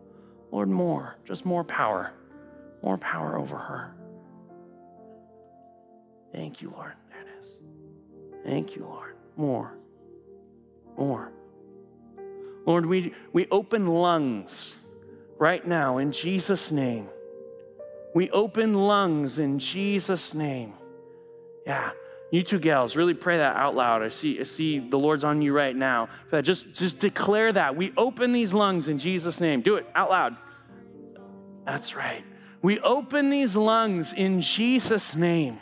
Lord, 0.51 0.69
more, 0.69 1.15
just 1.25 1.45
more 1.45 1.63
power, 1.63 2.13
more 2.83 2.97
power 2.97 3.37
over 3.37 3.57
her. 3.57 3.93
Thank 6.31 6.61
you, 6.61 6.71
Lord. 6.75 6.93
There 7.09 7.21
it 7.21 7.27
is. 7.43 7.49
Thank 8.43 8.75
you, 8.75 8.83
Lord. 8.85 9.15
More, 9.35 9.73
more. 10.97 11.31
Lord, 12.65 12.85
we, 12.85 13.13
we 13.33 13.47
open 13.49 13.87
lungs 13.87 14.75
right 15.39 15.65
now 15.65 15.97
in 15.97 16.11
Jesus' 16.11 16.71
name. 16.71 17.09
We 18.13 18.29
open 18.31 18.73
lungs 18.73 19.39
in 19.39 19.59
Jesus' 19.59 20.33
name. 20.33 20.73
Yeah, 21.65 21.91
you 22.31 22.43
two 22.43 22.59
gals, 22.59 22.95
really 22.95 23.13
pray 23.13 23.37
that 23.37 23.55
out 23.55 23.75
loud. 23.75 24.03
I 24.03 24.09
see, 24.09 24.39
I 24.39 24.43
see 24.43 24.79
the 24.79 24.97
Lord's 24.97 25.23
on 25.23 25.41
you 25.41 25.53
right 25.53 25.75
now. 25.75 26.09
Just, 26.41 26.73
just 26.73 26.99
declare 26.99 27.51
that. 27.51 27.75
We 27.75 27.93
open 27.97 28.33
these 28.33 28.53
lungs 28.53 28.87
in 28.87 28.99
Jesus' 28.99 29.39
name. 29.39 29.61
Do 29.61 29.75
it 29.75 29.85
out 29.95 30.09
loud. 30.09 30.35
That's 31.65 31.95
right. 31.95 32.23
We 32.61 32.79
open 32.81 33.29
these 33.29 33.55
lungs 33.55 34.13
in 34.13 34.41
Jesus' 34.41 35.15
name. 35.15 35.59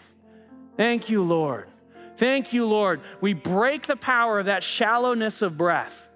Thank 0.76 1.10
you, 1.10 1.24
Lord. 1.24 1.70
Thank 2.18 2.52
you, 2.52 2.66
Lord. 2.66 3.02
We 3.22 3.34
break 3.34 3.88
the 3.88 3.96
power 3.96 4.40
of 4.40 4.48
that 4.48 4.64
shallowness 4.64 5.42
of 5.42 5.58
breath. 5.58 6.09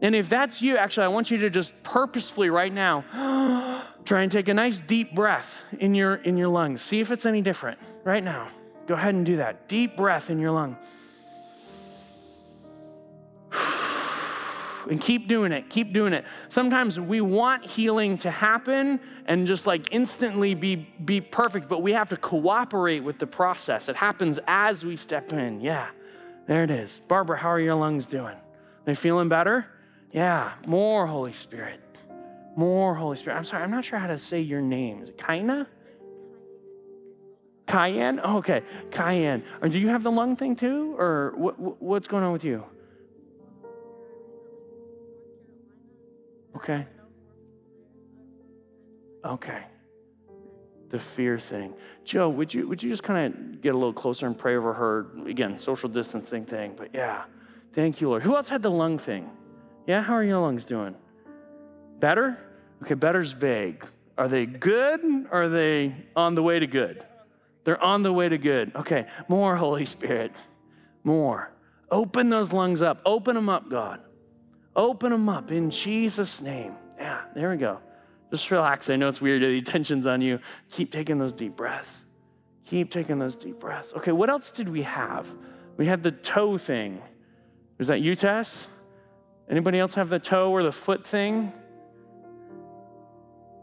And 0.00 0.14
if 0.14 0.28
that's 0.28 0.62
you, 0.62 0.76
actually, 0.76 1.04
I 1.04 1.08
want 1.08 1.30
you 1.30 1.38
to 1.38 1.50
just 1.50 1.80
purposefully 1.82 2.50
right 2.50 2.72
now 2.72 3.84
try 4.04 4.22
and 4.22 4.30
take 4.30 4.48
a 4.48 4.54
nice 4.54 4.80
deep 4.80 5.14
breath 5.14 5.60
in 5.78 5.94
your 5.94 6.16
in 6.16 6.36
your 6.36 6.48
lungs. 6.48 6.82
See 6.82 7.00
if 7.00 7.10
it's 7.10 7.26
any 7.26 7.42
different 7.42 7.78
right 8.04 8.22
now. 8.22 8.48
Go 8.86 8.94
ahead 8.94 9.14
and 9.14 9.26
do 9.26 9.36
that. 9.36 9.68
Deep 9.68 9.96
breath 9.96 10.30
in 10.30 10.38
your 10.38 10.50
lung. 10.52 10.76
And 14.88 14.98
keep 14.98 15.28
doing 15.28 15.52
it. 15.52 15.68
Keep 15.68 15.92
doing 15.92 16.14
it. 16.14 16.24
Sometimes 16.48 16.98
we 16.98 17.20
want 17.20 17.66
healing 17.66 18.16
to 18.18 18.30
happen 18.30 18.98
and 19.26 19.46
just 19.46 19.66
like 19.66 19.92
instantly 19.92 20.54
be, 20.54 20.76
be 21.04 21.20
perfect, 21.20 21.68
but 21.68 21.82
we 21.82 21.92
have 21.92 22.08
to 22.08 22.16
cooperate 22.16 23.00
with 23.00 23.18
the 23.18 23.26
process. 23.26 23.90
It 23.90 23.96
happens 23.96 24.40
as 24.46 24.86
we 24.86 24.96
step 24.96 25.34
in. 25.34 25.60
Yeah, 25.60 25.88
there 26.46 26.64
it 26.64 26.70
is. 26.70 27.02
Barbara, 27.06 27.36
how 27.36 27.50
are 27.50 27.60
your 27.60 27.74
lungs 27.74 28.06
doing? 28.06 28.28
Are 28.28 28.84
they 28.86 28.94
feeling 28.94 29.28
better? 29.28 29.66
Yeah, 30.10 30.52
more 30.66 31.06
Holy 31.06 31.32
Spirit. 31.32 31.80
More 32.56 32.94
Holy 32.94 33.16
Spirit. 33.16 33.36
I'm 33.36 33.44
sorry, 33.44 33.62
I'm 33.62 33.70
not 33.70 33.84
sure 33.84 33.98
how 33.98 34.08
to 34.08 34.18
say 34.18 34.40
your 34.40 34.60
name. 34.60 35.02
Is 35.02 35.10
it 35.10 35.18
Kaina? 35.18 35.66
Cayenne? 37.68 38.18
Okay, 38.20 38.62
Cayenne. 38.90 39.44
Or 39.60 39.68
do 39.68 39.78
you 39.78 39.88
have 39.88 40.02
the 40.02 40.10
lung 40.10 40.36
thing 40.36 40.56
too? 40.56 40.96
Or 40.98 41.34
what, 41.36 41.82
what's 41.82 42.08
going 42.08 42.24
on 42.24 42.32
with 42.32 42.42
you? 42.42 42.64
Okay. 46.56 46.86
Okay. 49.24 49.62
The 50.88 50.98
fear 50.98 51.38
thing. 51.38 51.74
Joe, 52.04 52.30
would 52.30 52.52
you 52.52 52.66
would 52.66 52.82
you 52.82 52.88
just 52.88 53.02
kind 53.02 53.34
of 53.34 53.60
get 53.60 53.74
a 53.74 53.78
little 53.78 53.92
closer 53.92 54.26
and 54.26 54.36
pray 54.36 54.56
over 54.56 54.72
her? 54.72 55.06
Again, 55.26 55.58
social 55.58 55.90
distancing 55.90 56.46
thing, 56.46 56.74
but 56.76 56.94
yeah. 56.94 57.24
Thank 57.74 58.00
you, 58.00 58.08
Lord. 58.08 58.22
Who 58.22 58.34
else 58.34 58.48
had 58.48 58.62
the 58.62 58.70
lung 58.70 58.98
thing? 58.98 59.30
Yeah, 59.88 60.02
how 60.02 60.12
are 60.12 60.22
your 60.22 60.40
lungs 60.40 60.66
doing? 60.66 60.94
Better? 61.98 62.38
Okay, 62.82 62.92
better's 62.92 63.32
vague. 63.32 63.86
Are 64.18 64.28
they 64.28 64.44
good 64.44 65.00
or 65.30 65.44
are 65.44 65.48
they 65.48 65.96
on 66.14 66.34
the 66.34 66.42
way 66.42 66.58
to 66.58 66.66
good? 66.66 67.02
They're 67.64 67.82
on 67.82 68.02
the 68.02 68.12
way 68.12 68.28
to 68.28 68.36
good. 68.36 68.72
Okay, 68.76 69.06
more 69.28 69.56
Holy 69.56 69.86
Spirit. 69.86 70.32
More. 71.04 71.50
Open 71.90 72.28
those 72.28 72.52
lungs 72.52 72.82
up. 72.82 73.00
Open 73.06 73.34
them 73.34 73.48
up, 73.48 73.70
God. 73.70 74.02
Open 74.76 75.10
them 75.10 75.26
up 75.30 75.50
in 75.50 75.70
Jesus' 75.70 76.42
name. 76.42 76.74
Yeah, 76.98 77.22
there 77.34 77.48
we 77.48 77.56
go. 77.56 77.80
Just 78.30 78.50
relax. 78.50 78.90
I 78.90 78.96
know 78.96 79.08
it's 79.08 79.22
weird. 79.22 79.40
The 79.40 79.62
tension's 79.62 80.06
on 80.06 80.20
you. 80.20 80.38
Keep 80.70 80.92
taking 80.92 81.16
those 81.18 81.32
deep 81.32 81.56
breaths. 81.56 82.02
Keep 82.66 82.90
taking 82.90 83.18
those 83.18 83.36
deep 83.36 83.58
breaths. 83.58 83.94
Okay, 83.96 84.12
what 84.12 84.28
else 84.28 84.50
did 84.50 84.68
we 84.68 84.82
have? 84.82 85.26
We 85.78 85.86
had 85.86 86.02
the 86.02 86.12
toe 86.12 86.58
thing. 86.58 87.00
Was 87.78 87.88
that 87.88 88.02
you, 88.02 88.14
Tess? 88.14 88.66
Anybody 89.50 89.78
else 89.78 89.94
have 89.94 90.10
the 90.10 90.18
toe 90.18 90.50
or 90.50 90.62
the 90.62 90.72
foot 90.72 91.06
thing? 91.06 91.52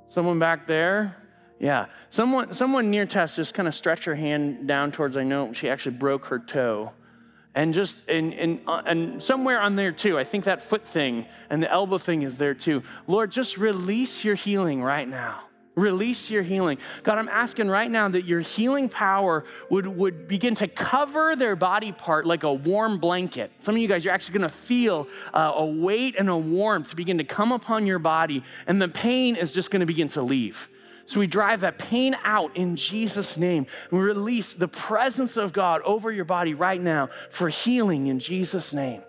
Someone 0.10 0.40
back 0.40 0.66
there? 0.66 1.16
Yeah. 1.60 1.88
Someone, 2.10 2.54
someone 2.54 2.90
near 2.90 3.06
Tess 3.06 3.36
just 3.36 3.54
kind 3.54 3.68
of 3.68 3.76
stretch 3.76 4.06
her 4.06 4.16
hand 4.16 4.68
down 4.68 4.92
towards, 4.92 5.16
I 5.18 5.24
know 5.24 5.54
she 5.54 5.70
actually 5.70 5.98
broke 5.98 6.26
her 6.26 6.40
toe. 6.40 6.92
And 7.54 7.74
just, 7.74 8.02
and, 8.10 8.34
and, 8.34 8.60
uh, 8.68 8.82
and 8.86 9.24
somewhere 9.24 9.62
on 9.62 9.76
there 9.76 9.92
too, 9.92 10.18
I 10.18 10.24
think 10.24 10.44
that 10.46 10.62
foot 10.62 10.86
thing 10.86 11.26
and 11.50 11.64
the 11.64 11.72
elbow 11.72 11.98
thing 11.98 12.24
is 12.24 12.38
there 12.38 12.54
too. 12.54 12.84
Lord, 13.08 13.32
just 13.32 13.58
release 13.58 14.24
your 14.24 14.36
healing 14.36 14.82
right 14.82 15.08
now. 15.08 15.44
Release 15.76 16.30
your 16.30 16.42
healing. 16.42 16.78
God, 17.04 17.18
I'm 17.18 17.28
asking 17.28 17.68
right 17.68 17.92
now 17.92 18.08
that 18.08 18.24
your 18.24 18.40
healing 18.40 18.88
power 18.88 19.44
would, 19.70 19.86
would 19.86 20.28
begin 20.28 20.56
to 20.56 20.70
cover 20.70 21.36
their 21.36 21.58
body 21.58 21.92
part 21.92 22.26
like 22.26 22.44
a 22.44 22.54
warm 22.54 22.98
blanket. 22.98 23.52
Some 23.60 23.76
of 23.76 23.82
you 23.82 23.88
guys, 23.88 24.06
you're 24.06 24.14
actually 24.14 24.40
going 24.40 24.50
to 24.50 24.56
feel 24.56 25.08
uh, 25.34 25.52
a 25.56 25.66
weight 25.66 26.16
and 26.18 26.30
a 26.30 26.38
warmth 26.38 26.96
begin 26.96 27.18
to 27.18 27.26
come 27.26 27.52
upon 27.52 27.86
your 27.86 28.00
body, 28.00 28.44
and 28.68 28.82
the 28.82 28.88
pain 28.88 29.36
is 29.36 29.52
just 29.52 29.70
going 29.70 29.82
to 29.82 29.86
begin 29.86 30.08
to 30.10 30.22
leave. 30.22 30.70
So 31.08 31.20
we 31.20 31.28
drive 31.28 31.62
that 31.62 31.78
pain 31.78 32.16
out 32.24 32.56
in 32.56 32.78
Jesus' 32.78 33.38
name. 33.38 33.68
We 33.92 34.00
release 34.00 34.54
the 34.54 34.68
presence 34.68 35.38
of 35.38 35.54
God 35.54 35.82
over 35.84 36.12
your 36.12 36.26
body 36.26 36.54
right 36.54 36.82
now 36.82 37.10
for 37.32 37.50
healing 37.50 38.08
in 38.08 38.20
Jesus' 38.20 38.74
name. 38.74 39.04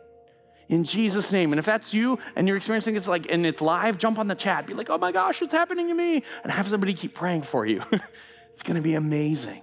In 0.69 0.85
Jesus' 0.85 1.31
name. 1.31 1.53
And 1.53 1.59
if 1.59 1.65
that's 1.65 1.95
you 1.95 2.19
and 2.35 2.49
you're 2.49 2.57
experiencing 2.57 2.97
it's 2.97 3.07
like 3.07 3.27
and 3.31 3.47
it's 3.47 3.61
live, 3.61 3.99
jump 3.99 4.19
on 4.19 4.27
the 4.27 4.35
chat. 4.35 4.67
Be 4.67 4.75
like, 4.75 4.91
oh 4.91 4.99
my 4.99 5.13
gosh, 5.13 5.43
it's 5.43 5.53
happening 5.53 5.89
to 5.89 5.95
me. 5.95 6.23
And 6.43 6.53
have 6.53 6.69
somebody 6.69 6.95
keep 6.95 7.15
praying 7.15 7.43
for 7.43 7.65
you. 7.65 7.83
it's 8.53 8.63
gonna 8.63 8.83
be 8.83 8.95
amazing. 8.95 9.63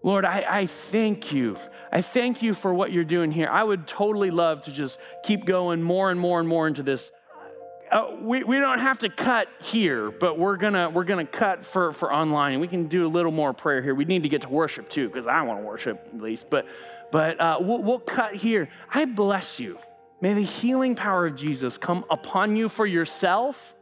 Lord, 0.00 0.24
I, 0.24 0.44
I, 0.48 0.66
thank 0.66 1.32
you. 1.32 1.56
I 1.90 2.02
thank 2.02 2.40
you 2.40 2.54
for 2.54 2.72
what 2.72 2.92
you're 2.92 3.02
doing 3.02 3.32
here. 3.32 3.48
I 3.48 3.64
would 3.64 3.88
totally 3.88 4.30
love 4.30 4.62
to 4.62 4.72
just 4.72 4.96
keep 5.24 5.44
going 5.44 5.82
more 5.82 6.12
and 6.12 6.20
more 6.20 6.38
and 6.38 6.48
more 6.48 6.68
into 6.68 6.84
this 6.84 7.10
uh, 7.90 8.16
we, 8.20 8.44
we 8.44 8.58
don't 8.58 8.80
have 8.80 8.98
to 9.00 9.08
cut 9.08 9.48
here, 9.60 10.10
but 10.10 10.38
we're 10.38 10.56
gonna 10.56 10.90
we're 10.90 11.04
gonna 11.04 11.24
cut 11.24 11.64
for 11.64 11.92
for 11.92 12.12
online. 12.12 12.60
We 12.60 12.68
can 12.68 12.86
do 12.86 13.06
a 13.06 13.08
little 13.08 13.32
more 13.32 13.52
prayer 13.52 13.82
here. 13.82 13.94
We 13.94 14.04
need 14.04 14.24
to 14.24 14.28
get 14.28 14.42
to 14.42 14.48
worship 14.48 14.88
too, 14.88 15.08
because 15.08 15.26
I 15.26 15.42
want 15.42 15.60
to 15.60 15.66
worship 15.66 16.06
at 16.14 16.20
least. 16.20 16.50
But 16.50 16.66
but 17.10 17.40
uh, 17.40 17.58
we'll, 17.60 17.82
we'll 17.82 17.98
cut 17.98 18.34
here. 18.34 18.68
I 18.92 19.04
bless 19.04 19.58
you. 19.58 19.78
May 20.20 20.34
the 20.34 20.42
healing 20.42 20.94
power 20.94 21.26
of 21.26 21.36
Jesus 21.36 21.78
come 21.78 22.04
upon 22.10 22.56
you 22.56 22.68
for 22.68 22.86
yourself 22.86 23.74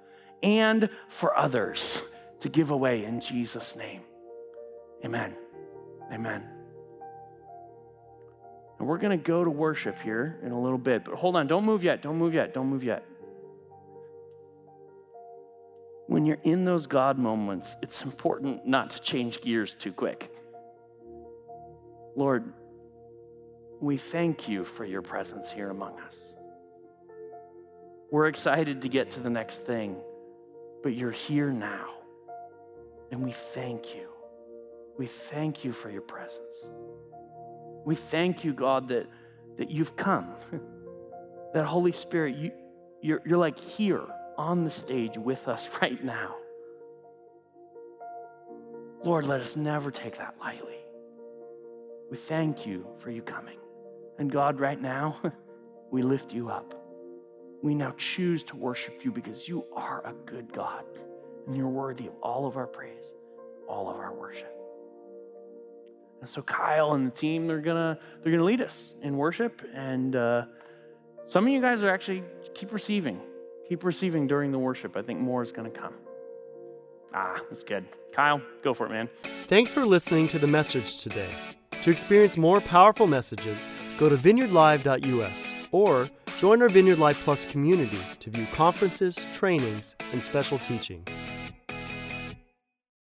and 0.42 0.90
for 1.08 1.36
others 1.36 2.02
to 2.40 2.48
give 2.48 2.70
away 2.70 3.04
in 3.04 3.20
Jesus' 3.20 3.74
name. 3.74 4.02
Amen. 5.04 5.34
Amen. 6.12 6.44
And 8.78 8.86
we're 8.86 8.98
going 8.98 9.18
to 9.18 9.24
go 9.24 9.42
to 9.42 9.50
worship 9.50 9.98
here 10.00 10.38
in 10.42 10.52
a 10.52 10.60
little 10.60 10.78
bit. 10.78 11.04
But 11.04 11.14
hold 11.14 11.36
on, 11.36 11.46
don't 11.46 11.64
move 11.64 11.82
yet. 11.82 12.02
Don't 12.02 12.16
move 12.16 12.34
yet. 12.34 12.52
Don't 12.52 12.68
move 12.68 12.84
yet. 12.84 13.04
When 16.06 16.26
you're 16.26 16.38
in 16.44 16.64
those 16.64 16.86
God 16.86 17.18
moments, 17.18 17.74
it's 17.82 18.02
important 18.02 18.66
not 18.66 18.90
to 18.90 19.00
change 19.00 19.40
gears 19.40 19.74
too 19.74 19.92
quick. 19.92 20.30
Lord, 22.14 22.52
we 23.80 23.96
thank 23.96 24.48
you 24.48 24.64
for 24.64 24.84
your 24.84 25.02
presence 25.02 25.50
here 25.50 25.70
among 25.70 26.00
us. 26.00 26.34
We're 28.10 28.28
excited 28.28 28.82
to 28.82 28.88
get 28.88 29.10
to 29.12 29.20
the 29.20 29.30
next 29.30 29.66
thing, 29.66 29.96
but 30.82 30.94
you're 30.94 31.10
here 31.10 31.50
now. 31.50 31.90
And 33.10 33.22
we 33.22 33.32
thank 33.32 33.94
you. 33.94 34.08
We 34.98 35.06
thank 35.06 35.64
you 35.64 35.72
for 35.72 35.90
your 35.90 36.02
presence. 36.02 36.56
We 37.84 37.94
thank 37.94 38.44
you, 38.44 38.52
God, 38.52 38.88
that, 38.88 39.06
that 39.58 39.70
you've 39.70 39.94
come. 39.96 40.34
that 41.54 41.64
Holy 41.64 41.92
Spirit, 41.92 42.36
you, 42.36 42.52
you're, 43.02 43.20
you're 43.26 43.38
like 43.38 43.58
here 43.58 44.04
on 44.38 44.64
the 44.64 44.70
stage 44.70 45.18
with 45.18 45.48
us 45.48 45.68
right 45.82 46.02
now. 46.02 46.36
Lord, 49.04 49.26
let 49.26 49.40
us 49.40 49.54
never 49.54 49.90
take 49.90 50.18
that 50.18 50.34
lightly. 50.40 50.74
We 52.10 52.16
thank 52.16 52.66
you 52.66 52.86
for 52.98 53.10
you 53.10 53.22
coming. 53.22 53.58
And 54.18 54.30
God, 54.30 54.60
right 54.60 54.80
now, 54.80 55.20
we 55.90 56.02
lift 56.02 56.32
you 56.32 56.48
up. 56.48 56.74
We 57.62 57.74
now 57.74 57.94
choose 57.96 58.42
to 58.44 58.56
worship 58.56 59.04
you 59.04 59.10
because 59.10 59.48
you 59.48 59.64
are 59.74 60.06
a 60.06 60.12
good 60.30 60.52
God 60.52 60.84
and 61.46 61.56
you're 61.56 61.68
worthy 61.68 62.06
of 62.06 62.14
all 62.22 62.46
of 62.46 62.56
our 62.56 62.66
praise, 62.66 63.12
all 63.68 63.88
of 63.88 63.96
our 63.96 64.14
worship. 64.14 64.52
And 66.20 66.28
so 66.28 66.42
Kyle 66.42 66.94
and 66.94 67.06
the 67.06 67.10
team, 67.10 67.46
they're 67.46 67.60
gonna 67.60 67.98
they're 68.22 68.32
gonna 68.32 68.44
lead 68.44 68.60
us 68.60 68.94
in 69.02 69.16
worship, 69.16 69.62
and 69.74 70.16
uh, 70.16 70.46
some 71.24 71.46
of 71.46 71.52
you 71.52 71.60
guys 71.60 71.82
are 71.82 71.90
actually 71.90 72.24
keep 72.54 72.72
receiving, 72.72 73.20
keep 73.68 73.84
receiving 73.84 74.26
during 74.26 74.50
the 74.50 74.58
worship. 74.58 74.96
I 74.96 75.02
think 75.02 75.20
more 75.20 75.42
is 75.42 75.52
gonna 75.52 75.70
come. 75.70 75.94
Ah, 77.14 77.38
that's 77.50 77.64
good. 77.64 77.84
Kyle, 78.12 78.40
go 78.62 78.72
for 78.74 78.86
it, 78.86 78.90
man. 78.90 79.08
Thanks 79.46 79.70
for 79.70 79.84
listening 79.84 80.26
to 80.28 80.38
the 80.38 80.46
message 80.46 80.98
today. 81.02 81.30
To 81.82 81.90
experience 81.90 82.36
more 82.36 82.60
powerful 82.60 83.06
messages, 83.06 83.68
go 83.98 84.08
to 84.08 84.16
vineyardlive.us 84.16 85.52
or 85.72 86.08
join 86.38 86.62
our 86.62 86.68
Vineyard 86.68 86.98
Live 86.98 87.16
Plus 87.18 87.46
community 87.46 87.98
to 88.20 88.30
view 88.30 88.46
conferences, 88.54 89.18
trainings, 89.32 89.96
and 90.12 90.22
special 90.22 90.58
teachings. 90.58 91.08